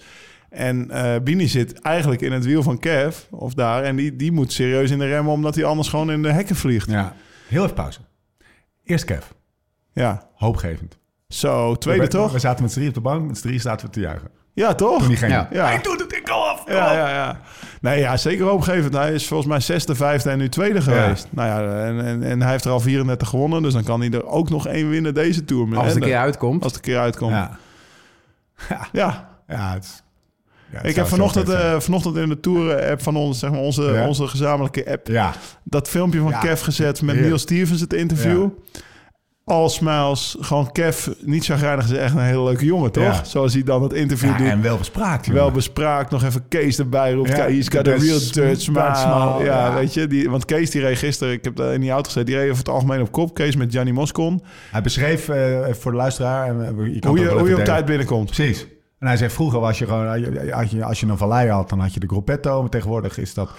En 0.51 0.91
eh 0.91 1.15
Bini 1.23 1.49
zit 1.49 1.81
eigenlijk 1.81 2.21
in 2.21 2.33
het 2.33 2.45
wiel 2.45 2.63
van 2.63 2.79
Kev, 2.79 3.17
of 3.31 3.55
daar. 3.55 3.83
En 3.83 3.97
die, 3.97 4.17
die 4.17 4.33
moet 4.33 4.53
serieus 4.53 4.91
in 4.91 4.99
de 4.99 5.07
remmen, 5.07 5.33
omdat 5.33 5.55
hij 5.55 5.65
anders 5.65 5.89
gewoon 5.89 6.11
in 6.11 6.23
de 6.23 6.33
hekken 6.33 6.57
vliegt. 6.57 6.91
Ja. 6.91 7.15
Heel 7.49 7.63
even 7.63 7.75
pauze. 7.75 8.01
Eerst 8.85 9.05
Kev. 9.05 9.25
Ja, 9.93 10.29
Hoopgevend. 10.35 10.99
zo, 11.29 11.75
tweede 11.77 12.03
we, 12.03 12.09
toch? 12.09 12.33
We 12.33 12.39
zaten 12.39 12.63
met 12.63 12.73
z'n 12.73 12.77
drie 12.79 12.89
op 12.89 12.95
de 12.95 13.01
bank. 13.01 13.27
Met 13.27 13.39
z'n 13.39 13.47
drie 13.47 13.61
zaten 13.61 13.87
we 13.87 13.93
te 13.93 14.01
juichen. 14.01 14.31
Ja, 14.53 14.75
toch? 14.75 14.99
Toen 14.99 15.09
die 15.09 15.17
ging. 15.17 15.33
Ja. 15.33 15.49
Ja. 15.53 15.67
Hij 15.67 15.81
doet 15.83 16.01
het, 16.01 16.16
af. 16.33 16.63
Ja, 16.67 16.93
ja, 16.93 17.09
ja. 17.09 17.41
Nee, 17.81 17.99
ja, 17.99 18.17
zeker 18.17 18.45
hoopgevend. 18.45 18.95
Hij 18.95 19.13
is 19.13 19.27
volgens 19.27 19.49
mij 19.49 19.61
zesde, 19.61 19.95
vijfde 19.95 20.31
en 20.31 20.39
nu 20.39 20.49
tweede 20.49 20.81
geweest. 20.83 21.27
Nou 21.31 21.49
ja, 21.49 21.85
en, 21.85 22.05
en, 22.05 22.23
en 22.23 22.43
hij 22.43 22.51
heeft 22.51 22.65
er 22.65 22.71
al 22.71 22.81
34 22.81 23.29
gewonnen. 23.29 23.63
Dus 23.63 23.73
dan 23.73 23.85
kan 23.85 24.01
hij 24.01 24.11
er 24.11 24.27
ook 24.27 24.51
nog 24.51 24.67
één 24.67 24.91
winnen 24.91 25.15
deze 25.15 25.45
Tour. 25.45 25.77
Als 25.77 25.87
het 25.87 25.97
En 25.97 26.03
een 26.03 26.09
keer 26.09 26.19
uitkomt. 26.19 26.63
Als 26.63 26.73
het 26.73 26.85
een 26.87 26.93
keer 26.93 27.01
uitkomt. 27.01 27.33
Ja. 27.33 27.59
Ja. 28.93 29.29
Ja, 29.49 29.73
het 29.73 29.85
is... 29.85 30.03
ja, 30.71 30.77
het 30.79 30.87
Ik 30.87 30.95
heb 30.97 31.07
vanochtend, 31.07 31.49
eh, 31.49 31.81
vanochtend 31.81 32.17
in 32.17 32.29
de 32.29 32.41
Tour-app 32.41 33.03
van 33.03 33.17
ons, 33.17 33.39
zeg 33.39 33.51
maar 33.51 33.61
onze, 33.61 33.83
Ja. 33.83 34.07
onze 34.07 34.27
gezamenlijke 34.29 34.91
app, 34.91 35.07
ja, 35.07 35.33
dat 35.63 35.89
filmpje 35.89 36.21
van 36.21 36.31
Ja. 36.31 36.39
Kev 36.39 36.63
gezet 36.63 37.03
met. 37.03 37.21
Neil 37.21 37.39
Stevens, 37.39 37.81
het 37.81 37.93
interview. 37.93 38.49
All 39.49 39.69
smiles, 39.69 40.37
gewoon 40.41 40.73
Kev, 40.73 41.09
niet 41.21 41.45
chagrijnig, 41.45 41.85
is 41.85 41.91
echt 41.91 42.15
een 42.15 42.21
hele 42.21 42.43
leuke 42.43 42.65
jongen, 42.65 42.93
toch? 42.93 43.05
Ja. 43.05 43.25
Zoals 43.25 43.53
hij 43.53 43.63
dan 43.63 43.83
het 43.83 43.93
interview 43.93 44.31
ja 44.31 44.37
doet. 44.37 44.47
en 44.47 44.63
wel 44.63 44.79
bespraakt. 44.79 45.27
jongen. 45.27 45.41
Wel 45.41 45.51
bespraakt, 45.51 46.11
nog 46.11 46.25
even 46.25 46.49
Kees 46.49 46.79
erbij 46.79 47.13
roept. 47.13 47.37
Ja, 47.37 47.45
he's 47.45 47.69
got 47.69 47.89
a 47.89 47.95
real 47.95 48.19
dirt 48.33 48.61
smile. 48.61 48.85
Ja, 48.85 49.39
ja. 49.45 49.75
weet 49.75 49.95
je. 49.95 50.07
Die, 50.07 50.31
want 50.31 50.45
Kees 50.45 50.71
die 50.71 50.81
reed 50.81 50.99
gisteren, 50.99 51.33
ik 51.33 51.45
heb 51.45 51.57
daar 51.57 51.75
in 51.75 51.81
die 51.81 51.91
auto 51.91 52.05
gezeten, 52.05 52.27
die 52.27 52.37
reed 52.37 52.51
over 52.51 52.59
het 52.59 52.69
algemeen 52.69 53.01
op 53.01 53.13
kop. 53.13 53.35
Kees 53.35 53.57
met 53.57 53.73
Gianni 53.73 53.93
Moscon. 53.93 54.43
Hij 54.71 54.83
beschreef 54.83 55.29
eh, 55.29 55.73
voor 55.73 55.91
de 55.91 55.97
luisteraar... 55.97 56.49
En, 56.49 56.61
eh, 56.61 56.95
je 56.95 56.99
kan 56.99 57.11
Hoe 57.11 57.21
je, 57.21 57.29
hoe 57.29 57.49
je 57.49 57.57
op 57.57 57.65
tijd 57.65 57.85
binnenkomt. 57.85 58.31
Precies. 58.31 58.67
En 58.99 59.07
hij 59.07 59.17
zei, 59.17 59.31
vroeger 59.31 59.61
was 59.61 59.79
je 59.79 59.87
gewoon... 59.87 60.09
Als 60.53 60.71
je, 60.71 60.85
als 60.85 61.01
je 61.01 61.07
een 61.07 61.19
vallei 61.19 61.49
had, 61.49 61.69
dan 61.69 61.81
had 61.81 61.95
je 61.95 62.01
de 62.01 62.09
gruppetto. 62.09 62.61
Maar 62.61 62.71
tegenwoordig 62.71 63.19
is 63.19 63.35
dat... 63.35 63.51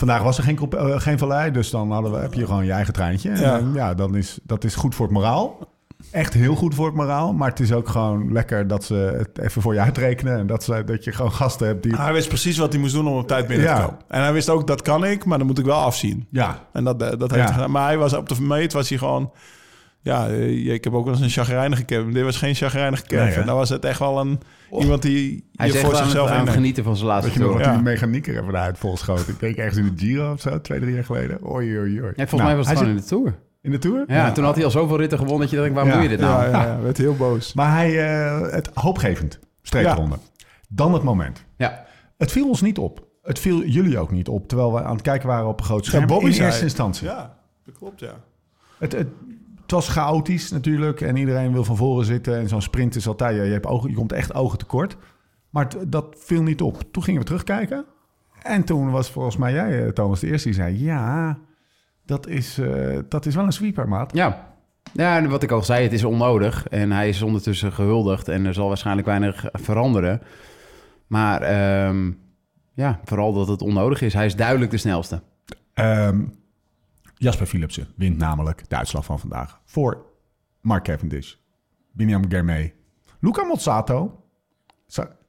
Vandaag 0.00 0.22
was 0.22 0.38
er 0.38 0.44
geen, 0.44 0.58
eh, 0.70 1.00
geen 1.00 1.18
vallei, 1.18 1.50
dus 1.50 1.70
dan 1.70 1.90
hadden 1.92 2.12
we, 2.12 2.18
heb 2.18 2.34
je 2.34 2.46
gewoon 2.46 2.64
je 2.64 2.72
eigen 2.72 2.92
treintje. 2.92 3.30
En, 3.30 3.40
Ja. 3.40 3.58
eh, 3.58 3.64
ja, 3.74 3.94
dan 3.94 4.16
is, 4.16 4.38
dat 4.42 4.64
is 4.64 4.74
goed 4.74 4.94
voor 4.94 5.06
het 5.06 5.14
moraal. 5.14 5.58
Echt 6.10 6.32
heel 6.34 6.54
goed 6.54 6.74
voor 6.74 6.86
het 6.86 6.94
moraal. 6.94 7.32
Maar 7.32 7.48
het 7.48 7.60
is 7.60 7.72
ook 7.72 7.88
gewoon 7.88 8.32
lekker 8.32 8.66
dat 8.66 8.84
ze 8.84 8.94
het 8.94 9.38
even 9.38 9.62
voor 9.62 9.74
je 9.74 9.80
uitrekenen. 9.80 10.38
En 10.38 10.46
dat, 10.46 10.62
ze, 10.64 10.84
dat 10.84 11.04
je 11.04 11.12
gewoon 11.12 11.32
gasten 11.32 11.66
hebt 11.66 11.82
die... 11.82 11.96
Hij 11.96 12.12
wist 12.12 12.28
precies 12.28 12.58
wat 12.58 12.72
hij 12.72 12.80
moest 12.80 12.94
doen 12.94 13.08
om 13.08 13.16
op 13.18 13.26
tijd 13.28 13.46
binnen 13.46 13.66
Ja. 13.66 13.74
te 13.76 13.82
komen. 13.82 13.98
En 14.08 14.20
hij 14.22 14.32
wist 14.32 14.48
ook, 14.48 14.66
dat 14.66 14.82
kan 14.82 15.04
ik, 15.04 15.24
maar 15.24 15.38
dan 15.38 15.46
moet 15.46 15.58
ik 15.58 15.64
wel 15.64 15.78
afzien. 15.80 16.26
Ja, 16.30 16.58
En 16.72 16.84
dat, 16.84 16.98
dat 16.98 17.10
heeft 17.20 17.34
Ja. 17.34 17.36
hij 17.38 17.52
gedaan. 17.52 17.70
Maar 17.70 17.86
hij 17.86 17.98
was 17.98 18.12
op 18.12 18.28
de 18.28 18.42
meet, 18.42 18.72
was 18.72 18.88
hij 18.88 18.98
gewoon... 18.98 19.30
Ja, 20.02 20.28
eh, 20.28 20.72
ik 20.74 20.84
heb 20.84 20.94
ook 20.94 21.04
wel 21.04 21.14
eens 21.14 21.22
een 21.22 21.28
chagrijnige 21.30 21.84
Kevin. 21.84 22.12
Dit 22.12 22.24
was 22.24 22.36
geen 22.36 22.54
chagrijnige 22.54 23.06
Kevin. 23.06 23.46
Nee, 23.46 23.54
was 23.54 23.68
het 23.68 23.84
echt 23.84 23.98
wel 23.98 24.20
een, 24.20 24.40
iemand 24.78 25.02
die 25.02 25.48
Hij 25.54 25.66
je 25.66 25.72
voor 25.72 25.80
wel 25.82 25.90
aan 25.90 25.96
het, 25.96 26.04
zichzelf 26.10 26.30
aan 26.30 26.48
genieten 26.48 26.84
van 26.84 26.96
zijn 26.96 27.06
weet 27.08 27.14
laatste 27.16 27.32
je 27.32 27.38
nog 27.38 27.48
tour. 27.48 27.64
wat 27.64 27.74
Ja. 27.74 27.74
die 27.82 27.90
mechanieker 27.90 28.42
even 28.42 28.56
uit 28.56 28.78
volschoten? 28.78 29.28
Ik 29.32 29.40
denk 29.40 29.56
ergens 29.56 29.76
in 29.76 29.84
de 29.84 29.92
Giro 30.06 30.32
of 30.32 30.40
zo, 30.40 30.60
twee, 30.60 30.80
drie 30.80 30.94
jaar 30.94 31.04
geleden. 31.04 31.38
Oei, 31.50 31.78
oei, 31.78 32.00
oei. 32.00 32.12
Ja, 32.16 32.26
volgens 32.26 32.30
Nou, 32.30 32.42
mij 32.44 32.56
was 32.56 32.68
het 32.68 32.80
in 32.80 32.96
de 32.96 33.02
Tour. 33.04 33.34
in 33.62 33.70
de 33.70 33.78
Tour? 33.78 34.04
Ja, 34.06 34.32
toen 34.32 34.44
had 34.44 34.54
hij 34.54 34.64
al 34.64 34.70
zoveel 34.70 34.96
ritten 34.98 35.18
gewonnen 35.18 35.40
dat 35.40 35.50
je 35.50 35.56
dacht, 35.56 35.70
waarom 35.72 35.88
Ja. 35.88 35.94
doe 35.94 36.02
je 36.02 36.08
dit 36.16 36.20
nou? 36.20 36.42
Ja, 36.44 36.50
ja, 36.50 36.66
ja, 36.66 36.80
werd 36.80 36.96
heel 36.98 37.16
boos. 37.16 37.52
Maar 37.54 37.72
hij, 37.76 38.08
eh, 38.08 38.52
het 38.52 38.70
hoopgevend, 38.74 39.38
streekronde. 39.62 40.16
Dan 40.68 40.94
het 40.94 41.02
moment. 41.02 41.44
Ja. 41.56 41.84
Het 42.18 42.32
viel 42.32 42.48
ons 42.48 42.60
niet 42.60 42.78
op. 42.78 43.06
Het 43.22 43.38
viel 43.38 43.64
jullie 43.64 43.98
ook 43.98 44.10
niet 44.10 44.28
op, 44.28 44.48
terwijl 44.48 44.72
we 44.74 44.82
aan 44.82 44.92
het 44.92 45.02
kijken 45.02 45.28
waren 45.28 45.46
op 45.46 45.58
een 45.60 45.64
groot 45.66 45.84
scherm. 45.86 46.06
Bobby 46.06 46.26
in 46.26 46.32
zei- 46.32 46.46
eerste 46.46 46.64
instantie. 46.64 47.06
Ja, 47.06 47.36
dat 47.64 47.78
klopt, 47.78 48.00
ja. 48.00 48.14
Het, 48.78 48.92
het, 48.92 49.06
het 49.70 49.78
was 49.78 49.88
chaotisch 49.88 50.50
natuurlijk 50.50 51.00
en 51.00 51.16
iedereen 51.16 51.52
wil 51.52 51.64
van 51.64 51.76
voren 51.76 52.04
zitten. 52.04 52.38
En 52.38 52.48
zo'n 52.48 52.62
sprint 52.62 52.94
is 52.96 53.06
altijd, 53.06 53.36
ja, 53.36 53.42
je, 53.42 53.52
hebt 53.52 53.66
ogen, 53.66 53.90
je 53.90 53.96
komt 53.96 54.12
echt 54.12 54.34
ogen 54.34 54.58
tekort. 54.58 54.96
Maar 55.50 55.68
dat 55.88 56.16
viel 56.18 56.42
niet 56.42 56.62
op. 56.62 56.82
Toen 56.92 57.02
gingen 57.02 57.20
we 57.20 57.26
terugkijken. 57.26 57.84
En 58.42 58.64
toen 58.64 58.90
was 58.90 59.10
volgens 59.10 59.36
mij 59.36 59.52
jij, 59.52 59.84
eh, 59.84 59.92
Thomas, 59.92 60.20
de 60.20 60.26
eerste 60.26 60.48
die 60.48 60.56
zei... 60.56 60.84
Ja, 60.84 61.38
dat 62.04 62.26
is, 62.26 62.58
eh, 62.58 62.98
dat 63.08 63.26
is 63.26 63.34
wel 63.34 63.44
een 63.44 63.52
sweeper, 63.52 63.88
maat. 63.88 64.14
Ja. 64.14 64.48
Ja, 64.92 65.26
wat 65.26 65.42
ik 65.42 65.50
al 65.50 65.62
zei, 65.62 65.82
het 65.82 65.92
is 65.92 66.04
onnodig. 66.04 66.68
En 66.68 66.92
hij 66.92 67.08
is 67.08 67.22
ondertussen 67.22 67.72
gehuldigd 67.72 68.28
en 68.28 68.44
er 68.44 68.54
zal 68.54 68.68
waarschijnlijk 68.68 69.06
weinig 69.06 69.44
veranderen. 69.52 70.20
Maar 71.06 71.42
ehm, 71.42 72.10
ja, 72.74 73.00
vooral 73.04 73.32
dat 73.32 73.48
het 73.48 73.62
onnodig 73.62 74.00
is. 74.00 74.12
Hij 74.12 74.26
is 74.26 74.36
duidelijk 74.36 74.70
de 74.70 74.76
snelste. 74.76 75.22
Ehm, 75.74 76.20
Jasper 77.20 77.46
Philipsen 77.46 77.88
wint 77.96 78.18
namelijk 78.18 78.68
de 78.68 78.76
uitslag 78.76 79.04
van 79.04 79.18
vandaag. 79.20 79.60
Voor 79.64 80.06
Mark 80.60 80.84
Cavendish, 80.84 81.34
Biniam 81.92 82.30
Germay, 82.30 82.74
Luca 83.18 83.44
Mozzato. 83.44 84.24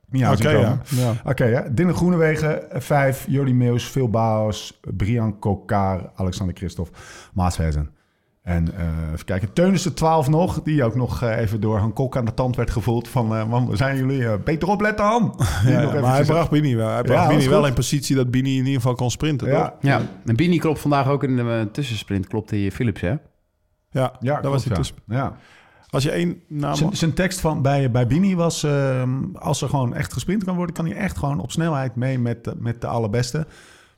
Niet 0.10 0.26
Oké, 0.26 0.44
komen. 0.44 0.60
ja. 0.62 0.80
ja. 0.90 1.16
Oké, 1.24 1.46
ja. 1.46 1.94
Groenewegen, 1.94 2.82
5. 2.82 3.26
Jordi 3.30 3.54
Meus, 3.54 3.84
Phil 3.84 4.10
Baos, 4.10 4.80
Brian 4.82 5.40
Kokar, 5.40 6.12
Alexander 6.16 6.56
Christophe, 6.56 6.92
Maas. 7.34 7.60
En 8.42 8.74
eh, 8.78 9.12
even 9.14 9.26
kijken, 9.26 9.54
Teunissen 9.54 9.94
12 9.94 10.30
nog, 10.30 10.62
die 10.64 10.84
ook 10.84 10.96
nog 10.96 11.22
eh, 11.22 11.38
even 11.38 11.62
door 11.62 11.78
Han 11.78 11.94
Kok 11.94 12.18
aan 12.18 12.26
de 12.26 12.34
tand 12.34 12.56
werd 12.56 12.72
gevoeld 12.72 13.08
van... 13.08 13.36
eh, 13.36 13.46
man, 13.48 13.70
zijn 13.78 13.98
jullie 13.98 14.38
beter 14.38 14.68
opletten, 14.68 15.06
Han? 15.06 15.36
Die 15.66 15.72
Ja, 15.72 15.94
maar 16.02 16.14
hij 16.16 16.26
bracht 16.26 16.50
Bini 16.50 16.76
wel. 16.76 16.90
Hij 16.90 17.02
bracht 17.02 17.28
Bini 17.28 17.50
wel 17.50 17.66
in 17.68 17.74
positie 17.74 18.16
dat 18.16 18.32
Bini 18.32 18.50
in 18.52 18.58
ieder 18.58 18.74
geval 18.74 18.96
kon 18.96 19.12
sprinten. 19.12 19.48
Ja, 19.48 19.70
toch? 19.70 19.78
Ja, 19.82 20.02
en 20.26 20.36
Bini 20.36 20.58
klopt 20.58 20.80
vandaag 20.80 21.08
ook 21.08 21.24
in 21.24 21.36
de 21.36 21.70
tussensprint, 21.72 22.28
klopte 22.28 22.64
je 22.64 22.72
Philips, 22.72 23.02
hè? 23.02 23.16
Ja, 23.92 24.14
ja 24.20 24.42
dat 24.42 24.52
was 24.52 24.64
hij 24.66 24.74
klopt, 24.74 24.94
dus. 24.96 25.16
ja. 25.18 25.24
ja. 25.24 25.36
Als 25.90 26.04
je 26.04 26.12
één 26.12 26.42
naam... 26.48 26.76
Zijn- 26.76 26.96
Zijn 26.96 27.14
tekst 27.14 27.40
van, 27.40 27.62
bij, 27.62 27.92
bij 27.92 28.08
Bini 28.08 28.36
was... 28.36 28.64
ehm, 28.64 29.12
als 29.34 29.62
er 29.62 29.70
gewoon 29.70 29.96
echt 29.96 30.14
gesprint 30.14 30.44
kan 30.44 30.56
worden... 30.56 30.76
kan 30.76 30.86
hij 30.86 30.96
echt 30.96 31.18
gewoon 31.18 31.40
op 31.40 31.52
snelheid 31.52 31.96
mee 31.96 32.20
met, 32.20 32.44
de- 32.44 32.56
met 32.58 32.82
de 32.82 32.88
allerbeste. 32.88 33.48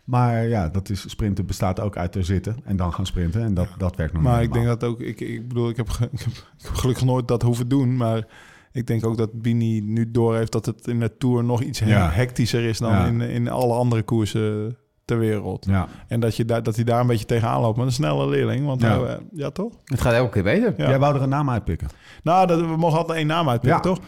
Maar 0.04 0.48
ja, 0.48 0.70
dat 0.70 0.90
is, 0.90 1.10
sprinten 1.10 1.46
bestaat 1.46 1.80
ook 1.80 1.98
uit 1.98 2.16
er 2.16 2.26
zitten 2.26 2.56
en 2.64 2.76
dan 2.76 2.94
gaan 2.94 3.06
sprinten. 3.06 3.42
En 3.44 3.54
dat, 3.54 3.68
dat 3.78 3.96
werkt 3.96 4.14
nog 4.14 4.22
Maar 4.22 4.38
niet 4.38 4.48
ik 4.48 4.54
denk 4.54 4.66
dat 4.66 4.84
ook... 4.84 5.00
Ik, 5.02 5.20
ik 5.22 5.48
bedoel, 5.48 5.70
ik 5.70 5.78
heb, 5.78 5.88
ik, 5.90 6.20
heb, 6.20 6.34
ik 6.58 6.64
heb 6.66 6.74
gelukkig 6.74 7.06
nooit 7.06 7.28
dat 7.28 7.42
hoeven 7.42 7.68
doen. 7.68 7.98
Maar 7.98 8.28
ik 8.72 8.88
denk 8.88 9.06
ook 9.06 9.18
dat 9.18 9.42
Bini 9.42 9.80
nu 9.82 10.12
doorheeft 10.12 10.52
dat 10.52 10.66
het 10.66 10.88
in 10.88 11.00
de 11.00 11.18
Tour 11.18 11.44
nog 11.44 11.62
iets 11.62 11.80
Ja. 11.80 12.10
hectischer 12.10 12.64
is 12.64 12.78
dan 12.78 12.92
Ja. 12.92 13.06
in, 13.06 13.22
in 13.22 13.50
alle 13.50 13.74
andere 13.74 14.04
koersen 14.04 14.78
ter 15.06 15.20
wereld. 15.20 15.66
Ja, 15.66 15.88
En 16.08 16.20
dat, 16.20 16.36
je 16.36 16.46
daar 16.46 16.64
dat 16.64 16.76
hij 16.76 16.84
daar 16.84 17.00
een 17.00 17.08
beetje 17.08 17.26
tegenaan 17.26 17.62
loopt 17.62 17.78
met 17.78 17.86
een 17.86 17.92
snelle 17.92 18.28
leerling. 18.30 18.66
Want 18.66 18.82
Ja. 18.82 18.94
ja, 18.96 19.02
uh, 19.02 19.14
ja 19.32 19.50
toch? 19.50 19.74
Het 19.86 20.02
gaat 20.02 20.14
elke 20.14 20.32
keer 20.32 20.44
beter. 20.44 20.74
Ja. 20.78 20.88
Jij 20.90 21.00
wou 21.00 21.16
er 21.16 21.22
een 21.22 21.30
naam 21.30 21.50
uitpikken. 21.50 21.88
Nou, 22.24 22.48
dat, 22.48 22.60
we 22.60 22.78
mogen 22.78 22.98
altijd 22.98 23.18
één 23.18 23.28
naam 23.28 23.50
uitpikken, 23.50 23.78
Ja. 23.78 23.84
toch? 23.96 24.00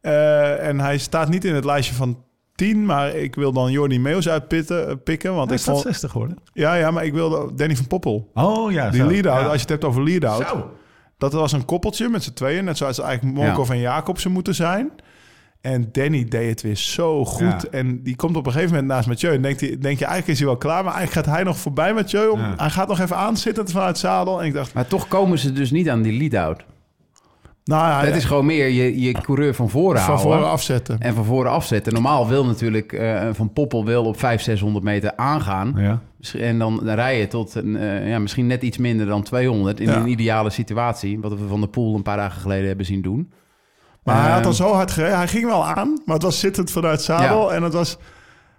Eh, 0.00 0.68
en 0.68 0.80
hij 0.80 0.98
staat 0.98 1.28
niet 1.28 1.44
in 1.44 1.54
het 1.54 1.64
lijstje 1.64 1.94
van 1.94 2.24
10, 2.56 2.84
maar 2.86 3.14
ik 3.14 3.34
wil 3.34 3.52
dan 3.52 3.70
Jordi 3.72 4.00
Meus 4.00 4.28
uitpikken. 4.28 4.88
eh, 4.88 4.94
pikken, 5.04 5.34
want 5.34 5.46
Hij 5.46 5.56
ik 5.56 5.62
staat 5.62 5.74
vond, 5.74 5.86
60 5.86 6.10
geworden. 6.10 6.38
ja, 6.52 6.74
ja, 6.74 6.90
maar 6.90 7.04
ik 7.04 7.12
wilde 7.12 7.54
Danny 7.54 7.76
van 7.76 7.86
Poppel. 7.86 8.30
Oh 8.34 8.72
ja, 8.72 8.90
Die 8.90 9.00
zo. 9.00 9.06
lead-out, 9.06 9.40
Ja. 9.40 9.44
als 9.46 9.54
je 9.54 9.60
het 9.60 9.68
hebt 9.68 9.84
over 9.84 10.02
lead-out. 10.02 10.48
Zo. 10.48 10.70
Dat 11.18 11.32
was 11.32 11.52
een 11.52 11.64
koppeltje 11.64 12.08
met 12.08 12.22
z'n 12.22 12.32
tweeën. 12.32 12.64
Net 12.64 12.76
zoals 12.76 12.98
eigenlijk 13.00 13.36
Morkov 13.36 13.70
en 13.70 13.78
Jacobsen 13.78 14.32
moeten 14.32 14.54
zijn. 14.54 14.90
En 15.60 15.88
Danny 15.92 16.24
deed 16.24 16.48
het 16.50 16.62
weer 16.62 16.76
zo 16.76 17.24
goed. 17.24 17.40
Ja. 17.62 17.68
En 17.70 18.02
die 18.02 18.16
komt 18.16 18.36
op 18.36 18.46
een 18.46 18.52
gegeven 18.52 18.74
moment 18.74 18.92
naast 18.92 19.08
Mathieu. 19.08 19.32
En 19.34 19.42
denkt 19.42 19.60
hij, 19.60 19.68
denk 19.68 19.98
je, 19.98 20.04
eigenlijk 20.04 20.26
is 20.28 20.38
hij 20.38 20.46
wel 20.46 20.56
klaar. 20.56 20.84
Maar 20.84 20.94
eigenlijk 20.94 21.26
gaat 21.26 21.34
hij 21.36 21.44
nog 21.44 21.56
voorbij 21.58 21.94
Mathieu. 21.94 22.28
Om, 22.28 22.40
Ja. 22.40 22.54
Hij 22.56 22.70
gaat 22.70 22.88
nog 22.88 23.00
even 23.00 23.16
aanzitten 23.16 23.68
vanuit 23.68 23.88
het 23.88 23.98
zadel. 23.98 24.40
En 24.40 24.46
ik 24.46 24.52
dacht, 24.52 24.74
Maar 24.74 24.86
toch 24.86 25.08
komen 25.08 25.38
ze 25.38 25.52
dus 25.52 25.70
niet 25.70 25.88
aan 25.90 26.02
die 26.02 26.18
lead-out. 26.18 26.64
Nou 27.66 27.88
ja, 27.88 28.04
Het 28.04 28.16
is 28.16 28.24
gewoon 28.24 28.46
meer 28.46 28.68
je, 28.68 29.00
je 29.00 29.12
coureur 29.12 29.54
van 29.54 29.70
voren 29.70 30.00
van 30.00 30.14
houden. 30.14 30.32
voren 30.36 30.50
afzetten. 30.50 30.98
En 31.00 31.14
van 31.14 31.24
voren 31.24 31.50
afzetten. 31.50 31.92
Normaal 31.92 32.28
wil 32.28 32.44
natuurlijk 32.46 32.92
eh, 32.92 33.28
Van 33.32 33.52
Poppel 33.52 33.84
wil 33.84 34.04
op 34.04 34.18
500, 34.18 34.42
600 34.44 34.84
meter 34.84 35.12
aangaan. 35.16 35.72
Ja. 35.76 36.00
Misschien- 36.18 36.40
En 36.40 36.58
dan 36.58 36.80
rij 36.88 37.18
je 37.18 37.28
tot 37.28 37.54
een, 37.54 37.76
eh, 37.76 38.08
ja, 38.08 38.18
misschien 38.18 38.46
net 38.46 38.62
iets 38.62 38.78
minder 38.78 39.06
dan 39.06 39.22
200 39.22 39.80
in 39.80 39.86
Ja. 39.88 39.96
een 39.96 40.08
ideale 40.08 40.50
situatie. 40.50 41.20
Wat 41.20 41.32
we 41.32 41.46
van 41.48 41.60
de 41.60 41.68
Poel 41.68 41.94
een 41.94 42.02
paar 42.02 42.16
dagen 42.16 42.40
geleden 42.40 42.66
hebben 42.66 42.86
zien 42.86 43.02
doen. 43.02 43.32
Maar 44.02 44.20
hij 44.22 44.30
had 44.30 44.38
Ehm, 44.38 44.46
al 44.48 44.52
zo 44.54 44.72
hard 44.72 44.90
gereden. 44.90 45.16
Hij 45.16 45.28
ging 45.28 45.44
wel 45.44 45.66
aan, 45.66 46.00
maar 46.04 46.14
het 46.14 46.24
was 46.24 46.40
zittend 46.40 46.70
vanuit 46.70 46.94
het 46.96 47.02
zadel. 47.04 47.48
Ja. 47.50 47.56
En 47.56 47.62
het 47.62 47.72
was... 47.72 47.98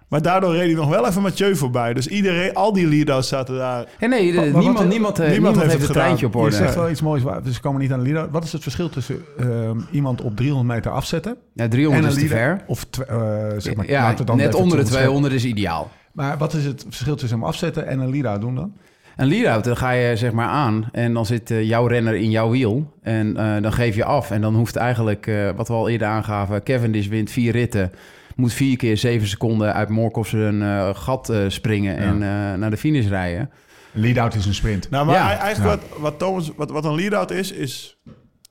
Maar 0.08 0.22
daardoor 0.22 0.52
reed 0.52 0.66
hij 0.66 0.74
nog 0.74 0.88
wel 0.88 1.06
even 1.06 1.22
Mathieu 1.22 1.56
voorbij. 1.56 1.94
Dus 1.94 2.06
iedereen, 2.06 2.54
al 2.54 2.72
die 2.72 2.86
lead-outs 2.88 3.28
zaten 3.28 3.56
daar. 3.56 3.86
En 3.98 4.10
nee, 4.10 4.30
de- 4.32 4.36
wat- 4.36 4.44
niemand, 4.44 4.78
wat- 4.78 4.88
niemand, 4.88 5.18
eh, 5.18 5.28
niemand 5.28 5.32
niemand, 5.32 5.56
heeft 5.56 5.66
heeft 5.70 5.78
het 5.78 5.88
het 5.88 5.96
treintje 5.96 6.26
gedaan. 6.26 6.40
op 6.42 6.48
Je 6.50 6.54
orde. 6.56 6.64
zegt 6.66 6.74
wel 6.80 6.90
iets 6.90 7.00
moois, 7.02 7.22
waar- 7.22 7.42
dus 7.42 7.54
ze 7.54 7.60
komen 7.60 7.80
niet 7.80 7.92
aan 7.92 8.02
de 8.04 8.10
leader. 8.12 8.30
Wat 8.30 8.44
is 8.44 8.52
het 8.52 8.62
verschil 8.62 8.88
tussen 8.88 9.16
ehm, 9.38 9.78
iemand 9.90 10.20
op 10.20 10.36
300 10.36 10.68
meter 10.76 10.90
afzetten 10.90 11.36
Ja, 11.54 11.68
300 11.68 12.16
is 12.16 12.22
te 12.22 12.28
ver. 12.28 12.60
Of 12.66 12.86
eh, 13.08 13.16
zeg 13.58 13.74
maar, 13.74 13.86
Ja, 13.90 14.02
laten 14.02 14.18
we 14.18 14.24
dan 14.24 14.36
net 14.36 14.54
onder 14.54 14.78
de 14.78 14.84
200 14.84 14.86
200 14.88 15.32
is 15.34 15.44
ideaal. 15.44 15.90
Maar 16.12 16.38
wat 16.38 16.52
is 16.54 16.64
het 16.64 16.84
verschil 16.88 17.16
tussen 17.16 17.38
hem 17.38 17.46
afzetten 17.48 17.86
en 17.86 17.98
een 18.00 18.10
leader 18.10 18.40
doen 18.40 18.54
dan? 18.54 18.72
Een 19.16 19.26
lead-out, 19.28 19.64
dan 19.64 19.76
ga 19.76 19.90
je 19.90 20.16
zeg 20.16 20.32
maar 20.32 20.48
aan 20.48 20.88
en 20.92 21.12
dan 21.14 21.26
zit 21.26 21.50
eh, 21.50 21.62
jouw 21.68 21.86
renner 21.86 22.14
in 22.14 22.30
jouw 22.30 22.50
wiel. 22.50 22.92
En 23.02 23.36
eh, 23.36 23.62
dan 23.62 23.72
geef 23.72 23.94
je 23.94 24.04
af. 24.04 24.30
En 24.30 24.40
dan 24.40 24.54
hoeft 24.54 24.76
eigenlijk, 24.76 25.26
eh, 25.26 25.50
wat 25.56 25.68
we 25.68 25.74
al 25.74 25.88
eerder 25.88 26.08
aangaven, 26.08 26.62
Cavendish 26.62 27.06
wint 27.06 27.30
vier 27.30 27.52
ritten. 27.52 27.92
Moet 28.38 28.52
vier 28.52 28.76
keer 28.76 28.96
zeven 28.96 29.28
seconden 29.28 29.74
uit 29.74 29.88
Morkov 29.88 30.28
zijn 30.28 30.62
eh, 30.62 30.94
gat 30.94 31.28
eh, 31.28 31.44
springen 31.48 31.96
en 31.96 32.12
eh, 32.14 32.58
naar 32.58 32.70
de 32.70 32.76
finish 32.76 33.06
rijden. 33.08 33.50
Een 33.94 34.00
lead-out 34.00 34.34
is 34.34 34.46
een 34.46 34.54
sprint. 34.54 34.90
Nou, 34.90 35.06
maar 35.06 35.14
Ja. 35.14 35.38
eigenlijk 35.38 35.80
wat, 35.90 35.98
wat, 36.00 36.18
Thomas, 36.18 36.50
wat, 36.56 36.70
wat 36.70 36.84
een 36.84 36.94
lead-out 36.94 37.30
is, 37.30 37.52
is... 37.52 37.98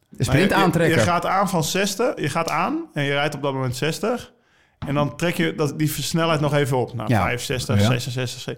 De 0.10 0.23
sprint 0.23 0.50
Nou, 0.50 0.60
je- 0.60 0.65
aantrekken. 0.65 0.97
Je, 1.00 1.04
gaat 1.06 1.26
aan 1.26 1.50
van 1.50 1.63
60, 1.63 2.19
je 2.21 2.30
gaat 2.30 2.50
aan 2.50 2.86
en 2.93 3.04
je 3.04 3.12
rijdt 3.12 3.36
op 3.36 3.41
dat 3.41 3.54
moment 3.54 3.76
60. 3.76 4.34
En 4.88 4.93
dan 4.93 5.15
trek 5.15 5.36
je 5.36 5.56
dat, 5.56 5.80
die 5.80 5.88
snelheid 5.88 6.39
nog 6.39 6.54
even 6.54 6.78
op. 6.78 6.93
Nou, 6.93 7.10
Ja. 7.10 7.21
65, 7.23 7.80
Ja. 7.82 7.86
66. 7.88 8.58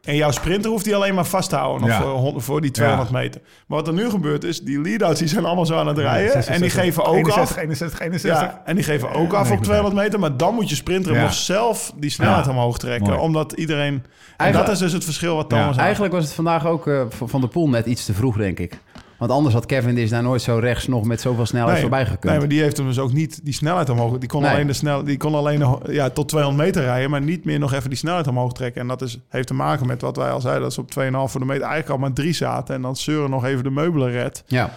70. 0.00 0.12
En 0.12 0.16
jouw 0.16 0.30
sprinter 0.30 0.70
hoeft 0.70 0.84
die 0.84 0.94
alleen 0.96 1.14
maar 1.14 1.24
vast 1.26 1.48
te 1.50 1.56
houden 1.56 1.88
Ja. 1.88 2.02
voor, 2.36 2.60
die 2.60 2.70
200 2.70 3.10
meter. 3.10 3.40
Maar 3.66 3.78
wat 3.78 3.86
er 3.88 3.94
nu 3.94 4.10
gebeurt 4.10 4.44
is, 4.44 4.60
die 4.60 4.80
lead-outs 4.80 5.18
die 5.18 5.28
zijn 5.28 5.44
allemaal 5.44 5.66
zo 5.66 5.76
aan 5.76 5.86
het 5.86 5.98
rijden. 5.98 6.46
en 6.46 6.60
die 6.60 6.70
geven 6.70 7.04
ook 7.04 7.14
61, 7.14 7.56
af. 7.56 7.62
61, 7.62 8.00
61. 8.00 8.40
Ja, 8.40 8.62
en 8.64 8.74
die 8.74 8.84
geven 8.84 9.10
ook 9.12 9.32
af 9.32 9.50
op 9.50 9.62
200 9.62 9.94
meter. 9.96 10.18
Maar 10.18 10.36
dan 10.36 10.54
moet 10.54 10.68
je 10.68 10.74
sprinter 10.76 11.14
Ja. 11.14 11.22
nog 11.22 11.32
zelf 11.32 11.92
die 11.96 12.10
snelheid 12.10 12.44
Ja. 12.44 12.50
omhoog 12.50 12.78
trekken. 12.78 13.08
Mooi. 13.08 13.18
Omdat 13.20 13.52
iedereen... 13.52 14.04
En 14.36 14.52
dat 14.52 14.68
is 14.68 14.78
dus 14.78 14.92
het 14.92 15.04
verschil 15.04 15.36
wat 15.36 15.48
Thomas. 15.48 15.76
Eigenlijk 15.76 16.12
was 16.14 16.24
het 16.24 16.32
vandaag 16.32 16.66
ook 16.66 16.86
eh, 16.86 17.00
van 17.08 17.28
van 17.28 17.40
de 17.40 17.46
pool 17.48 17.68
net 17.68 17.86
iets 17.86 18.04
te 18.04 18.12
vroeg, 18.14 18.36
denk 18.36 18.58
ik. 18.58 18.78
Want 19.18 19.30
anders 19.30 19.54
had 19.54 19.66
Cavendish 19.66 20.10
daar 20.10 20.22
nooit 20.22 20.42
zo 20.42 20.58
rechts 20.58 20.86
nog 20.86 21.04
met 21.04 21.20
zoveel 21.20 21.46
snelheid 21.46 21.80
voorbij 21.80 22.04
gekund. 22.06 22.24
Nee, 22.24 22.38
maar 22.38 22.48
die 22.48 22.60
heeft 22.60 22.76
hem 22.76 22.86
dus 22.86 22.98
ook 22.98 23.12
niet 23.12 23.44
die 23.44 23.52
snelheid 23.54 23.88
omhoog. 23.90 24.18
Die 24.18 24.28
kon 24.28 24.42
Nee. 24.42 24.50
alleen, 24.50 24.66
de 24.66 24.72
snel, 24.72 25.04
die 25.04 25.16
kon 25.16 25.34
alleen 25.34 25.58
nog, 25.58 25.80
ja, 25.90 26.10
tot 26.10 26.28
200 26.28 26.64
meter 26.66 26.82
rijden, 26.82 27.10
maar 27.10 27.20
niet 27.22 27.44
meer 27.44 27.58
nog 27.58 27.72
even 27.72 27.88
die 27.88 27.98
snelheid 27.98 28.26
omhoog 28.26 28.52
trekken. 28.52 28.80
En 28.80 28.88
dat 28.88 29.02
is, 29.02 29.18
heeft 29.28 29.46
te 29.46 29.54
maken 29.54 29.86
met 29.86 30.00
wat 30.00 30.16
wij 30.16 30.30
al 30.30 30.40
zeiden, 30.40 30.62
dat 30.62 30.72
ze 30.72 30.80
op 30.80 30.90
2,5 30.90 31.30
voor 31.30 31.40
de 31.40 31.46
meter 31.46 31.62
eigenlijk 31.62 31.90
al 31.90 31.98
maar 31.98 32.12
drie 32.12 32.32
zaten. 32.32 32.74
En 32.74 32.82
dan 32.82 32.96
Seuren 32.96 33.30
nog 33.30 33.44
even 33.44 33.64
de 33.64 33.70
meubelen 33.70 34.10
redt. 34.10 34.42
Ja, 34.46 34.70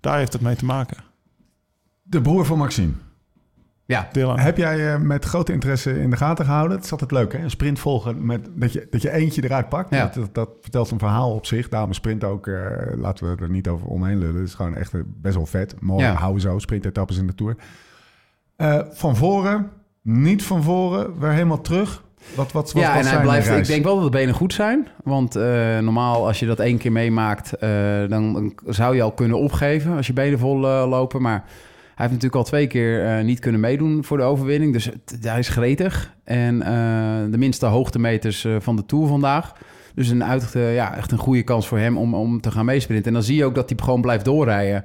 Daar 0.00 0.18
heeft 0.18 0.32
het 0.32 0.42
mee 0.42 0.56
te 0.56 0.64
maken. 0.64 0.96
De 2.02 2.20
broer 2.20 2.44
van 2.46 2.58
Maxime. 2.58 2.92
Ja. 3.86 4.08
Dylan. 4.12 4.38
Heb 4.38 4.56
jij 4.56 4.92
eh, 4.94 5.00
met 5.00 5.24
grote 5.24 5.52
interesse 5.52 6.00
in 6.00 6.10
de 6.10 6.16
gaten 6.16 6.44
gehouden? 6.44 6.76
Het 6.76 6.84
is 6.84 6.92
altijd 6.92 7.10
leuk, 7.10 7.32
hè? 7.32 7.38
Een 7.38 7.50
sprint 7.50 7.78
volgen 7.78 8.26
met 8.26 8.48
dat 8.54 8.72
je, 8.72 8.86
dat 8.90 9.02
je 9.02 9.10
eentje 9.12 9.44
eruit 9.44 9.68
pakt. 9.68 9.94
Ja. 9.94 10.04
Dat, 10.04 10.14
dat, 10.14 10.34
dat 10.34 10.48
vertelt 10.60 10.90
een 10.90 10.98
verhaal 10.98 11.34
op 11.34 11.46
zich. 11.46 11.68
Daarom 11.68 11.92
sprint 11.92 12.24
ook, 12.24 12.46
eh, 12.46 12.56
laten 12.96 13.36
we 13.36 13.42
er 13.42 13.50
niet 13.50 13.68
over 13.68 13.86
omheen 13.86 14.18
lullen. 14.18 14.34
Het 14.34 14.48
is 14.48 14.54
gewoon 14.54 14.74
echt 14.74 14.94
eh, 14.94 15.00
best 15.06 15.34
wel 15.36 15.46
vet. 15.46 15.74
Mooi, 15.80 16.04
Ja. 16.04 16.12
houden 16.14 16.40
zo, 16.42 16.58
sprintetappes 16.58 17.18
in 17.18 17.26
de 17.26 17.34
Tour. 17.34 17.56
Eh, 18.56 18.78
van 18.90 19.16
voren, 19.16 19.70
niet 20.02 20.44
van 20.44 20.62
voren, 20.62 21.18
weer 21.18 21.30
helemaal 21.32 21.60
terug. 21.60 22.04
Wat, 22.34 22.52
wat, 22.52 22.72
wat 22.72 22.82
ja, 22.82 22.94
was 22.94 23.06
en 23.06 23.12
hij 23.12 23.22
blijft. 23.22 23.48
Ik 23.50 23.66
denk 23.66 23.84
wel 23.84 23.94
dat 23.94 24.04
de 24.04 24.18
benen 24.18 24.34
goed 24.34 24.52
zijn. 24.52 24.88
Want 25.04 25.36
eh, 25.36 25.78
normaal, 25.78 26.26
als 26.26 26.38
je 26.38 26.46
dat 26.46 26.58
één 26.58 26.78
keer 26.78 26.92
meemaakt, 26.92 27.52
eh, 27.52 27.70
dan, 28.08 28.32
dan 28.32 28.54
zou 28.66 28.94
je 28.96 29.02
al 29.02 29.12
kunnen 29.12 29.38
opgeven 29.38 29.96
als 29.96 30.06
je 30.06 30.12
benen 30.12 30.38
vol 30.38 30.66
eh, 30.68 30.88
lopen. 30.88 31.22
Maar 31.22 31.44
heeft 31.96 32.12
natuurlijk 32.12 32.34
al 32.34 32.44
twee 32.44 32.66
keer 32.66 33.04
eh, 33.04 33.24
niet 33.24 33.38
kunnen 33.38 33.60
meedoen 33.60 34.04
voor 34.04 34.16
de 34.16 34.22
overwinning. 34.22 34.72
Dus 34.72 34.90
hij 35.20 35.38
is 35.38 35.48
gretig. 35.48 36.14
En 36.24 36.62
eh, 36.62 37.30
de 37.30 37.38
minste 37.38 37.66
hoogtemeters 37.66 38.44
eh, 38.44 38.56
van 38.58 38.76
de 38.76 38.86
Tour 38.86 39.06
vandaag. 39.06 39.52
Dus 39.94 40.08
een 40.08 40.24
uit, 40.24 40.52
ja, 40.52 40.96
echt 40.96 41.12
een 41.12 41.18
goede 41.18 41.42
kans 41.42 41.68
voor 41.68 41.78
hem 41.78 41.98
om, 41.98 42.14
om 42.14 42.40
te 42.40 42.50
gaan 42.50 42.64
meesprinten. 42.64 43.06
En 43.06 43.12
dan 43.12 43.22
zie 43.22 43.36
je 43.36 43.44
ook 43.44 43.54
dat 43.54 43.68
hij 43.70 43.78
gewoon 43.82 44.00
blijft 44.00 44.24
doorrijden. 44.24 44.84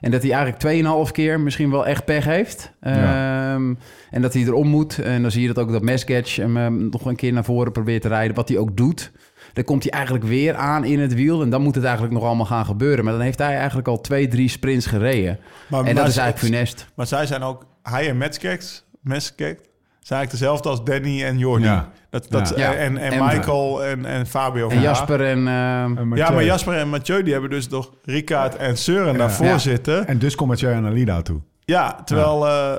En 0.00 0.10
dat 0.10 0.22
hij 0.22 0.32
eigenlijk 0.32 1.06
2,5 1.06 1.12
keer 1.12 1.40
misschien 1.40 1.70
wel 1.70 1.86
echt 1.86 2.04
pech 2.04 2.24
heeft. 2.24 2.72
Ja. 2.80 3.54
Ehm, 3.54 3.74
en 4.10 4.22
dat 4.22 4.32
hij 4.32 4.42
erom 4.42 4.68
moet. 4.68 4.98
En 4.98 5.22
dan 5.22 5.30
zie 5.30 5.42
je 5.42 5.52
dat 5.52 5.58
ook 5.58 5.72
dat 5.72 5.82
Mesgetch 5.82 6.36
hem 6.36 6.56
ehm, 6.56 6.88
nog 6.88 7.06
een 7.06 7.16
keer 7.16 7.32
naar 7.32 7.44
voren 7.44 7.72
probeert 7.72 8.02
te 8.02 8.08
rijden. 8.08 8.36
Wat 8.36 8.48
hij 8.48 8.58
ook 8.58 8.76
doet. 8.76 9.12
Dan 9.52 9.64
komt 9.64 9.82
hij 9.82 9.92
eigenlijk 9.92 10.24
weer 10.24 10.54
aan 10.54 10.84
in 10.84 11.00
het 11.00 11.14
wiel. 11.14 11.42
En 11.42 11.50
dan 11.50 11.62
moet 11.62 11.74
het 11.74 11.84
eigenlijk 11.84 12.14
nog 12.14 12.24
allemaal 12.24 12.46
gaan 12.46 12.64
gebeuren. 12.64 13.04
Maar 13.04 13.12
dan 13.12 13.22
heeft 13.22 13.38
hij 13.38 13.56
eigenlijk 13.56 13.88
al 13.88 14.00
twee, 14.00 14.28
drie 14.28 14.48
sprints 14.48 14.86
gereden. 14.86 15.38
Maar, 15.66 15.84
en 15.84 15.94
dat 15.94 16.08
is 16.08 16.16
eigenlijk 16.16 16.54
funest. 16.54 16.86
Maar 16.94 17.06
zij 17.06 17.26
zijn 17.26 17.42
ook, 17.42 17.66
hij 17.82 18.08
en 18.08 18.16
Metskeks, 18.18 18.84
Metskeks, 19.00 19.60
zijn 20.00 20.18
eigenlijk 20.18 20.30
dezelfde 20.30 20.68
als 20.68 20.84
Danny 20.84 21.24
en 21.24 21.38
Jordi. 21.38 21.64
Ja. 21.64 21.90
Dat, 22.10 22.26
dat, 22.30 22.52
Ja. 22.56 22.74
En, 22.74 22.98
en, 22.98 23.12
En- 23.12 23.24
Michael 23.24 23.84
en, 23.84 24.04
en 24.04 24.26
Fabio. 24.26 24.68
En 24.68 24.76
Ja. 24.76 24.82
Jasper 24.82 25.20
en... 25.20 25.38
ehm, 25.48 25.96
En. 25.98 26.10
Ja, 26.14 26.30
maar 26.30 26.44
Jasper 26.44 26.74
en 26.76 26.88
Mathieu 26.88 27.22
die 27.22 27.32
hebben 27.32 27.50
dus 27.50 27.68
nog 27.68 27.90
Ricard 28.04 28.56
en 28.56 28.76
Søren 28.76 29.16
daarvoor 29.18 29.46
Ja. 29.46 29.58
zitten. 29.58 30.06
En 30.06 30.18
dus 30.18 30.34
komt 30.34 30.50
Mathieu 30.50 30.72
aan 30.74 30.84
een 30.84 30.92
lead-out 30.94 31.24
toe. 31.24 31.40
Ja, 31.64 32.02
terwijl... 32.04 32.46
eh, 32.46 32.72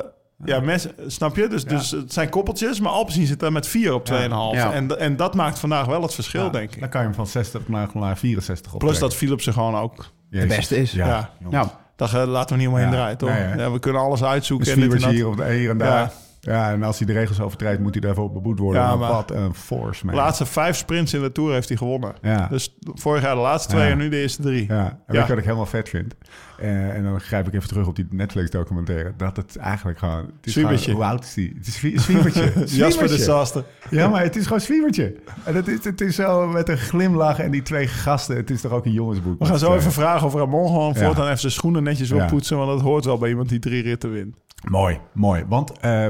ja, 0.46 0.60
mes, 0.60 0.88
snap 1.08 1.36
je? 1.36 1.48
Dus, 1.48 1.66
dus 1.66 1.92
het 1.92 2.14
zijn 2.14 2.30
koppeltjes, 2.30 2.80
maar 2.80 2.92
Alpecin 2.92 3.26
zit 3.26 3.40
daar 3.40 3.52
met 3.52 3.68
4 3.68 3.94
op 3.94 4.10
2,5. 4.12 4.16
Ja. 4.18 4.74
En, 4.74 5.00
en 5.00 5.16
dat 5.16 5.36
maakt 5.36 5.60
vandaag 5.60 5.86
wel 5.86 6.02
het 6.02 6.14
verschil, 6.14 6.44
Ja, 6.44 6.50
denk 6.50 6.74
ik. 6.74 6.80
Dan 6.80 6.90
kan 6.90 7.02
je 7.02 7.08
hem 7.08 7.16
van 7.16 7.28
60 7.28 7.68
naar, 7.68 7.90
naar 7.94 8.18
64 8.18 8.74
op. 8.74 8.80
Plus 8.80 9.00
dat 9.00 9.16
Philips 9.16 9.48
er 9.48 9.54
gewoon 9.54 9.76
ook... 9.76 10.06
de 10.30 10.46
beste 10.46 10.78
is. 10.78 10.92
Ja. 10.92 11.30
Ja. 11.50 11.82
Dat 11.96 12.14
eh, 12.14 12.24
laten 12.28 12.56
we 12.56 12.62
niet 12.62 12.72
omheen 12.72 12.86
Ja. 12.86 12.92
draaien, 12.92 13.18
toch? 13.18 13.30
Nee, 13.56 13.70
we 13.70 13.80
kunnen 13.80 14.02
alles 14.02 14.24
uitzoeken. 14.24 14.72
Een 14.72 14.82
en 14.82 14.90
dit 14.90 15.06
hier, 15.06 15.28
of 15.28 15.44
hier 15.48 15.70
en 15.70 15.78
daar. 15.78 16.12
Ja. 16.46 16.72
En 16.72 16.84
als 16.84 16.98
hij 16.98 17.08
de 17.08 17.14
regels 17.14 17.40
overtreedt, 17.42 17.80
moet 17.82 17.94
hij 17.94 18.02
daarvoor 18.02 18.32
beboet 18.32 18.60
worden. 18.60 18.82
Ja, 18.82 18.96
maar- 18.96 19.12
Wat 19.12 19.32
een 19.32 19.54
force, 19.54 20.06
man. 20.06 20.16
De 20.16 20.22
laatste 20.22 20.46
vijf 20.46 20.76
sprints 20.76 21.14
in 21.14 21.22
de 21.22 21.32
Tour 21.32 21.54
heeft 21.54 21.68
hij 21.68 21.78
gewonnen. 21.78 22.14
Ja. 22.22 22.48
Dus 22.48 22.76
vorig 22.94 23.22
jaar 23.22 23.36
de 23.36 23.42
laatste 23.42 23.70
twee 23.70 23.86
Ja. 23.86 23.92
en 23.92 23.98
nu 23.98 24.10
de 24.10 24.18
eerste 24.22 24.42
drie. 24.42 24.66
Ja, 24.68 24.86
en 24.86 24.96
weet 25.14 25.22
je 25.22 25.28
wat 25.30 25.38
ik 25.38 25.44
helemaal 25.44 25.66
vet 25.66 25.90
vind? 25.90 26.16
Eh, 26.58 26.96
en 26.96 27.04
dan 27.04 27.20
grijp 27.20 27.48
ik 27.48 27.54
even 27.54 27.68
terug 27.68 27.88
op 27.88 27.96
die 27.96 28.08
Netflix-documentaire. 28.10 29.14
Dat 29.18 29.38
het 29.38 29.58
eigenlijk 29.58 30.00
gewoon... 30.00 30.18
Het 30.18 30.46
is 30.46 30.54
Zwiebertje. 30.54 30.92
gewoon- 30.92 31.02
Hoe 31.06 31.12
oud 31.12 31.24
is 31.24 31.34
die? 31.34 31.54
Het 31.58 31.68
is 31.68 31.76
zwie- 31.76 32.00
zwiebertje. 32.00 32.52
Jasper. 32.66 33.08
Disaster. 33.08 33.64
Ja, 33.90 34.08
maar 34.08 34.22
het 34.24 34.36
is 34.36 34.44
gewoon 34.44 34.62
zwiebertje. 34.62 35.16
En 35.44 35.56
het 35.56 35.68
is, 35.68 35.84
het 35.84 36.02
is 36.02 36.16
zo 36.16 36.48
met 36.48 36.70
een 36.70 36.78
glimlach 36.78 37.40
en 37.40 37.52
die 37.52 37.62
twee 37.62 37.88
gasten. 37.88 38.36
Het 38.36 38.50
is 38.50 38.62
toch 38.62 38.72
ook 38.72 38.86
een 38.86 38.92
jongensboek. 38.92 39.40
We 39.40 39.46
gaan 39.46 39.60
zo 39.60 39.76
even 39.76 39.92
vragen 39.92 40.28
of 40.28 40.34
Ramon 40.34 40.68
gewoon 40.68 40.96
voortaan 40.96 41.26
even 41.26 41.40
zijn 41.40 41.52
schoenen 41.52 41.84
netjes 41.84 42.10
Ja. 42.10 42.24
oppoetsen. 42.24 42.58
Want 42.58 42.70
dat 42.70 42.82
hoort 42.82 43.06
wel 43.06 43.18
bij 43.18 43.30
iemand 43.30 43.50
die 43.50 43.60
drie 43.60 43.82
ritten 43.84 44.12
wint. 44.12 44.38
Mooi, 44.70 45.00
mooi. 45.14 45.46
Want, 45.48 45.72
eh, 45.80 46.08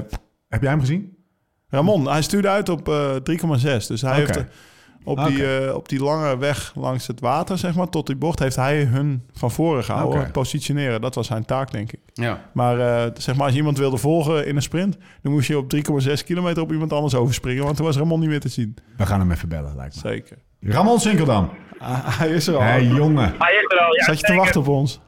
heb 0.54 0.62
jij 0.62 0.72
hem 0.72 0.80
gezien? 0.80 1.18
Ramon, 1.70 2.08
hij 2.08 2.22
stuurde 2.22 2.50
uit 2.50 2.70
op 2.70 2.90
eh 2.90 3.16
3,6. 3.16 3.88
Dus 3.88 4.02
hij 4.02 4.16
heeft 4.16 4.38
eh, 4.38 4.44
op, 5.04 5.26
die, 5.26 5.58
eh, 5.58 5.76
op 5.76 5.90
die 5.90 6.04
lange 6.04 6.38
weg 6.38 6.74
langs 6.76 7.08
het 7.08 7.20
water, 7.20 7.58
zeg 7.58 7.76
maar, 7.76 7.90
tot 7.90 8.08
die 8.08 8.16
bocht, 8.16 8.40
heeft 8.40 8.56
hij 8.56 8.84
hun 8.84 9.28
van 9.34 9.52
voren 9.52 9.84
gehouden. 9.84 10.32
Positioneren, 10.32 11.02
dat 11.02 11.16
was 11.16 11.28
zijn 11.28 11.46
taak, 11.46 11.72
denk 11.72 11.92
ik. 11.92 12.00
ja. 12.14 12.50
Maar 12.54 12.80
eh, 12.80 13.12
zeg 13.14 13.36
maar, 13.36 13.44
als 13.44 13.52
je 13.52 13.58
iemand 13.58 13.78
wilde 13.78 13.98
volgen 13.98 14.46
in 14.48 14.56
een 14.56 14.62
sprint, 14.62 14.98
dan 15.22 15.32
moest 15.32 15.48
je 15.48 15.58
op 15.58 15.74
3,6 15.76 16.24
kilometer 16.26 16.64
op 16.64 16.72
iemand 16.72 16.94
anders 16.94 17.16
overspringen. 17.16 17.64
Want 17.64 17.76
toen 17.76 17.86
was 17.86 17.98
Ramon 17.98 18.20
niet 18.20 18.30
meer 18.30 18.40
te 18.40 18.50
zien. 18.50 18.76
We 18.98 19.06
gaan 19.06 19.20
hem 19.20 19.32
even 19.32 19.50
bellen, 19.50 19.76
lijkt 19.76 20.04
me. 20.04 20.10
Zeker. 20.10 20.38
Ramon 20.62 21.00
Sinkeldam. 21.00 21.50
Ah, 21.80 22.20
hij 22.20 22.30
is 22.30 22.48
er 22.48 22.56
al. 22.56 22.62
Hé, 22.62 22.68
hey, 22.68 22.86
jongen. 22.86 23.34
Hij 23.38 23.54
is 23.54 23.64
er 23.68 23.80
al, 23.80 23.96
ja. 23.96 24.04
Zat 24.04 24.20
je 24.20 24.26
te 24.26 24.34
wachten 24.34 24.62
op 24.62 24.68
ons? 24.68 25.02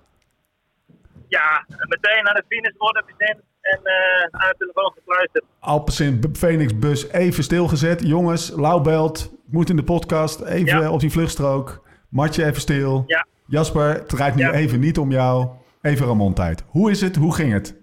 Ja, 1.28 1.66
meteen 1.68 2.24
naar 2.24 2.34
de 2.34 2.44
finish, 2.48 2.74
oordopjes 2.78 3.18
in 3.18 3.42
en 3.72 3.80
eh 3.84 4.24
aan 4.32 4.50
de 4.50 4.56
telefoon 4.58 4.92
gekluisterd. 4.98 5.44
Alpecin 5.60 6.24
Phoenix 6.34 6.80
bus 6.80 7.08
even 7.12 7.44
stilgezet. 7.44 8.08
Jongens, 8.08 8.50
Laubelt 8.56 9.32
moet 9.46 9.70
in 9.70 9.76
de 9.76 9.84
podcast. 9.84 10.42
Even 10.42 10.82
Ja. 10.82 10.92
op 10.92 11.00
die 11.00 11.12
vluchtstrook. 11.12 11.84
Matje 12.10 12.46
even 12.46 12.62
stil. 12.62 13.04
Ja. 13.08 13.26
Jasper, 13.48 13.88
het 13.94 14.10
draait 14.10 14.36
nu 14.36 14.42
Ja. 14.42 14.52
even 14.52 14.80
niet 14.80 14.98
om 14.98 15.12
jou. 15.12 15.48
Even 15.82 16.06
Ramon 16.08 16.34
tijd. 16.34 16.64
Hoe 16.68 16.92
is 16.92 17.02
het? 17.02 17.16
Hoe 17.16 17.36
ging 17.36 17.54
het? 17.54 17.76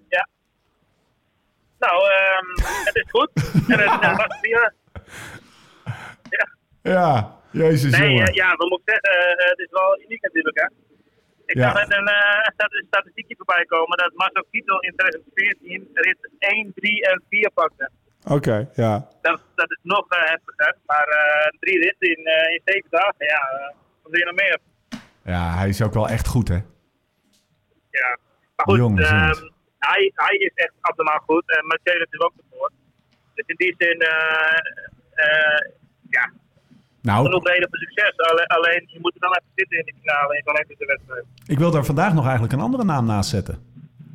Nou, 1.78 2.02
ehm, 2.02 2.46
het 2.88 2.96
is 2.96 3.10
goed. 3.10 3.30
en 3.68 3.78
het, 3.78 4.00
het 4.00 4.16
was 4.16 4.38
via. 4.40 4.72
Ja, 6.82 7.36
jezus 7.50 7.98
Nee, 7.98 8.08
jongen. 8.10 8.26
eh, 8.26 8.34
ja, 8.34 8.54
we 8.56 8.66
moeten 8.68 8.94
zeggen, 8.94 9.38
eh, 9.38 9.48
het 9.48 9.58
is 9.58 9.68
wel 9.70 10.00
uniek 10.04 10.22
natuurlijk, 10.22 10.58
hè. 10.60 10.66
Ik 11.52 11.58
Ja. 11.58 11.70
zag 11.70 11.86
net 11.88 11.98
een 11.98 12.08
stati- 12.54 12.84
statistiekje 12.86 13.34
voorbij 13.36 13.64
komen 13.64 13.96
dat 13.98 14.12
Marcel 14.14 14.44
Kittel 14.50 14.80
in 14.80 14.94
2014 14.96 15.88
rit 15.92 16.28
1, 16.38 16.72
3 16.74 17.06
en 17.10 17.22
4 17.28 17.50
pakte. 17.50 17.90
Oké, 18.36 18.70
ja. 18.74 19.08
Dat, 19.22 19.40
dat 19.54 19.70
is 19.70 19.78
nog 19.82 20.08
eh, 20.08 20.18
heftiger, 20.30 20.76
maar 20.86 21.06
eh, 21.08 21.48
drie 21.60 21.78
ritten 21.78 22.08
in, 22.16 22.24
eh, 22.26 22.54
in 22.54 22.60
zeven 22.64 22.90
dagen, 22.90 23.26
ja, 23.26 23.72
wat 24.02 24.10
wil 24.12 24.20
je 24.20 24.24
nog 24.26 24.34
meer? 24.34 24.58
Ja, 25.24 25.54
hij 25.58 25.68
is 25.68 25.82
ook 25.82 25.94
wel 25.94 26.08
echt 26.08 26.26
goed, 26.26 26.48
hè? 26.48 26.60
Ja. 27.90 28.18
Maar 28.56 28.66
goed, 28.66 28.76
Jongens, 28.76 29.08
ehm, 29.10 29.48
hij, 29.78 30.12
hij 30.14 30.36
is 30.36 30.50
echt 30.54 30.72
abnormaal 30.80 31.18
goed. 31.18 31.56
En 31.58 31.66
Mathieu 31.66 31.98
natuurlijk 31.98 32.24
ook 32.24 32.44
ervoor. 32.50 32.70
Dus 33.34 33.46
in 33.46 33.56
die 33.56 33.74
zin, 33.78 34.00
eh, 34.00 34.58
eh, 35.14 35.70
ja, 36.10 36.32
Nou, 37.02 37.24
genoeg 37.24 37.46
reden 37.48 37.68
voor 37.68 37.78
succes. 37.78 38.12
Alleen, 38.16 38.46
alleen 38.46 38.84
je 38.86 38.98
moet 39.00 39.14
er 39.14 39.20
dan 39.20 39.30
even 39.30 39.50
zitten 39.54 39.78
in 39.78 39.84
de 39.84 39.94
finale 40.00 40.36
in 40.36 40.42
zo'n 40.44 40.54
elektrische 40.54 40.86
wedstrijd. 40.86 41.24
ik 41.46 41.58
wil 41.58 41.70
daar 41.70 41.84
vandaag 41.84 42.12
nog 42.14 42.22
eigenlijk 42.24 42.52
een 42.52 42.60
andere 42.60 42.84
naam 42.84 43.06
naast 43.06 43.30
zetten. 43.30 43.70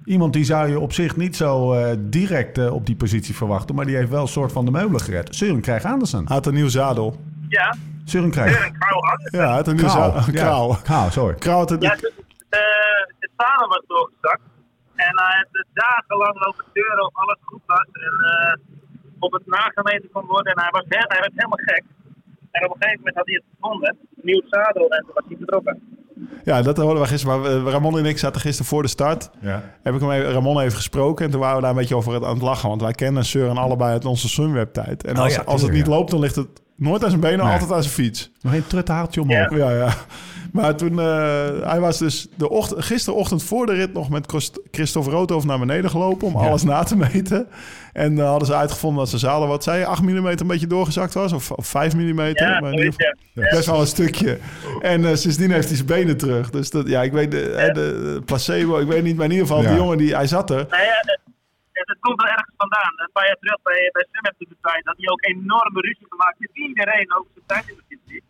Iemand 0.05 0.33
die 0.33 0.43
zou 0.43 0.67
je 0.69 0.79
op 0.79 0.93
zich 0.93 1.15
niet 1.15 1.35
zo 1.35 1.73
eh, 1.73 1.95
direct 1.99 2.57
eh, 2.57 2.73
op 2.73 2.85
die 2.85 2.95
positie 2.95 3.35
verwachten, 3.35 3.75
maar 3.75 3.85
die 3.85 3.95
heeft 3.95 4.09
wel 4.09 4.21
een 4.21 4.27
soort 4.27 4.51
van 4.51 4.65
de 4.65 4.71
meubelen 4.71 5.01
gered. 5.01 5.35
Søren 5.35 5.61
Krijg 5.61 5.83
Andersen. 5.85 6.25
Hij 6.25 6.35
had 6.35 6.45
een 6.45 6.53
nieuw 6.53 6.67
zadel. 6.67 7.15
Ja, 7.49 7.75
Søren 8.05 8.31
Krijg. 8.31 8.71
krauw 8.79 9.01
had. 9.01 9.27
Ja, 9.31 9.45
hij 9.47 9.55
had 9.55 9.67
een 9.67 9.75
nieuw 9.75 9.87
zadel. 9.87 10.19
Ja, 10.19 10.31
Kraal. 10.31 10.75
Kraal, 10.83 11.09
sorry. 11.11 11.35
Had 11.39 11.71
een- 11.71 11.81
Ja, 11.81 11.91
het, 11.91 12.13
eh, 12.49 12.59
het 13.19 13.31
zadel 13.37 13.67
was 13.67 13.83
doorgezakt. 13.87 14.41
En 14.95 15.13
hij 15.23 15.35
had 15.37 15.47
het 15.51 15.67
dagenlang 15.73 16.45
lopen 16.45 16.65
zeuren 16.73 17.05
of 17.05 17.15
alles 17.15 17.37
goed 17.41 17.61
was. 17.65 17.87
En 17.91 18.15
eh, 18.31 18.57
of 19.19 19.31
het 19.31 19.45
nagemeten 19.45 20.09
kon 20.11 20.25
worden. 20.25 20.53
En 20.53 20.61
hij, 20.61 20.71
was 20.71 20.83
hij 20.87 21.19
werd 21.19 21.31
helemaal 21.35 21.63
gek. 21.65 21.83
En 22.57 22.65
op 22.69 22.75
een 22.75 22.81
gegeven 22.81 22.97
moment 22.99 23.15
had 23.15 23.25
hij 23.25 23.35
het 23.35 23.43
gevonden. 23.55 23.89
Een 23.89 24.21
nieuw 24.21 24.41
zadel. 24.49 24.87
En 24.89 25.03
toen 25.05 25.13
was 25.13 25.23
hij 25.27 25.37
vertrokken. 25.37 25.81
Ja, 26.43 26.61
dat 26.61 26.77
hoorden 26.77 27.01
we 27.01 27.07
gisteren. 27.07 27.41
Maar 27.41 27.63
we- 27.63 27.69
Ramon 27.71 27.97
en 27.97 28.05
ik 28.05 28.17
zaten 28.17 28.41
gisteren 28.41 28.65
voor 28.71 28.81
de 28.81 28.87
start. 28.87 29.29
Ja. 29.41 29.63
Heb 29.83 29.93
ik 29.93 29.99
hem 30.01 30.11
even, 30.11 30.31
Ramon 30.31 30.59
even 30.59 30.75
gesproken. 30.77 31.25
En 31.25 31.31
toen 31.31 31.39
waren 31.39 31.55
we 31.55 31.61
daar 31.61 31.71
een 31.71 31.77
beetje 31.77 31.95
over 31.95 32.13
het, 32.13 32.23
aan 32.23 32.33
het 32.33 32.41
lachen. 32.41 32.69
Want 32.69 32.81
wij 32.81 32.91
kennen 32.91 33.23
Søren 33.25 33.55
allebei 33.57 33.91
uit 33.91 34.05
onze 34.05 34.29
Sunweb-tijd. 34.29 35.03
En 35.03 35.15
Oh 35.17 35.23
als, 35.23 35.35
ja, 35.35 35.41
als 35.45 35.61
het 35.61 35.71
niet 35.71 35.87
loopt, 35.87 36.11
dan 36.11 36.19
ligt 36.19 36.35
het 36.35 36.47
nooit 36.77 37.03
aan 37.03 37.09
zijn 37.09 37.21
benen, 37.21 37.45
Nee. 37.45 37.53
altijd 37.53 37.71
aan 37.71 37.81
zijn 37.83 37.93
fiets. 37.95 38.31
Nog 38.41 38.53
een 38.53 38.67
truthaaltje 38.67 39.21
omhoog. 39.21 39.55
Ja, 39.57 39.71
ja. 39.71 39.93
Maar 40.51 40.75
toen, 40.75 40.99
eh, 40.99 41.47
hij 41.63 41.79
was 41.79 41.97
dus 41.97 42.27
de 42.35 42.49
ochtend, 42.49 42.83
gisterochtend 42.85 43.43
voor 43.43 43.65
de 43.65 43.73
rit 43.73 43.93
nog 43.93 44.09
met 44.09 44.25
Christ- 44.27 44.59
Christophe 44.71 45.09
Roodhoff 45.09 45.45
naar 45.45 45.59
beneden 45.59 45.89
gelopen 45.89 46.27
om 46.27 46.33
Ja. 46.41 46.47
alles 46.47 46.63
na 46.63 46.83
te 46.83 46.97
meten. 46.97 47.47
En 47.93 48.13
uh, 48.17 48.27
hadden 48.29 48.47
ze 48.47 48.55
uitgevonden 48.55 48.99
dat 48.99 49.09
ze 49.09 49.17
zadel, 49.17 49.47
wat 49.47 49.63
zei 49.63 49.79
je, 49.79 49.85
8 49.85 50.01
mm 50.01 50.25
een 50.25 50.47
beetje 50.47 50.67
doorgezakt 50.67 51.13
was? 51.13 51.31
Of, 51.33 51.51
of 51.51 51.67
5 51.67 51.95
mm? 51.95 52.01
Ja, 52.03 52.59
maar 52.59 52.71
in 52.71 52.77
ieder 52.77 52.93
zoiets, 52.93 52.95
geval 52.97 53.43
ja. 53.43 53.49
best 53.55 53.65
wel 53.65 53.79
een 53.81 53.87
stukje. 53.87 54.37
En 54.81 55.01
uh, 55.01 55.09
sindsdien 55.15 55.51
heeft 55.51 55.67
hij 55.67 55.75
zijn 55.75 55.87
benen 55.87 56.17
terug. 56.17 56.49
Dus 56.49 56.69
dat, 56.69 56.87
ja, 56.87 57.01
ik 57.03 57.11
weet, 57.11 57.31
de, 57.31 57.71
de, 57.73 57.81
de 57.81 58.21
placebo, 58.25 58.77
ik 58.79 58.87
weet 58.87 59.03
niet, 59.03 59.15
maar 59.15 59.25
in 59.25 59.31
ieder 59.31 59.47
geval, 59.47 59.61
Ja. 59.61 59.67
die 59.69 59.77
jongen, 59.77 59.97
die, 59.97 60.15
hij 60.15 60.27
zat 60.27 60.49
er. 60.49 60.65
Nou 60.69 60.83
ja, 60.83 61.17
het, 61.87 61.95
het 61.95 61.99
komt 62.05 62.21
wel 62.21 62.31
ergens 62.35 62.61
vandaan. 62.63 62.93
Een 62.95 63.15
paar 63.17 63.27
jaar 63.29 63.41
terug 63.43 63.61
bij, 63.61 63.89
bij 63.95 64.05
heeft 64.11 64.39
de 64.39 64.67
tijd 64.69 64.83
dat 64.89 64.97
hij 64.97 65.09
ook 65.13 65.23
enorme 65.25 65.79
ruzie 65.87 66.09
gemaakt 66.13 66.39
met 66.39 66.49
iedereen 66.53 67.09
over 67.15 67.31
zijn 67.33 67.49
tijdinvestitie. 67.51 68.23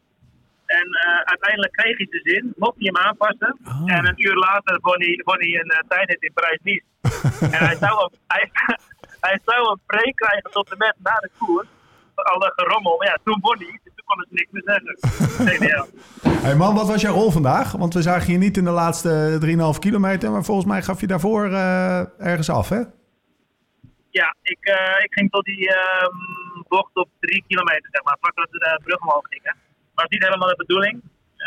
En 0.77 0.87
uh, 0.87 1.21
uiteindelijk 1.33 1.73
kreeg 1.79 1.97
hij 1.97 2.07
zijn 2.09 2.27
zin, 2.31 2.53
mocht 2.55 2.77
hij 2.79 2.89
hem 2.91 3.03
aanpassen. 3.07 3.51
En 3.95 4.01
een 4.09 4.25
uur 4.25 4.37
later 4.47 4.79
won 4.81 4.99
hij, 5.05 5.21
won 5.23 5.39
hij 5.45 5.53
een 5.61 5.71
uh, 5.77 5.79
tijdrit 5.87 6.21
in 6.21 6.33
Parijs-Nice. 6.33 6.87
en 7.55 7.61
hij 7.67 7.77
zou, 7.83 7.93
een, 8.03 8.11
hij, 8.27 8.43
hij 9.27 9.39
zou 9.45 9.59
een 9.69 9.79
pre 9.85 10.13
krijgen 10.15 10.51
tot 10.51 10.71
en 10.71 10.77
met 10.77 10.95
na 11.03 11.15
de 11.25 11.29
koers. 11.37 11.67
Alle 12.15 12.51
gerommel, 12.55 12.97
maar 12.97 13.07
ja, 13.07 13.17
toen 13.23 13.39
won 13.41 13.57
hij. 13.57 13.79
Dus 13.83 13.93
toen 13.95 14.05
kon 14.05 14.25
ze 14.29 14.33
niks 14.39 14.51
meer 14.51 14.65
zeggen. 14.65 14.95
Geniaal. 15.57 15.87
Hey 16.45 16.55
man, 16.55 16.75
wat 16.75 16.87
was 16.87 17.01
jouw 17.01 17.13
rol 17.13 17.31
vandaag? 17.31 17.71
Want 17.71 17.93
we 17.93 18.01
zagen 18.01 18.31
je 18.31 18.37
niet 18.37 18.57
in 18.57 18.63
de 18.63 18.69
laatste 18.69 19.39
3,5 19.73 19.79
kilometer, 19.79 20.31
maar 20.31 20.43
volgens 20.43 20.67
mij 20.67 20.81
gaf 20.81 21.01
je 21.01 21.07
daarvoor 21.07 21.47
uh, 21.47 22.19
ergens 22.19 22.49
af, 22.49 22.69
hè? 22.69 22.81
Ja, 24.19 24.29
ik, 24.53 24.61
uh, 24.77 24.97
ik 25.05 25.13
ging 25.17 25.27
tot 25.31 25.45
die 25.45 25.63
um, 25.69 26.17
bocht 26.67 26.95
op 26.95 27.09
3 27.19 27.43
kilometer, 27.47 27.89
zeg 27.91 28.03
maar, 28.03 28.17
vlak 28.21 28.35
dat 28.35 28.49
we 28.51 28.59
de 28.59 28.81
brug 28.83 29.01
omhoog 29.01 29.27
gingen. 29.29 29.55
Maar 29.93 30.03
dat 30.03 30.11
is 30.11 30.15
niet 30.15 30.27
helemaal 30.27 30.53
de 30.53 30.63
bedoeling, 30.65 30.95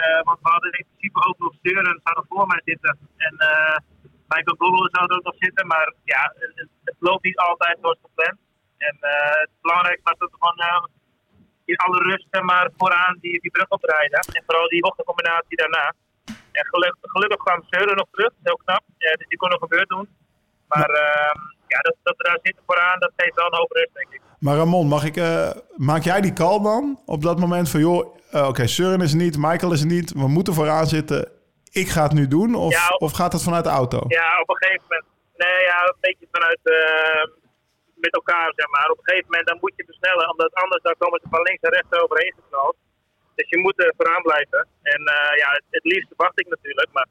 uh, 0.01 0.21
want 0.29 0.39
we 0.43 0.49
hadden 0.55 0.73
in 0.73 0.87
principe 0.89 1.27
ook 1.29 1.39
nog 1.39 1.53
Steuren, 1.55 2.01
zou 2.05 2.15
er 2.19 2.29
voor 2.29 2.47
mij 2.47 2.63
zitten. 2.65 2.99
En 3.17 3.35
uh, 3.51 3.77
Michael 4.33 4.59
Google 4.63 4.89
zou 4.93 5.03
er 5.07 5.17
ook 5.17 5.29
nog 5.31 5.39
zitten, 5.39 5.67
maar 5.67 5.89
ja, 6.05 6.23
het, 6.39 6.69
het 6.85 6.99
loopt 6.99 7.25
niet 7.25 7.39
altijd 7.39 7.79
zoals 7.81 7.99
gepland. 8.03 8.39
En 8.89 8.97
het 9.45 9.53
belangrijkste 9.61 10.09
was 10.11 10.19
dat 10.19 10.31
we 10.31 10.37
gewoon 10.41 10.89
in 11.65 11.77
alle 11.85 11.99
rust 12.11 12.41
maar 12.51 12.69
vooraan 12.77 13.17
die, 13.21 13.41
die 13.41 13.51
brug 13.51 13.69
oprijden. 13.69 14.21
En 14.37 14.43
vooral 14.47 14.69
die 14.69 14.81
bochtencombinatie 14.81 15.57
daarna. 15.57 15.93
En 16.59 16.67
geluk, 16.73 16.97
gelukkig 17.01 17.39
kwam 17.39 17.63
Seuren 17.71 17.97
nog 17.97 18.09
terug, 18.11 18.33
heel 18.43 18.61
knap. 18.65 18.83
Ja, 18.99 19.13
dus 19.19 19.29
die 19.29 19.39
kon 19.39 19.51
nog 19.51 19.61
een 19.61 19.75
beurt 19.77 19.89
doen. 19.89 20.09
Maar 20.69 20.91
uh, 20.91 21.35
ja, 21.75 21.81
dat, 21.87 21.97
dat 22.03 22.17
we 22.17 22.23
daar 22.23 22.39
zitten 22.43 22.63
vooraan, 22.67 22.99
dat 22.99 23.13
geeft 23.17 23.35
wel 23.35 23.47
een 23.47 23.59
hoop 23.59 23.71
rust, 23.71 23.95
denk 23.95 24.11
ik. 24.11 24.21
Maar 24.39 24.57
Ramon, 24.57 24.87
mag 24.87 25.05
ik, 25.05 25.17
uh, 25.17 25.51
maak 25.77 26.03
jij 26.03 26.21
die 26.21 26.33
call 26.33 26.63
dan 26.63 27.01
op 27.07 27.23
dat 27.23 27.39
moment 27.39 27.71
van... 27.71 27.81
joh, 27.81 28.01
uh, 28.35 28.41
oké, 28.41 28.49
okay, 28.49 28.69
Søren 28.69 29.01
is 29.07 29.13
er 29.13 29.23
niet, 29.25 29.37
Michael 29.39 29.73
is 29.73 29.81
er 29.81 29.95
niet, 29.97 30.13
we 30.13 30.29
moeten 30.29 30.55
vooraan 30.55 30.87
zitten. 30.87 31.29
Ik 31.83 31.89
ga 31.89 32.03
het 32.03 32.13
nu 32.13 32.29
doen 32.29 32.55
of, 32.55 32.73
ja, 32.73 32.89
op, 32.89 33.03
of 33.03 33.13
gaat 33.13 33.33
het 33.33 33.43
vanuit 33.43 33.65
de 33.65 33.71
auto? 33.71 33.99
Ja, 34.09 34.41
op 34.41 34.49
een 34.51 34.57
gegeven 34.57 34.85
moment. 34.89 35.07
Nee, 35.37 35.61
ja, 35.71 35.83
een 35.83 35.97
beetje 36.01 36.27
vanuit... 36.31 36.61
Uh, 36.65 37.39
met 38.07 38.15
elkaar, 38.21 38.49
zeg 38.61 38.69
maar. 38.75 38.89
Op 38.95 38.99
een 38.99 39.09
gegeven 39.09 39.31
moment 39.31 39.49
dan 39.49 39.59
moet 39.61 39.77
je 39.77 39.91
versnellen, 39.91 40.31
omdat 40.33 40.55
anders 40.65 40.83
dan 40.83 40.95
komen 40.99 41.21
ze 41.23 41.29
van 41.35 41.43
links 41.49 41.63
en 41.63 41.73
rechts 41.77 42.03
overheen 42.03 42.35
geknald. 42.39 42.77
Dus 43.35 43.49
je 43.49 43.59
moet 43.65 43.83
er 43.83 43.95
vooraan 43.97 44.23
blijven. 44.23 44.63
En 44.83 45.01
uh, 45.17 45.31
ja, 45.43 45.49
het, 45.59 45.67
het 45.71 45.85
liefst 45.93 46.13
wacht 46.17 46.41
ik 46.41 46.49
natuurlijk, 46.49 46.91
maar 46.93 47.09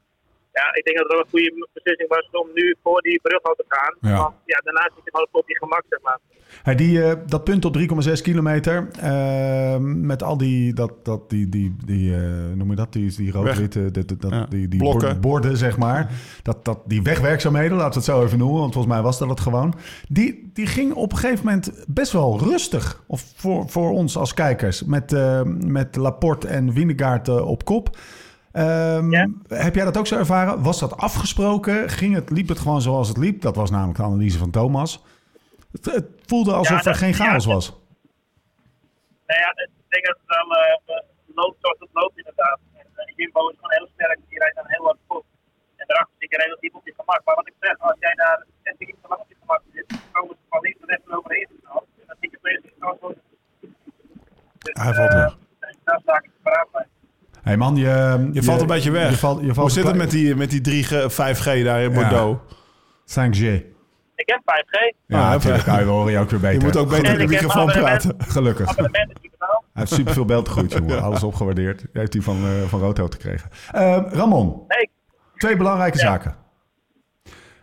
ja, 0.60 0.66
ik 0.78 0.84
denk 0.84 0.96
dat 0.96 1.06
het 1.06 1.14
wel 1.16 1.24
een 1.24 1.34
goede 1.34 1.68
beslissing 1.72 2.08
was 2.08 2.28
om 2.42 2.48
nu 2.54 2.76
voor 2.82 3.00
die 3.02 3.20
brug 3.22 3.42
al 3.42 3.54
te 3.54 3.64
gaan. 3.68 3.92
Ja. 4.10 4.16
Want 4.22 4.34
ja, 4.44 4.58
daarna 4.64 4.82
zit 4.94 5.04
je 5.04 5.10
gewoon 5.10 5.28
op 5.30 5.48
je 5.48 5.56
gemak, 5.56 5.84
zeg 5.88 6.00
maar. 6.02 6.18
Hey, 6.62 6.74
die, 6.74 6.98
uh, 6.98 7.12
dat 7.26 7.44
punt 7.44 7.64
op 7.64 7.78
3,6 7.78 8.22
kilometer, 8.22 8.88
uh, 9.02 9.76
met 9.80 10.22
al 10.22 10.36
die, 10.36 10.74
dat, 10.74 10.92
dat, 11.02 11.30
die, 11.30 11.48
die, 11.48 11.76
die 11.84 12.10
uh, 12.10 12.18
noem 12.54 12.70
je 12.70 12.76
dat, 12.76 12.92
die, 12.92 13.16
die 13.16 13.32
rood-witte, 13.32 13.90
dat, 13.90 14.08
dat, 14.20 14.30
ja. 14.30 14.46
die, 14.48 14.68
die 14.68 14.78
Blokken. 14.78 15.20
borden, 15.20 15.56
zeg 15.56 15.76
maar. 15.76 16.10
Dat, 16.42 16.64
dat, 16.64 16.78
die 16.86 17.02
wegwerkzaamheden, 17.02 17.76
laten 17.76 17.90
we 17.90 17.96
het 17.96 18.04
zo 18.04 18.24
even 18.24 18.38
noemen, 18.38 18.60
want 18.60 18.72
volgens 18.72 18.94
mij 18.94 19.02
was 19.02 19.18
dat 19.18 19.28
het 19.28 19.40
gewoon. 19.40 19.74
Die, 20.08 20.50
die 20.52 20.66
ging 20.66 20.94
op 20.94 21.12
een 21.12 21.18
gegeven 21.18 21.44
moment 21.44 21.84
best 21.86 22.12
wel 22.12 22.38
rustig, 22.38 23.02
of 23.06 23.32
voor, 23.36 23.68
voor 23.68 23.90
ons 23.90 24.16
als 24.16 24.34
kijkers, 24.34 24.84
met, 24.84 25.12
uh, 25.12 25.42
met 25.44 25.96
Laporte 25.96 26.48
en 26.48 26.72
Winegaard 26.72 27.28
op 27.28 27.64
kop. 27.64 27.96
Um, 28.52 29.10
ja. 29.10 29.28
Heb 29.48 29.74
jij 29.74 29.84
dat 29.84 29.96
ook 29.96 30.06
zo 30.06 30.18
ervaren? 30.18 30.62
Was 30.62 30.80
dat 30.80 30.96
afgesproken? 30.96 31.88
Ging 31.90 32.14
het, 32.14 32.30
liep 32.30 32.48
het 32.48 32.58
gewoon 32.58 32.82
zoals 32.82 33.08
het 33.08 33.16
liep? 33.16 33.40
Dat 33.40 33.56
was 33.56 33.70
namelijk 33.70 33.98
de 33.98 34.04
analyse 34.04 34.38
van 34.38 34.50
Thomas. 34.50 35.04
Het, 35.72 35.84
het 35.84 36.08
voelde 36.26 36.52
alsof 36.52 36.76
ja, 36.78 36.82
dat, 36.82 36.86
er 36.86 36.94
geen 36.94 37.14
chaos 37.14 37.44
ja, 37.44 37.52
was. 37.52 37.66
Nou 39.26 39.40
ja, 39.40 39.50
ik 39.50 39.88
denk 39.88 40.04
dat 40.06 40.16
het 40.20 40.36
wel 40.36 40.48
uh, 40.62 41.02
loopt 41.34 41.58
zoals 41.60 41.78
het 41.78 41.88
loopt 41.92 42.16
inderdaad. 42.18 42.58
En 42.78 42.86
uh, 42.96 43.16
Jimbo 43.16 43.48
is 43.48 43.56
gewoon 43.56 43.76
heel 43.78 43.90
sterk, 43.94 44.18
die 44.28 44.38
rijdt 44.38 44.56
dan 44.56 44.64
heel 44.66 44.84
hard 44.84 44.98
goed. 45.06 45.24
En 45.76 45.86
daarachter 45.86 46.16
zit 46.18 46.30
je 46.30 46.36
relatief 46.36 46.72
op 46.74 46.86
je 46.86 46.94
gemak. 46.96 47.20
Maar 47.24 47.34
wat 47.34 47.48
ik 47.48 47.56
zeg, 47.60 47.78
als 47.78 47.96
jij 47.98 48.14
daar 48.14 48.46
net 48.62 48.74
iets 48.78 49.00
te 49.02 49.08
lang 49.08 49.20
op 49.20 49.28
je 49.28 49.36
gemak 49.40 49.62
zit, 49.72 49.86
komen 50.12 50.34
ze 50.38 50.42
van 50.48 50.60
links 50.60 50.80
en 50.80 50.88
rechts 50.88 51.10
overheen. 51.16 51.48
En 51.50 51.60
dan 52.06 52.16
zit 52.20 52.30
je 52.30 52.38
bezig 52.42 52.72
dus, 54.64 54.74
Hij 54.82 54.94
valt 54.94 55.12
weg. 55.12 55.36
Dan 55.84 56.00
sta 56.00 56.14
ik 56.22 56.30
paraat 56.42 56.70
blijven. 56.70 56.99
Hé 57.42 57.48
hey 57.48 57.56
man, 57.56 57.76
je, 57.76 57.82
je, 57.82 58.28
je, 58.32 58.42
valt 58.42 58.60
een 58.60 58.66
beetje 58.66 58.90
weg. 58.90 59.10
Je 59.10 59.16
valt, 59.16 59.40
je 59.40 59.46
valt 59.46 59.56
Hoe 59.56 59.70
zit 59.70 59.86
het 59.86 59.96
met 59.96 60.10
die, 60.10 60.36
met 60.36 60.50
die 60.50 60.84
3G, 60.84 61.12
5G 61.12 61.64
daar 61.64 61.82
in 61.82 61.92
Bordeaux? 61.92 62.40
Ja. 63.04 63.28
5G. 63.28 63.62
Ik 64.14 64.28
heb 64.28 64.40
5G. 64.40 64.96
Ja, 65.06 65.24
ah, 65.24 65.30
natuurlijk. 65.30 65.64
Kan 65.64 65.78
je 65.78 65.84
horen 65.84 66.12
je 66.12 66.18
ook 66.18 66.30
weer 66.30 66.40
beter. 66.40 66.58
Je 66.58 66.64
moet 66.64 66.76
ook 66.76 66.88
beter 66.88 67.12
in 67.12 67.18
de 67.18 67.26
microfoon 67.26 67.66
praten. 67.66 68.14
Gelukkig. 68.18 68.76
Hij 68.76 68.88
heeft 69.72 69.92
superveel 69.92 70.24
beeldgoed, 70.24 70.72
jongen. 70.72 70.96
Ja. 70.96 71.00
Alles 71.00 71.22
opgewaardeerd. 71.22 71.84
Heeft 71.92 72.12
hij 72.12 72.22
van, 72.22 72.44
uh, 72.44 72.62
van 72.66 72.80
Roodhout 72.80 73.14
gekregen. 73.14 73.50
Uh, 73.74 73.98
Ramon. 74.08 74.64
Hey. 74.68 74.88
Twee 75.36 75.56
belangrijke 75.56 75.98
ja. 75.98 76.04
zaken. 76.04 76.36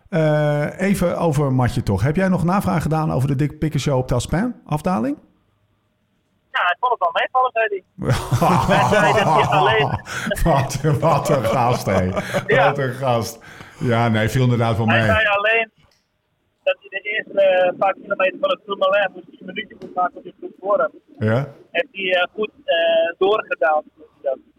Uh, 0.09 0.79
even 0.79 1.17
over 1.17 1.53
Matje 1.53 1.83
toch. 1.83 2.01
Heb 2.01 2.15
jij 2.15 2.27
nog 2.27 2.43
navraag 2.43 2.81
gedaan 2.81 3.11
over 3.11 3.27
de 3.27 3.35
Dick 3.35 3.59
Picker 3.59 3.79
Show 3.79 3.97
op 3.97 4.07
Telspin? 4.07 4.55
Afdaling? 4.65 5.17
Ja, 6.57 6.63
het 6.67 6.97
wel 6.99 7.09
hij 7.13 7.29
zei 8.89 9.13
dat 9.13 9.33
hij 9.33 9.45
alleen... 9.59 9.99
wat, 10.43 10.81
wat 10.99 11.29
een 11.29 11.45
gast, 11.45 11.85
hé. 11.85 12.03
Ja. 12.47 12.65
Wat 12.69 12.77
een 12.77 12.93
gast. 12.93 13.39
Ja, 13.79 14.07
nee, 14.07 14.29
viel 14.29 14.43
inderdaad 14.43 14.77
wel 14.77 14.85
mee. 14.85 14.97
Hij 14.97 15.05
zei 15.05 15.25
alleen 15.27 15.71
dat 16.63 16.77
hij 16.79 16.89
de 16.89 17.09
eerste 17.09 17.71
uh, 17.71 17.77
paar 17.77 17.93
kilometer 17.93 18.39
van 18.39 18.49
het 18.49 18.65
Tourmalet 18.65 19.09
moest 19.13 19.27
een 19.27 19.45
minuutje 19.45 19.75
moet 19.79 19.95
maken 19.95 20.17
op 20.17 20.23
de 20.23 20.33
groep 20.37 20.53
voor 20.59 20.79
hem. 20.79 20.91
Ja? 21.29 21.53
Heeft 21.71 21.87
hij 21.91 22.03
uh, 22.03 22.23
goed 22.33 22.51
uh, 22.65 23.13
doorgedaald. 23.17 23.85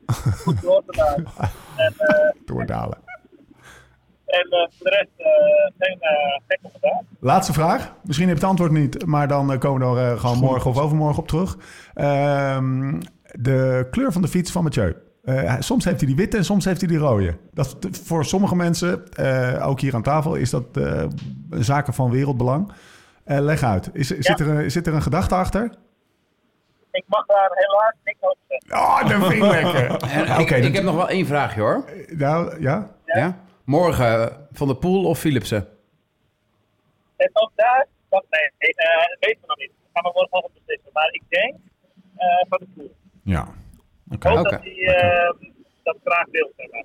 goed 0.44 0.62
doorgedaald. 0.62 1.20
en, 1.76 1.94
Doordalen. 2.44 2.99
En 4.29 4.47
voor 4.51 4.91
de 4.91 4.91
rest 4.91 5.29
geen 5.79 5.99
gekke 6.49 6.68
gedaan. 6.72 7.07
Laatste 7.20 7.53
vraag. 7.53 7.95
Misschien 8.05 8.29
heb 8.29 8.37
je 8.37 8.43
het 8.43 8.51
antwoord 8.51 8.72
niet, 8.72 9.07
maar 9.07 9.29
dan 9.29 9.59
komen 9.59 9.95
we 9.95 10.01
er 10.01 10.18
gewoon 10.18 10.39
morgen 10.39 10.70
of 10.70 10.79
overmorgen 10.79 11.22
op 11.22 11.29
terug. 11.29 11.57
Ehm, 11.95 13.01
de 13.33 13.87
kleur 13.91 14.12
van 14.12 14.22
de 14.22 14.29
fiets 14.29 14.53
van 14.53 14.62
Mathieu. 14.62 14.97
Uh, 15.24 15.55
soms 15.59 15.85
heeft 15.85 15.99
hij 15.99 16.07
die 16.07 16.16
witte 16.16 16.37
en 16.37 16.45
soms 16.45 16.64
heeft 16.64 16.81
hij 16.81 16.89
die 16.89 16.99
rode. 16.99 17.37
Dat, 17.53 17.76
voor 18.05 18.24
sommige 18.24 18.57
mensen, 18.57 19.03
uh, 19.20 19.68
ook 19.68 19.81
hier 19.81 19.95
aan 19.95 20.03
tafel, 20.03 20.35
is 20.35 20.51
dat 20.51 20.64
uh, 20.72 21.05
zaken 21.51 21.95
van 21.95 22.11
wereldbelang. 22.11 22.72
leg 23.24 23.62
uit. 23.62 23.91
Is, 23.93 24.09
ja. 24.09 24.16
zit, 24.20 24.41
er 24.41 24.49
een, 24.49 24.70
zit 24.70 24.87
er 24.87 24.95
een 24.95 25.03
gedachte 25.03 25.35
achter? 25.35 25.74
Ik 26.91 27.05
mag 27.07 27.26
daar 27.26 27.51
helaas 27.53 27.95
niks 28.05 28.18
over 28.20 28.39
zeggen. 28.49 28.79
Oh, 28.79 29.09
dat 29.09 29.31
vind 29.31 29.45
ik 29.45 29.51
lekker. 29.51 29.95
okay, 30.43 30.59
ik, 30.59 30.64
ik 30.64 30.74
heb 30.74 30.85
nog 30.85 30.95
wel 30.95 31.09
één 31.09 31.26
vraagje 31.26 31.61
hoor. 31.61 31.85
Nou, 32.09 32.61
ja? 32.61 32.91
ja? 33.05 33.18
ja? 33.18 33.37
Morgen 33.69 34.47
Van 34.53 34.66
der 34.66 34.77
Poel 34.77 35.05
of 35.05 35.19
Philipsen? 35.19 35.69
En 37.16 37.31
ook 37.33 37.51
daar, 37.55 37.87
dat 38.09 38.25
nee, 38.31 38.73
dat 38.75 39.16
weten 39.21 39.41
we 39.41 39.47
nog 39.47 39.57
niet. 39.59 39.71
Dat 39.83 39.89
gaan 39.93 40.12
we 40.12 40.19
morgen 40.19 40.41
nog 40.43 40.51
beslissen. 40.55 40.91
Maar 40.93 41.09
ik 41.12 41.23
denk 41.29 41.55
Van 42.49 42.59
der 42.59 42.69
Poel. 42.75 42.95
Ja. 43.23 43.41
Okay. 44.11 44.33
Ik 44.33 44.37
hoop 44.37 44.47
okay. 44.47 44.51
dat 44.51 44.61
hij 44.62 44.73
uh, 44.73 45.51
dat 45.83 45.97
graag 46.05 46.27
wil. 46.31 46.53
Zeg 46.57 46.71
maar. 46.71 46.85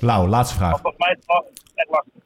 Lau, 0.00 0.28
laatste 0.28 0.56
vraag. 0.56 0.80
Volgens 0.80 0.96
mij 0.96 1.16
is 1.18 1.24
het 1.26 1.72
echt 1.74 1.88
lastig. 1.88 2.22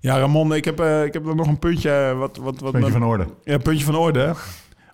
Ja, 0.00 0.18
Ramon, 0.18 0.54
ik 0.54 0.64
heb, 0.64 0.80
eh, 0.80 1.04
ik 1.04 1.12
heb 1.12 1.26
er 1.26 1.34
nog 1.34 1.46
een 1.46 1.58
puntje. 1.58 1.90
eh, 1.90 2.18
Wat, 2.18 2.36
wat, 2.36 2.60
wat 2.60 2.72
Puntje 2.72 2.92
van 2.92 3.04
orde. 3.04 3.26
Ja, 3.44 3.58
puntje 3.58 3.84
van 3.84 3.96
orde. 3.96 4.34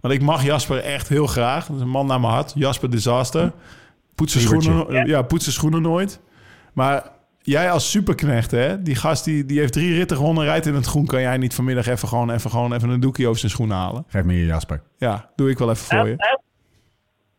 Want 0.01 0.15
ik 0.15 0.23
mag 0.23 0.45
Jasper 0.45 0.79
echt 0.85 1.09
heel 1.09 1.27
graag. 1.27 1.67
Dat 1.67 1.77
is 1.77 1.83
een 1.83 1.89
man 1.89 2.07
naar 2.07 2.21
mijn 2.21 2.33
hart. 2.33 2.53
Jasper 2.55 2.91
Disaster. 2.91 3.53
Poets 4.15 4.33
zijn 4.33 4.45
Lievertje. 4.45 4.73
schoenen, 4.73 5.07
ja. 5.07 5.23
poets 5.23 5.43
zijn 5.45 5.55
schoenen 5.57 5.83
nooit. 5.83 6.21
Maar 6.73 7.21
jij 7.43 7.71
als 7.71 7.91
superknecht, 7.91 8.51
hè? 8.51 8.83
Die 8.83 8.95
gast 8.95 9.25
die, 9.25 9.47
die 9.47 9.59
heeft 9.59 9.73
drie 9.73 9.95
ritten 9.95 10.17
gewonnen, 10.17 10.45
rijdt 10.45 10.67
in 10.67 10.75
het 10.75 10.87
groen. 10.87 11.07
Kan 11.07 11.21
jij 11.21 11.37
niet 11.37 11.55
vanmiddag 11.55 11.87
even 11.87 12.09
gewoon 12.09 12.31
even, 12.31 12.51
gewoon 12.51 12.73
even 12.73 12.89
een 12.89 13.01
doekje 13.01 13.27
over 13.27 13.39
zijn 13.39 13.53
schoenen 13.53 13.77
halen? 13.77 14.05
Geef 14.07 14.25
me 14.25 14.33
hier 14.33 14.47
Jasper. 14.47 14.83
Ja, 14.97 15.31
doe 15.37 15.51
ik 15.51 15.59
wel 15.59 15.71
even 15.71 15.85
voor 15.85 16.09
je. 16.09 16.41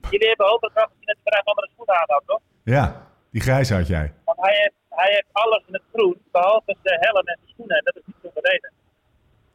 Jullie 0.09 0.27
hebben 0.27 0.51
ook 0.51 0.61
dat 0.61 0.71
gezien 0.73 1.05
dat 1.05 1.17
hij 1.23 1.31
graag 1.33 1.45
andere 1.45 1.69
schoenen 1.73 1.95
aan 1.95 2.05
had, 2.07 2.23
toch? 2.25 2.39
Ja, 2.63 3.07
die 3.31 3.41
grijs 3.41 3.69
had 3.69 3.87
jij. 3.87 4.13
Want 4.25 4.37
hij 4.41 4.53
heeft, 4.61 4.75
hij 4.89 5.11
heeft 5.11 5.27
alles 5.31 5.63
in 5.67 5.73
het 5.73 5.83
groen, 5.93 6.17
behalve 6.31 6.75
zijn 6.83 6.99
helm 6.99 7.27
en 7.27 7.37
zijn 7.41 7.53
schoenen. 7.53 7.77
En 7.77 7.83
dat 7.83 7.95
is 7.95 8.01
niet 8.05 8.15
zonder 8.21 8.51
reden. 8.51 8.71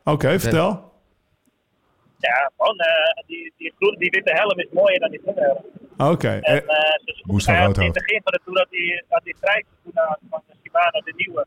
Oké, 0.05 0.41
vertel. 0.41 0.88
Ja, 2.19 2.51
gewoon, 2.57 2.79
eh, 2.79 3.27
die, 3.27 3.53
die, 3.59 3.73
groen, 3.79 3.97
die 3.99 4.11
witte 4.11 4.33
helm 4.35 4.59
is 4.59 4.69
mooier 4.73 5.01
dan 5.01 5.11
die 5.11 5.21
groene 5.23 5.41
helm. 5.41 6.11
Oké. 6.13 6.29
En 6.29 6.43
eh, 6.43 6.57
eh 6.57 6.63
zijn 6.67 7.01
schoenen, 7.05 7.33
Moest 7.35 7.47
hij 7.47 7.57
had 7.57 7.67
rood 7.67 7.77
in 7.79 7.85
het 7.85 7.93
begin 7.93 8.21
van 8.25 8.33
de 8.33 8.41
tour 8.45 8.59
had 8.59 8.69
hij, 8.71 9.05
had 9.09 9.21
hij 9.25 9.35
grijze 9.41 9.67
schoenen 9.81 10.03
aan 10.09 10.17
van 10.31 10.41
de 10.47 10.55
Shimano, 10.63 11.01
de 11.05 11.13
nieuwe. 11.17 11.47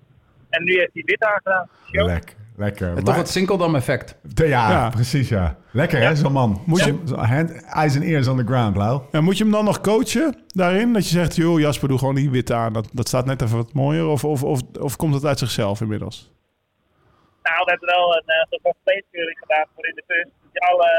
En 0.50 0.64
nu 0.64 0.78
heeft 0.78 0.94
hij 0.94 1.04
wit 1.06 1.24
aangedaan. 1.24 1.68
Lekker, 1.92 2.36
lekker. 2.58 2.88
En 2.88 2.96
toch 2.96 3.04
Maar- 3.06 3.18
het 3.18 3.30
Sinkeldam 3.30 3.76
effect. 3.76 4.16
Ja, 4.36 4.46
Ja. 4.72 4.90
precies 4.90 5.30
ja. 5.30 5.58
Lekker 5.72 6.02
hè, 6.02 6.16
zo'n 6.16 6.32
man. 6.32 6.62
Moet 6.66 6.84
je- 6.84 7.00
Zo- 7.06 7.16
hand, 7.16 7.64
eyes 7.64 7.96
and 7.96 8.04
ears 8.04 8.28
on 8.28 8.38
the 8.38 8.44
ground, 8.46 8.76
Lau. 8.76 9.02
ja, 9.12 9.22
moet 9.22 9.38
je 9.38 9.44
hem 9.44 9.52
dan 9.54 9.66
nog 9.66 9.82
coachen 9.82 10.36
daarin? 10.48 10.94
Dat 10.94 11.04
je 11.04 11.10
zegt, 11.10 11.36
joh, 11.36 11.60
Jasper, 11.60 11.88
doe 11.88 11.98
gewoon 11.98 12.16
die 12.16 12.30
witte 12.30 12.54
aan. 12.54 12.74
Dat, 12.74 12.90
dat 12.94 13.08
staat 13.08 13.26
net 13.26 13.42
even 13.42 13.58
wat 13.58 13.74
mooier. 13.74 14.08
Of, 14.08 14.24
of, 14.24 14.44
of, 14.44 14.62
of 14.80 14.96
komt 14.96 15.14
het 15.14 15.26
uit 15.26 15.40
zichzelf 15.40 15.82
inmiddels? 15.82 16.32
Nou, 17.48 17.60
we 17.66 17.70
hebben 17.74 17.90
wel 17.96 18.16
een 18.18 18.30
uh, 18.38 18.44
soort 18.50 18.62
van 18.62 18.76
gedaan 19.44 19.66
voor 19.76 19.88
in 19.88 19.96
de 19.96 20.04
bus. 20.08 20.28
Die 20.52 20.62
alle, 20.62 20.90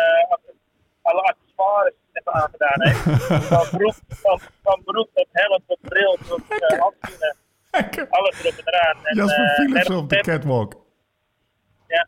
alle 1.02 1.22
accessoires 1.22 1.94
even 2.12 2.32
aangedaan 2.32 2.82
heeft. 2.82 3.02
van, 3.54 3.78
broek, 3.78 3.94
van, 4.08 4.40
van 4.62 4.82
broek 4.84 5.08
tot 5.14 5.26
helm 5.32 5.62
tot 5.66 5.78
bril 5.80 6.18
tot 6.28 6.40
eh, 6.48 6.80
handschoenen. 6.80 7.36
Alles 8.10 8.40
erop 8.40 8.58
en 8.58 8.74
eraan. 8.74 8.96
En, 9.06 9.16
Jasper 9.16 9.44
eh, 9.44 9.54
Philips 9.54 9.90
op 9.90 10.08
de 10.08 10.20
catwalk. 10.20 10.74
Ja, 11.86 12.06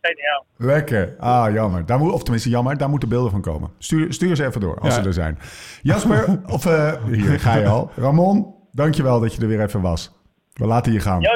geniaal. 0.00 0.46
Lekker. 0.56 1.16
Ah, 1.18 1.52
jammer. 1.52 1.86
Daar 1.86 1.98
moet, 1.98 2.12
of 2.12 2.22
tenminste, 2.22 2.48
jammer. 2.48 2.78
Daar 2.78 2.88
moeten 2.88 3.08
beelden 3.08 3.30
van 3.30 3.40
komen. 3.40 3.70
Stuur, 3.78 4.12
stuur 4.12 4.36
ze 4.36 4.44
even 4.46 4.60
door, 4.60 4.78
als 4.80 4.94
Ja. 4.94 5.02
ze 5.02 5.08
er 5.08 5.14
zijn. 5.14 5.38
Jasper, 5.82 6.40
of 6.56 6.66
eh, 6.66 7.04
hier 7.04 7.40
ga 7.40 7.56
je 7.56 7.66
al. 7.66 7.90
Ramon, 7.96 8.54
dankjewel 8.72 9.20
dat 9.20 9.34
je 9.34 9.40
er 9.42 9.48
weer 9.48 9.62
even 9.62 9.80
was. 9.80 10.12
We 10.52 10.66
laten 10.66 10.92
je 10.92 11.00
gaan. 11.00 11.20
Yo, 11.20 11.30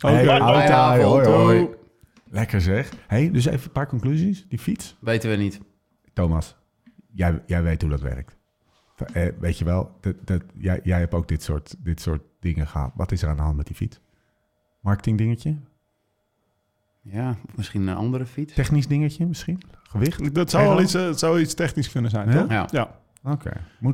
Hey, 0.00 0.22
Oké. 0.22 0.42
hoi, 0.44 0.68
avond. 0.68 1.26
hoi. 1.26 1.68
Lekker 2.30 2.60
zeg. 2.60 2.90
hey, 3.06 3.30
dus 3.30 3.44
even 3.44 3.64
een 3.64 3.72
paar 3.72 3.86
conclusies. 3.86 4.46
Die 4.48 4.58
fiets. 4.58 4.96
Weten 5.00 5.30
we 5.30 5.36
niet. 5.36 5.60
Thomas, 6.12 6.56
jij, 7.12 7.42
jij 7.46 7.62
weet 7.62 7.80
hoe 7.82 7.90
dat 7.90 8.00
werkt. 8.00 8.36
Eh, 9.12 9.26
weet 9.38 9.58
je 9.58 9.64
wel, 9.64 9.96
dat, 10.00 10.14
dat, 10.24 10.42
jij, 10.54 10.80
jij 10.82 10.98
hebt 10.98 11.14
ook 11.14 11.28
dit 11.28 11.42
soort, 11.42 11.74
dit 11.78 12.00
soort 12.00 12.22
dingen 12.40 12.66
gehad. 12.66 12.92
Wat 12.94 13.12
is 13.12 13.22
er 13.22 13.28
aan 13.28 13.36
de 13.36 13.42
hand 13.42 13.56
met 13.56 13.66
die 13.66 13.76
fiets? 13.76 14.00
Marketing 14.80 15.18
dingetje? 15.18 15.56
Ja, 17.02 17.36
misschien 17.54 17.86
een 17.86 17.96
andere 17.96 18.26
fiets. 18.26 18.54
Technisch 18.54 18.86
dingetje 18.86 19.26
misschien? 19.26 19.60
Gewicht? 19.82 20.34
Dat 20.34 20.50
zou 20.50 20.68
wel 20.68 20.80
iets, 20.80 20.94
eh, 20.94 21.12
zou 21.12 21.40
iets 21.40 21.54
technisch 21.54 21.90
kunnen 21.90 22.10
zijn, 22.10 22.30
Ja? 22.30 22.40
toch? 22.40 22.50
Ja. 22.50 22.68
ja. 22.70 22.98
Oké. 23.32 23.50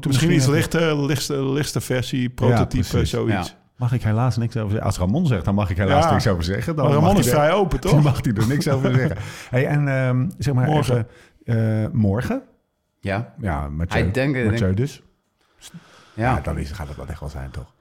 Misschien 0.06 0.32
iets 0.32 0.46
lichter, 0.46 0.96
lichtste, 1.06 1.44
lichtste 1.44 1.80
versie, 1.80 2.30
prototype, 2.30 2.86
precies. 2.88 3.10
zoiets. 3.10 3.56
Mag 3.76 3.92
ik 3.92 4.02
helaas 4.02 4.36
niks 4.36 4.56
over 4.56 4.70
zeggen. 4.70 4.86
Als 4.86 4.98
Ramon 4.98 5.26
zegt, 5.26 5.44
dan 5.44 5.54
mag 5.54 5.70
ik 5.70 5.76
helaas 5.76 6.04
Ja. 6.04 6.10
niks 6.10 6.26
over 6.26 6.44
zeggen. 6.44 6.76
Dan 6.76 6.84
Maar 6.84 6.94
Ramon 6.94 7.16
is 7.18 7.24
hij 7.24 7.34
er- 7.34 7.40
vrij 7.40 7.52
open, 7.52 7.80
Dan 7.80 7.90
toch? 7.90 8.02
mag 8.02 8.18
hij 8.24 8.32
er 8.32 8.46
niks 8.46 8.68
over 8.68 8.94
zeggen. 8.94 9.16
Hey, 9.50 9.66
en 9.66 9.88
ehm, 9.88 10.28
zeg 10.38 10.54
maar 10.54 10.66
Morgen. 10.66 11.06
even... 11.46 11.82
eh, 11.84 11.88
morgen? 11.92 12.42
Ja. 13.00 13.34
Ja, 13.40 13.68
Mathieu, 13.68 14.10
Hij 14.12 14.44
Mathieu 14.44 14.74
dus. 14.74 15.02
Ja, 16.14 16.34
Ja. 16.34 16.40
dan 16.40 16.58
is, 16.58 16.70
gaat 16.70 16.88
het 16.88 16.96
wel 16.96 17.06
echt 17.06 17.20
wel 17.20 17.28
zijn, 17.28 17.50
toch? 17.50 17.72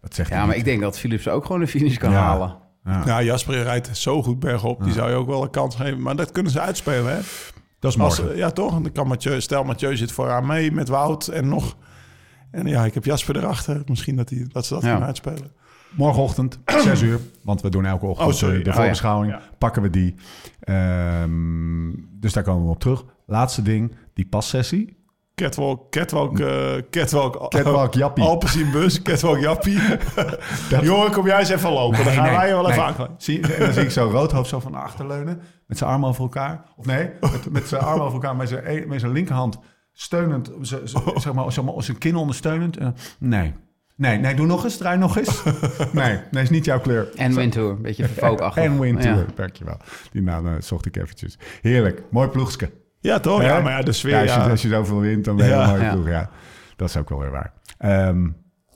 Dat 0.00 0.14
zegt 0.14 0.28
ja, 0.28 0.34
hij 0.36 0.44
maar 0.46 0.54
niet. 0.56 0.64
ik 0.66 0.70
denk 0.70 0.82
dat 0.82 0.98
Philips 0.98 1.28
ook 1.28 1.44
gewoon 1.44 1.60
de 1.60 1.66
finish 1.66 1.96
kan 1.96 2.10
Ja. 2.10 2.20
halen. 2.20 2.56
Ja, 2.84 3.02
Ja, 3.04 3.22
Jasper 3.22 3.62
rijdt 3.62 3.96
zo 3.96 4.22
goed 4.22 4.38
bergop. 4.38 4.82
Die 4.84 4.92
zou 4.92 5.10
je 5.10 5.16
ook 5.16 5.26
wel 5.26 5.42
een 5.42 5.50
kans 5.50 5.76
geven. 5.76 6.02
Maar 6.02 6.16
dat 6.16 6.32
kunnen 6.32 6.52
ze 6.52 6.60
uitspelen, 6.60 7.10
hè? 7.12 7.18
dat 7.78 7.92
is 7.94 7.98
Als, 8.00 8.18
morgen. 8.20 8.36
ja, 8.36 8.50
toch? 8.50 8.76
En 8.76 8.82
Dan 8.82 8.92
kan 8.92 9.06
Mathieu, 9.06 9.40
stel, 9.40 9.64
Mathieu 9.64 9.96
zit 9.96 10.12
vooraan 10.12 10.46
mee 10.46 10.72
met 10.72 10.88
Wout 10.88 11.26
en 11.26 11.48
nog... 11.48 11.76
En 12.50 12.66
ja, 12.66 12.84
ik 12.84 12.94
heb 12.94 13.04
Jasper 13.04 13.36
erachter. 13.36 13.82
Misschien 13.86 14.16
dat, 14.16 14.30
hij, 14.30 14.46
dat 14.52 14.66
ze 14.66 14.74
dat 14.74 14.82
Ja. 14.82 14.92
gaan 14.92 15.04
uitspelen. 15.04 15.52
Morgenochtend, 15.90 16.58
6 16.84 17.00
uur. 17.02 17.20
Want 17.42 17.60
we 17.60 17.68
doen 17.68 17.84
elke 17.84 18.06
ochtend 18.06 18.28
Oh, 18.28 18.34
sorry. 18.34 18.58
eh, 18.58 18.64
de 18.64 18.70
Oh, 18.70 18.76
voorbeschouwing. 18.76 19.32
ja. 19.32 19.40
Pakken 19.58 19.82
we 19.82 19.90
die. 19.90 20.14
Ehm, 20.60 21.90
dus 22.20 22.32
daar 22.32 22.42
komen 22.42 22.64
we 22.64 22.70
op 22.70 22.80
terug. 22.80 23.04
Laatste 23.26 23.62
ding, 23.62 23.94
die 24.14 24.26
passessie. 24.26 24.98
Catwalk, 25.34 25.90
catwalk, 25.90 26.38
eh 26.40 26.72
catwalk... 26.90 27.50
Catwalk 27.50 27.94
Jappie. 27.94 28.24
Alpecin 28.24 28.70
bus, 28.70 29.02
catwalk 29.02 29.38
Jappie. 29.38 29.78
Jongen, 30.82 31.12
kom 31.12 31.26
jij 31.26 31.38
eens 31.38 31.48
even 31.48 31.72
lopen. 31.72 32.04
dan 32.04 32.12
gaan 32.12 32.24
nee, 32.24 32.36
wij 32.36 32.46
je 32.48 32.52
wel 32.54 32.62
nee. 32.62 32.70
even 32.72 32.84
aankleeden. 32.84 33.14
Zie, 33.18 33.40
en 33.54 33.64
dan 33.64 33.72
zie 33.72 33.82
ik 33.82 33.90
zo 33.90 34.08
roodhoofd 34.10 34.48
zo 34.48 34.60
van 34.60 34.74
achterleunen. 34.74 35.40
Met 35.66 35.78
zijn 35.78 35.90
armen 35.90 36.08
over 36.08 36.22
elkaar. 36.22 36.62
Of 36.76 36.86
nee, 36.86 37.10
met, 37.20 37.50
met 37.52 37.68
zijn 37.68 37.82
armen 37.82 38.02
over 38.04 38.14
elkaar. 38.14 38.36
Met 38.36 38.48
zijn, 38.48 38.62
e- 38.66 38.84
met 38.86 39.00
zijn 39.00 39.12
linkerhand 39.12 39.58
steunend. 39.92 40.50
z- 40.60 40.82
z- 40.84 40.94
Zeg 41.16 41.32
maar, 41.32 41.52
zeg 41.52 41.64
maar, 41.64 41.82
zijn 41.82 41.98
kin 41.98 42.16
ondersteunend. 42.16 42.76
Eh, 42.76 42.88
nee. 43.18 43.54
Nee, 43.96 44.18
nee, 44.18 44.34
doe 44.34 44.46
nog 44.46 44.64
eens. 44.64 44.76
Draai 44.76 44.98
nog 44.98 45.16
eens. 45.18 45.42
Nee, 45.92 46.20
nee, 46.30 46.42
is 46.42 46.50
niet 46.50 46.64
jouw 46.64 46.80
kleur. 46.80 47.08
En 47.16 47.34
Windtour, 47.34 47.70
een 47.70 47.82
beetje 47.82 48.06
vervolgachtig. 48.08 48.62
En 48.64 48.80
Wintour, 48.80 49.16
Ja. 49.16 49.24
dankjewel. 49.34 49.76
Die 50.12 50.22
naam 50.22 50.46
eh, 50.46 50.52
zocht 50.60 50.86
ik 50.86 50.96
eventjes. 50.96 51.38
Heerlijk, 51.60 52.02
mooi 52.10 52.28
ploegske. 52.28 52.70
Ja, 53.00 53.20
toch? 53.20 53.42
Ja, 53.42 53.60
maar 53.60 53.72
ja, 53.72 53.82
de 53.82 53.92
sfeer... 53.92 54.10
Ja, 54.10 54.20
als, 54.20 54.34
je, 54.34 54.40
ja. 54.40 54.48
als 54.50 54.62
je 54.62 54.68
zoveel 54.68 55.00
wint, 55.00 55.24
dan 55.24 55.36
ben 55.36 55.46
je 55.46 55.52
Ja. 55.52 55.62
een 55.62 55.68
mooie 55.70 55.82
Ja. 55.82 55.92
ploeg. 55.92 56.08
Ja, 56.08 56.30
dat 56.76 56.88
is 56.88 56.96
ook 56.96 57.08
wel 57.08 57.18
weer 57.18 57.30
waar. 57.30 57.52
Ehm 57.78 58.28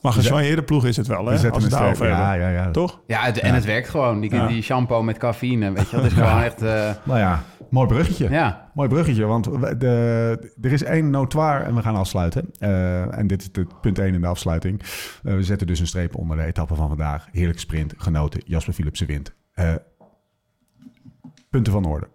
Maar 0.04 0.12
geswanjeerde 0.12 0.62
ploeg 0.62 0.84
is 0.86 0.96
het 0.96 1.06
wel, 1.06 1.24
we 1.24 1.30
hè? 1.30 1.36
zetten 1.36 1.52
Als 1.54 1.62
het 1.62 1.72
daarover. 1.72 2.06
Ja, 2.06 2.32
ja, 2.32 2.48
ja. 2.48 2.70
Toch? 2.70 3.00
Ja, 3.06 3.20
het, 3.22 3.38
en 3.38 3.54
het 3.54 3.64
werkt 3.64 3.88
gewoon. 3.88 4.20
Die, 4.20 4.34
Ja. 4.34 4.46
die 4.46 4.62
shampoo 4.62 5.02
met 5.02 5.18
cafeïne, 5.18 5.72
weet 5.72 5.90
je. 5.90 5.96
Dat 5.96 6.04
is 6.04 6.12
gewoon 6.12 6.40
echt... 6.42 6.62
eh, 6.62 6.90
Nou 7.04 7.18
ja, 7.18 7.42
mooi 7.70 7.86
bruggetje. 7.86 8.30
ja. 8.30 8.70
Mooi 8.74 8.88
bruggetje, 8.88 9.24
want 9.24 9.44
de, 9.80 10.50
er 10.60 10.72
is 10.72 10.82
één 10.82 11.10
notoire 11.10 11.64
en 11.64 11.74
we 11.74 11.82
gaan 11.82 11.96
afsluiten. 11.96 12.50
Eh, 12.58 13.18
en 13.18 13.26
dit 13.26 13.40
is 13.42 13.52
de 13.52 13.66
punt 13.80 13.98
1 13.98 14.14
in 14.14 14.20
de 14.20 14.26
afsluiting. 14.26 14.80
Eh, 15.22 15.34
we 15.34 15.42
zetten 15.42 15.66
dus 15.66 15.80
een 15.80 15.86
streep 15.86 16.16
onder 16.16 16.36
de 16.36 16.44
etappe 16.44 16.74
van 16.74 16.88
vandaag. 16.88 17.28
Heerlijke 17.32 17.60
sprint, 17.60 17.94
genoten. 17.96 18.40
Jasper 18.46 18.72
Philipsen 18.74 19.06
wint. 19.06 19.34
Eh, 19.54 19.74
punten 21.50 21.72
van 21.72 21.84
orde. 21.84 22.08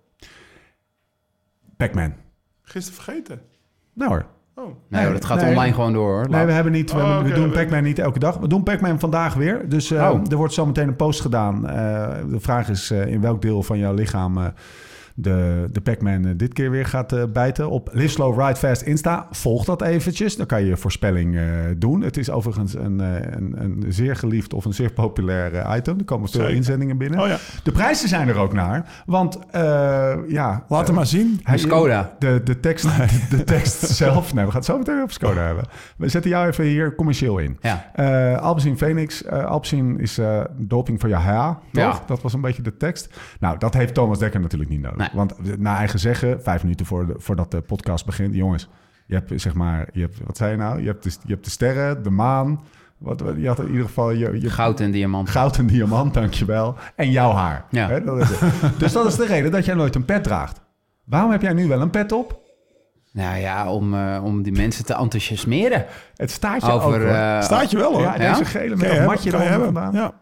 Pac-Man. 1.77 2.13
Gisteren 2.61 3.01
vergeten. 3.03 3.41
Nou 3.93 4.11
hoor. 4.11 4.25
Oh. 4.59 4.75
Nee, 4.87 5.11
dat 5.11 5.25
gaat 5.25 5.41
nee. 5.41 5.49
online 5.49 5.73
gewoon 5.73 5.93
door, 5.93 6.11
hoor. 6.11 6.29
Nee, 6.29 6.45
we, 6.45 6.51
hebben 6.51 6.71
niet, 6.71 6.91
we, 6.91 6.99
Oh, 6.99 7.21
we 7.21 7.31
doen. 7.31 7.51
Pac-Man 7.51 7.83
niet 7.83 7.99
elke 7.99 8.19
dag. 8.19 8.37
We 8.37 8.47
doen 8.47 8.63
Pac-Man 8.63 8.99
vandaag 8.99 9.33
weer. 9.33 9.69
Dus 9.69 9.91
eh, 9.91 10.09
Oh. 10.09 10.21
er 10.31 10.37
wordt 10.37 10.53
zometeen 10.53 10.87
een 10.87 10.95
post 10.95 11.21
gedaan. 11.21 11.69
Eh, 11.69 12.09
de 12.29 12.39
vraag 12.39 12.69
is 12.69 12.91
eh, 12.91 13.05
in 13.05 13.21
welk 13.21 13.41
deel 13.41 13.63
van 13.63 13.77
jouw 13.77 13.93
lichaam 13.93 14.37
de, 15.21 15.67
de 15.71 15.81
Pac-Man 15.81 16.25
eh, 16.25 16.31
dit 16.35 16.53
keer 16.53 16.71
weer 16.71 16.85
gaat 16.85 17.13
eh, 17.13 17.23
bijten. 17.33 17.69
Op 17.69 17.89
Live 17.91 18.07
Slow 18.07 18.39
Ride 18.41 18.55
Fast 18.55 18.81
Insta. 18.81 19.27
Volg 19.31 19.65
dat 19.65 19.81
eventjes. 19.81 20.35
Dan 20.37 20.45
kan 20.45 20.61
je 20.61 20.67
je 20.67 20.77
voorspelling 20.77 21.35
eh, 21.37 21.43
doen. 21.77 22.01
Het 22.01 22.17
is 22.17 22.29
overigens 22.29 22.73
een, 22.73 23.01
eh, 23.01 23.07
een, 23.37 23.53
een 23.57 23.85
zeer 23.87 24.15
geliefd 24.15 24.53
of 24.53 24.65
een 24.65 24.73
zeer 24.73 24.91
populair 24.91 25.75
item. 25.77 25.97
Er 25.99 26.05
komen 26.05 26.29
veel 26.29 26.39
Zeker. 26.41 26.55
inzendingen 26.55 26.97
binnen. 26.97 27.19
Oh 27.19 27.27
ja. 27.27 27.37
De 27.63 27.71
prijzen 27.71 28.09
zijn 28.09 28.27
er 28.27 28.37
ook 28.37 28.53
naar. 28.53 29.03
Want 29.05 29.39
eh, 29.51 29.61
ja... 30.27 30.63
Laat 30.67 30.87
hem 30.87 30.95
maar 30.95 31.05
zien. 31.05 31.39
hij- 31.43 31.57
Skoda. 31.57 32.15
De, 32.19 32.41
de 32.43 32.59
tekst, 32.59 32.87
de 33.29 33.43
tekst 33.43 33.79
zelf. 34.03 34.33
Nee, 34.33 34.43
we 34.45 34.49
gaan 34.51 34.59
het 34.59 34.69
zo 34.69 34.77
meteen 34.77 35.01
op 35.01 35.11
Skoda 35.11 35.41
hebben. 35.45 35.63
We 35.97 36.09
zetten 36.09 36.31
jou 36.31 36.47
even 36.47 36.63
hier 36.65 36.95
commercieel 36.95 37.37
in. 37.37 37.57
Ja. 37.61 37.91
Eh 37.93 38.37
Alpecin 38.41 38.77
Phoenix. 38.77 39.23
eh 39.23 39.45
Alpecin 39.45 39.99
is 39.99 40.17
eh, 40.17 40.41
doping 40.57 40.99
voor 40.99 41.09
je 41.09 41.15
haar, 41.15 41.53
toch? 41.71 41.83
Ja. 41.83 41.99
Dat 42.05 42.21
was 42.21 42.33
een 42.33 42.41
beetje 42.41 42.61
de 42.61 42.77
tekst. 42.77 43.09
Nou, 43.39 43.57
dat 43.57 43.73
heeft 43.73 43.93
Thomas 43.93 44.19
Dekker 44.19 44.39
natuurlijk 44.39 44.69
niet 44.69 44.81
nodig. 44.81 44.97
Nee. 44.97 45.08
Want 45.13 45.59
na 45.59 45.77
eigen 45.77 45.99
zeggen, 45.99 46.41
vijf 46.43 46.61
minuten 46.63 46.85
voor 46.85 47.05
de, 47.05 47.13
voordat 47.17 47.51
de 47.51 47.61
podcast 47.61 48.05
begint... 48.05 48.35
jongens, 48.35 48.69
je 49.05 49.13
hebt 49.15 49.41
zeg 49.41 49.53
maar... 49.53 49.87
Je 49.93 50.01
hebt, 50.01 50.17
wat 50.25 50.37
zei 50.37 50.51
je 50.51 50.57
nou? 50.57 50.79
Je 50.81 50.87
hebt 50.87 51.03
de, 51.03 51.09
je 51.23 51.33
hebt 51.33 51.45
de 51.45 51.51
sterren, 51.51 52.03
de 52.03 52.09
maan... 52.09 52.61
Wat, 52.97 53.19
wat- 53.21 53.35
je 53.37 53.47
had 53.47 53.59
in 53.59 53.67
ieder 53.69 53.85
geval 53.85 54.11
je, 54.11 54.41
je 54.41 54.49
Goud 54.49 54.79
en 54.79 54.91
diamant. 54.91 55.29
goud 55.29 55.57
en 55.57 55.67
diamant, 55.67 56.13
dankjewel. 56.13 56.75
En 56.95 57.11
jouw 57.11 57.31
haar. 57.31 57.65
Ja. 57.69 57.99
Dat 57.99 58.27
dus 58.77 58.91
dat 58.91 59.05
is 59.05 59.15
de 59.15 59.25
reden 59.25 59.51
dat 59.51 59.65
jij 59.65 59.75
nooit 59.75 59.95
een 59.95 60.05
pet 60.05 60.23
draagt. 60.23 60.61
Waarom 61.05 61.31
heb 61.31 61.41
jij 61.41 61.53
nu 61.53 61.67
wel 61.67 61.81
een 61.81 61.89
pet 61.89 62.11
op? 62.11 62.39
Nou 63.13 63.37
ja, 63.39 63.71
om, 63.71 63.93
eh, 63.93 64.21
om 64.23 64.41
die 64.43 64.51
mensen 64.53 64.85
te 64.85 64.93
enthousiasmeren. 64.93 65.85
Het 66.15 66.31
staat 66.31 66.65
je 66.65 66.71
Over... 66.71 67.07
eh, 67.07 67.41
Staat 67.41 67.71
je 67.71 67.77
wel, 67.77 67.91
hoor. 67.93 68.01
ja, 68.01 68.15
ja? 68.21 68.29
deze 68.31 68.45
gele 68.45 68.75
met 68.75 69.05
matje 69.05 69.37
hebben. 69.37 69.73
vandaan. 69.73 69.93
Ja. 69.93 70.13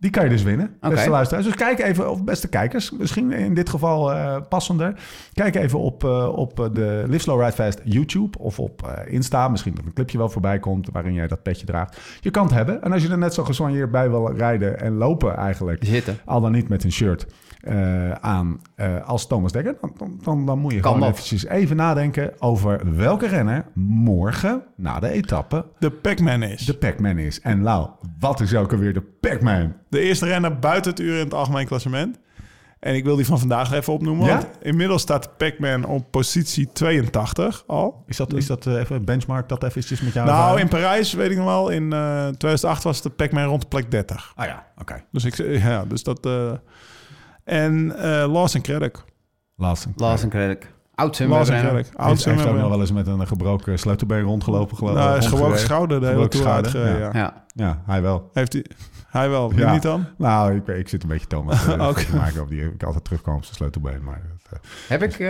Die 0.00 0.10
kan 0.10 0.24
je 0.24 0.30
dus 0.30 0.42
winnen, 0.42 0.76
beste 0.80 1.00
Oké. 1.00 1.10
luisteraars. 1.10 1.46
Dus 1.46 1.54
kijk 1.54 1.78
even, 1.78 2.10
of 2.10 2.24
beste 2.24 2.48
kijkers, 2.48 2.90
misschien 2.90 3.32
in 3.32 3.54
dit 3.54 3.68
geval 3.68 4.12
eh, 4.12 4.36
passender. 4.48 5.00
Kijk 5.32 5.54
even 5.54 5.78
op, 5.78 6.04
eh, 6.04 6.28
op 6.36 6.60
eh, 6.60 6.66
de 6.72 7.04
Live 7.06 7.18
Slow 7.22 7.40
Ride 7.40 7.52
Fast 7.52 7.80
YouTube 7.84 8.38
of 8.38 8.58
op 8.58 8.82
eh, 8.86 9.12
Insta. 9.12 9.48
Misschien 9.48 9.74
dat 9.74 9.84
een 9.84 9.92
clipje 9.92 10.18
wel 10.18 10.28
voorbij 10.28 10.58
komt 10.58 10.88
waarin 10.92 11.12
jij 11.14 11.26
dat 11.28 11.42
petje 11.42 11.66
draagt. 11.66 12.00
Je 12.20 12.30
kan 12.30 12.44
het 12.44 12.54
hebben. 12.54 12.82
En 12.82 12.92
als 12.92 13.02
je 13.02 13.08
er 13.08 13.18
net 13.18 13.34
zo 13.34 13.44
gesoigneerd 13.44 13.90
bij 13.90 14.10
wil 14.10 14.32
rijden 14.32 14.80
en 14.80 14.94
lopen 14.94 15.36
eigenlijk... 15.36 15.84
Zitten. 15.84 16.18
al 16.24 16.40
dan 16.40 16.52
niet 16.52 16.68
met 16.68 16.84
een 16.84 16.92
shirt 16.92 17.26
eh, 17.60 18.10
aan 18.12 18.60
eh, 18.74 19.06
als 19.06 19.26
Thomas 19.26 19.52
Dekker... 19.52 19.76
Dan, 19.80 19.92
dan, 19.96 20.18
dan, 20.22 20.46
dan 20.46 20.58
moet 20.58 20.72
je 20.72 20.80
Kan 20.80 20.92
gewoon 20.92 21.06
dat. 21.08 21.16
eventjes 21.16 21.46
even 21.46 21.76
nadenken 21.76 22.32
over 22.38 22.96
welke 22.96 23.26
renner 23.26 23.64
morgen 23.74 24.62
na 24.76 25.00
de 25.00 25.08
etappe 25.10 25.64
De 25.78 25.90
Pac-Man 25.90 26.42
is. 26.42 26.64
de 26.64 26.74
Pac-Man 26.74 27.18
is. 27.18 27.40
En 27.40 27.62
Lau, 27.62 27.88
wat 28.18 28.40
is 28.40 28.54
ook 28.54 28.72
alweer 28.72 28.92
de 28.92 29.02
Pac-Man? 29.20 29.74
De 29.88 30.00
eerste 30.00 30.26
renner 30.26 30.58
buiten 30.58 30.90
het 30.90 31.00
uur 31.00 31.14
in 31.14 31.24
het 31.24 31.34
algemeen 31.34 31.66
klassement. 31.66 32.18
En 32.80 32.94
ik 32.94 33.04
wil 33.04 33.16
die 33.16 33.26
van 33.26 33.38
vandaag 33.38 33.72
even 33.72 33.92
opnoemen. 33.92 34.26
Ja? 34.26 34.32
Want 34.34 34.46
inmiddels 34.62 35.02
staat 35.02 35.36
Pac-Man 35.36 35.84
op 35.84 36.10
positie 36.10 36.72
82 36.72 37.64
al. 37.66 38.02
Is 38.06 38.16
dat, 38.16 38.32
is 38.34 38.46
dat 38.46 38.66
eh, 38.66 38.74
even 38.74 39.04
benchmark 39.04 39.48
dat 39.48 39.62
eventjes 39.64 40.00
met 40.00 40.12
jou? 40.12 40.26
Nou, 40.26 40.60
in 40.60 40.68
Parijs 40.68 41.12
weet 41.12 41.30
ik 41.30 41.36
nog 41.36 41.46
wel. 41.46 41.68
In 41.68 41.92
eh, 41.92 42.26
2008 42.26 42.82
was 42.82 43.02
de 43.02 43.10
Pac-Man 43.10 43.44
rond 43.44 43.62
de 43.62 43.68
plek 43.68 43.90
30. 43.90 44.32
Ah 44.36 44.46
ja, 44.46 44.66
oké. 44.76 45.04
Dus 45.12 45.24
ik 45.24 45.36
ja, 45.36 45.84
dus 45.84 46.02
dat. 46.02 46.26
eh, 46.26 46.52
en 47.44 47.96
eh 47.96 48.32
Lawson 48.32 48.60
Craddock. 48.60 49.04
Lawson 49.56 49.94
Craddock. 49.94 50.08
Lawson. 50.08 50.28
Craddock. 50.28 50.62
Hij 51.96 52.06
Oud 52.06 52.24
heeft, 52.24 52.48
ook 52.48 52.54
nog 52.54 52.68
wel 52.68 52.80
eens 52.80 52.92
met 52.92 53.06
een 53.06 53.26
gebroken 53.26 53.78
sleutelbeen 53.78 54.22
rondgelopen. 54.22 54.76
Geloof, 54.76 54.94
Nou, 54.94 55.08
hij 55.08 55.18
is 55.18 55.26
gewoon 55.26 55.58
schouder 55.58 56.00
de 56.00 56.06
hele 56.06 56.22
Gebroken 56.22 56.40
tour 56.40 56.62
schouder, 56.62 56.80
uitgereden. 56.80 57.20
Ja. 57.20 57.20
Ja. 57.20 57.44
Ja, 57.54 57.82
hij 57.86 58.02
wel. 58.02 58.30
Heeft 58.32 58.52
hij, 58.52 58.64
hij 59.08 59.30
wel, 59.30 59.50
wie 59.50 59.58
Ja. 59.58 59.72
niet 59.72 59.82
dan? 59.82 60.06
Nou, 60.16 60.54
ik, 60.54 60.66
ik 60.66 60.88
zit 60.88 61.02
een 61.02 61.08
beetje 61.08 61.26
Thomas 61.26 61.66
eh, 61.66 61.88
te 61.94 62.16
maken 62.16 62.42
op 62.42 62.48
die 62.48 62.64
ik 62.64 62.82
altijd 62.82 63.04
terugkwam 63.04 63.36
op 63.36 63.42
zijn 63.44 63.56
sleutelbeen. 63.56 64.04
Maar 64.04 64.22
dat, 64.42 64.60
eh, 64.62 64.68
Heb 64.88 65.02
ik, 65.02 65.18
eh, 65.18 65.28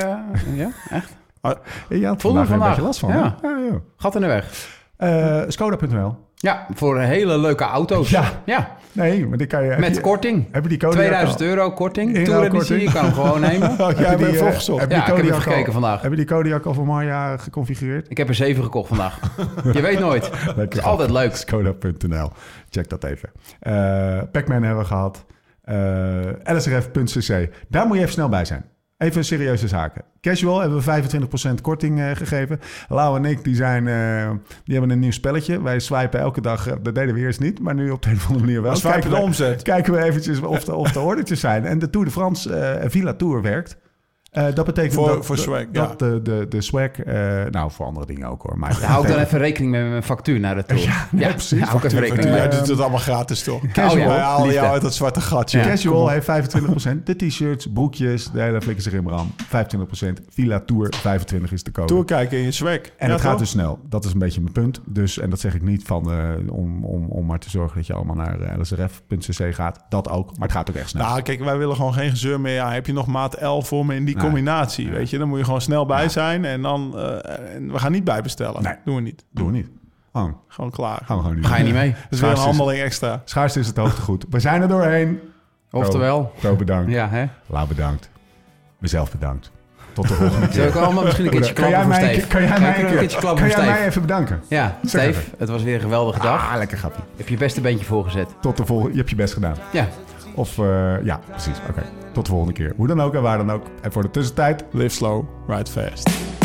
ja, 0.55 0.71
echt? 0.91 1.16
je 1.89 2.07
had 2.07 2.21
vandaag 2.23 2.51
een 2.51 2.59
beetje 2.59 2.83
last 2.83 2.99
van. 2.99 3.11
Ja. 3.11 3.37
Ja, 3.43 3.57
ja. 3.57 3.81
Gat 3.97 4.14
in 4.14 4.21
de 4.21 4.27
weg. 4.27 4.69
Eh, 4.97 5.43
Skoda.nl. 5.49 6.28
Ja, 6.41 6.66
voor 6.74 7.01
hele 7.01 7.39
leuke 7.39 7.64
auto's. 7.64 8.11
Ja. 8.11 8.24
ja. 8.45 8.76
Nee, 8.93 9.26
maar 9.26 9.39
die 9.39 9.47
kan 9.47 9.64
je... 9.64 9.76
Met 9.78 9.95
je- 9.95 10.01
korting. 10.01 10.47
Heb 10.53 10.62
je 10.62 10.68
die 10.68 10.78
code 10.78 10.97
2000 10.97 11.41
euro 11.41 11.70
korting. 11.70 12.14
Inhaalkorting. 12.16 12.62
Tour 12.64 12.80
je 12.82 12.93
kan 12.93 13.05
hem 13.05 13.12
gewoon 13.14 13.41
nemen. 13.51 13.70
Oh, 13.70 13.76
jij 13.76 14.09
Heb 14.09 14.18
hebt 14.20 14.36
eh, 14.36 14.47
opgezocht. 14.47 14.80
heb 14.80 14.91
je 14.91 14.97
Ja, 14.97 15.05
die 15.05 15.11
ik 15.14 15.16
heb 15.16 15.24
even 15.24 15.34
al- 15.36 15.41
gekeken 15.53 15.72
vandaag. 15.72 16.03
Heb 16.03 16.11
je 16.11 16.16
die 16.16 16.26
Kodiak 16.26 16.64
al 16.64 16.74
voor 16.74 16.86
Marja 16.86 17.36
geconfigureerd? 17.36 18.11
Ik 18.11 18.16
heb 18.16 18.28
er 18.28 18.34
zeven 18.34 18.62
gekocht 18.62 18.89
vandaag. 18.89 19.18
Je 19.72 19.80
weet 19.80 19.99
nooit. 19.99 20.30
Het 20.57 20.74
is 20.74 20.82
altijd 20.82 21.11
leuk. 21.11 21.36
Skoda.nl. 21.36 22.30
Check 22.70 22.89
dat 22.89 23.05
even. 23.05 23.30
Eh 23.61 24.18
Pac-Man 24.32 24.62
hebben 24.62 24.82
we 24.82 24.89
gehad. 24.89 25.24
Eh 25.64 25.76
lsrf.cc. 26.57 27.49
Daar 27.68 27.86
moet 27.86 27.95
je 27.97 28.01
even 28.03 28.12
snel 28.12 28.28
bij 28.28 28.45
zijn. 28.45 28.64
Even 28.99 29.25
serieuze 29.25 29.69
zaken. 29.69 30.03
Casual 30.21 30.61
hebben 30.61 30.79
we 30.85 31.03
25% 31.51 31.61
korting 31.63 32.01
eh, 32.01 32.11
gegeven. 32.17 32.61
Lau 32.89 33.17
en 33.17 33.25
ik 33.25 33.45
die 33.45 33.55
zijn, 33.55 33.89
eh, 33.89 34.31
die 34.65 34.73
hebben 34.75 34.91
een 34.91 34.99
nieuw 34.99 35.11
spelletje. 35.11 35.63
Wij 35.63 35.79
swipen 35.79 36.21
elke 36.21 36.41
dag. 36.41 36.67
eh, 36.67 36.75
dat 36.83 36.95
deden 36.95 37.15
we 37.15 37.21
eerst 37.21 37.41
niet, 37.41 37.61
maar 37.61 37.75
nu 37.75 37.91
op 37.91 38.03
de 38.03 38.09
een 38.11 38.17
of 38.17 38.27
andere 38.27 38.45
manier 38.45 38.63
wel. 38.63 38.71
Dan 38.71 38.81
swipen 38.81 39.01
Kijken 39.01 39.17
de 39.17 39.23
we- 39.23 39.29
omzet. 39.29 39.63
Kijken 39.63 39.93
we 39.93 40.03
eventjes 40.03 40.41
of 40.41 40.65
de, 40.65 40.75
of 40.75 40.93
de 40.93 41.01
ordertjes 41.01 41.41
zijn. 41.41 41.65
En 41.65 41.79
de 41.79 41.91
Tour 41.91 42.07
de 42.07 42.13
France 42.13 42.81
Villa 42.87 43.15
Tour 43.15 43.43
werkt. 43.43 43.77
Eh, 44.39 44.55
dat 44.55 44.64
betekent 44.66 44.95
Voor- 44.95 45.09
dat, 45.09 45.26
voor 45.26 45.39
swag, 45.39 45.64
dat 45.72 45.89
ja. 45.99 46.07
de, 46.07 46.22
de, 46.22 46.47
de 46.49 46.61
swag... 46.61 46.91
eh, 46.91 47.45
nou, 47.51 47.70
voor 47.70 47.86
andere 47.86 48.07
dingen 48.07 48.28
ook 48.28 48.43
hoor. 48.43 48.59
Maar 48.59 48.82
hou 48.82 49.03
ik 49.03 49.09
dan 49.12 49.18
even 49.20 49.39
rekening 49.39 49.70
mee 49.72 49.80
met 49.82 49.91
mijn 49.91 50.03
factuur 50.03 50.41
naar 50.41 50.55
de 50.55 50.64
tour. 50.64 50.82
Ja, 50.82 51.09
ja, 51.16 51.28
precies. 51.32 51.62
Hou 51.62 51.78
ik 51.78 51.84
even 51.84 51.99
rekening 52.01 52.24
mee. 52.28 52.36
Jij 52.39 52.49
doet 52.49 52.68
het 52.68 52.80
allemaal 52.80 52.99
gratis 52.99 53.43
toch? 53.43 53.62
Casual. 53.72 54.09
Wij 54.09 54.18
halen 54.18 54.43
Liefde. 54.43 54.61
jou 54.61 54.72
uit 54.72 54.82
dat 54.82 54.95
zwarte 54.95 55.20
gatje. 55.20 55.59
Ja. 55.59 55.64
Casual 55.64 56.09
heeft 56.09 56.26
25%. 56.26 57.03
De 57.05 57.16
t-shirts, 57.16 57.66
broekjes, 57.72 58.30
de 58.30 58.41
hele 58.41 58.61
flikker 58.62 58.95
in 58.95 59.09
ram. 59.09 59.32
25%. 59.45 60.07
Villa 60.28 60.61
Tour 60.61 60.95
25 60.97 61.53
is 61.53 61.62
de 61.62 61.70
code. 61.70 61.86
Tour 61.86 62.05
kijken 62.05 62.39
in 62.39 62.45
je 62.45 62.51
swag. 62.53 62.78
en 62.97 63.07
Ja, 63.07 63.12
het 63.12 63.20
gaat 63.20 63.39
dus 63.39 63.51
snel. 63.51 63.78
Dat 63.89 64.05
is 64.05 64.12
een 64.12 64.18
beetje 64.18 64.41
mijn 64.41 64.53
punt. 64.53 64.80
Dus, 64.86 65.18
en 65.18 65.30
dat 65.30 65.41
zeg 65.41 65.55
ik 65.55 65.62
niet 65.62 65.82
van, 65.84 66.12
eh, 66.12 66.18
om, 66.53 66.84
om, 66.84 67.07
om 67.09 67.26
maar 67.26 67.39
te 67.39 67.51
zorgen 67.51 67.76
dat 67.76 67.86
je 67.86 67.93
allemaal 67.93 68.16
naar 68.16 68.59
lsrf.cc 68.59 69.55
gaat. 69.55 69.84
Dat 69.89 70.09
ook. 70.11 70.26
Maar 70.39 70.49
het 70.49 70.57
gaat 70.57 70.70
ook 70.70 70.76
echt 70.76 70.89
snel. 70.89 71.07
Nou, 71.07 71.22
kijk, 71.22 71.45
wij 71.45 71.59
willen 71.59 71.76
gewoon 71.76 71.93
geen 71.95 72.11
gezeur 72.11 72.41
meer. 72.41 72.55
Ja, 72.55 72.72
heb 72.72 72.86
je 72.86 72.93
nog 72.93 73.07
maat 73.07 73.41
L 73.43 73.61
voor 73.61 73.86
me 73.86 73.95
in 73.95 74.05
die 74.05 74.16
Nee. 74.16 74.24
Combinatie? 74.33 74.91
Weet 74.91 75.11
je, 75.11 75.18
dan 75.18 75.29
moet 75.29 75.39
je 75.39 75.45
gewoon 75.45 75.61
snel 75.61 75.87
bij 75.87 76.09
zijn. 76.09 76.45
En 76.45 76.62
dan, 76.62 76.93
eh, 76.99 77.55
en 77.55 77.72
we 77.72 77.79
gaan 77.79 77.93
niet 77.93 78.05
bijbestellen. 78.05 78.62
Nee. 78.62 78.74
Doen 78.85 78.95
we 78.95 79.01
niet. 79.01 79.24
Doen 79.31 79.47
we 79.47 79.53
niet. 79.53 79.68
Oh, 80.12 80.33
Gewoon 80.49 80.70
klaar. 80.70 81.01
gaan 81.05 81.16
we 81.16 81.22
gewoon 81.22 81.37
niet 81.37 81.47
Ga 81.47 81.57
je 81.57 81.64
niet 81.64 81.72
mee? 81.74 81.91
Dat 81.91 82.01
is 82.11 82.20
weer 82.20 82.31
een 82.31 82.37
handeling 82.37 82.83
extra. 82.83 83.22
Schaarste 83.24 83.59
is 83.61 83.66
het 83.66 83.76
hoogtegoed. 83.76 84.24
We 84.31 84.41
zijn 84.41 84.62
er 84.62 84.68
doorheen. 84.68 85.20
Oftewel, 85.70 86.33
Zo 86.41 86.55
bedankt. 86.57 86.91
ja 86.91 87.09
hè. 87.09 87.26
La 87.47 87.66
bedankt. 87.66 88.11
Mezelf 88.79 89.11
bedankt. 89.11 89.51
Tot 89.93 90.09
de 90.09 90.14
volgende 90.14 90.49
keer. 90.49 90.79
Allemaal 90.79 91.05
misschien 91.05 91.24
een 91.24 91.31
keertje 91.31 91.53
kan 91.53 91.68
jij 91.68 91.81
klappen 91.85 92.20
voor 92.20 92.29
kan 92.29 92.43
jij 92.43 92.61
mij, 92.61 92.79
een 92.81 92.87
een 92.91 92.99
keertje 92.99 93.18
klappen 93.18 93.43
kan 93.43 93.51
voor 93.53 93.59
jij 93.59 93.66
mij 93.66 93.74
Steve? 93.74 93.89
even 93.89 94.01
bedanken? 94.01 94.43
Ja, 94.49 94.79
even. 94.93 95.22
het 95.39 95.49
was 95.49 95.62
weer 95.62 95.74
een 95.74 95.81
geweldige 95.81 96.20
dag. 96.20 96.51
Ah, 96.51 96.57
lekker 96.57 96.79
grappie. 96.79 97.03
Heb 97.16 97.29
je 97.29 97.37
best 97.37 97.57
een 97.57 97.62
beentje 97.62 97.85
voorgezet. 97.87 98.29
Tot 98.41 98.57
de 98.57 98.66
volgende. 98.66 98.91
Je 98.93 98.99
hebt 98.99 99.11
je 99.11 99.16
best 99.16 99.33
gedaan. 99.33 99.55
Ja, 99.72 99.87
Of 100.39 100.59
eh, 100.59 101.05
ja, 101.05 101.20
precies. 101.30 101.61
Oké. 101.68 101.82
Tot 102.12 102.24
de 102.24 102.30
volgende 102.30 102.55
keer. 102.55 102.72
Hoe 102.76 102.86
dan 102.86 103.01
ook 103.01 103.14
en 103.14 103.22
waar 103.22 103.39
dan 103.39 103.51
ook. 103.51 103.66
En 103.82 103.93
voor 103.93 104.03
de 104.03 104.11
tussentijd. 104.11 104.64
Live 104.70 104.95
slow, 104.95 105.24
ride 105.47 105.70
fast. 105.70 106.38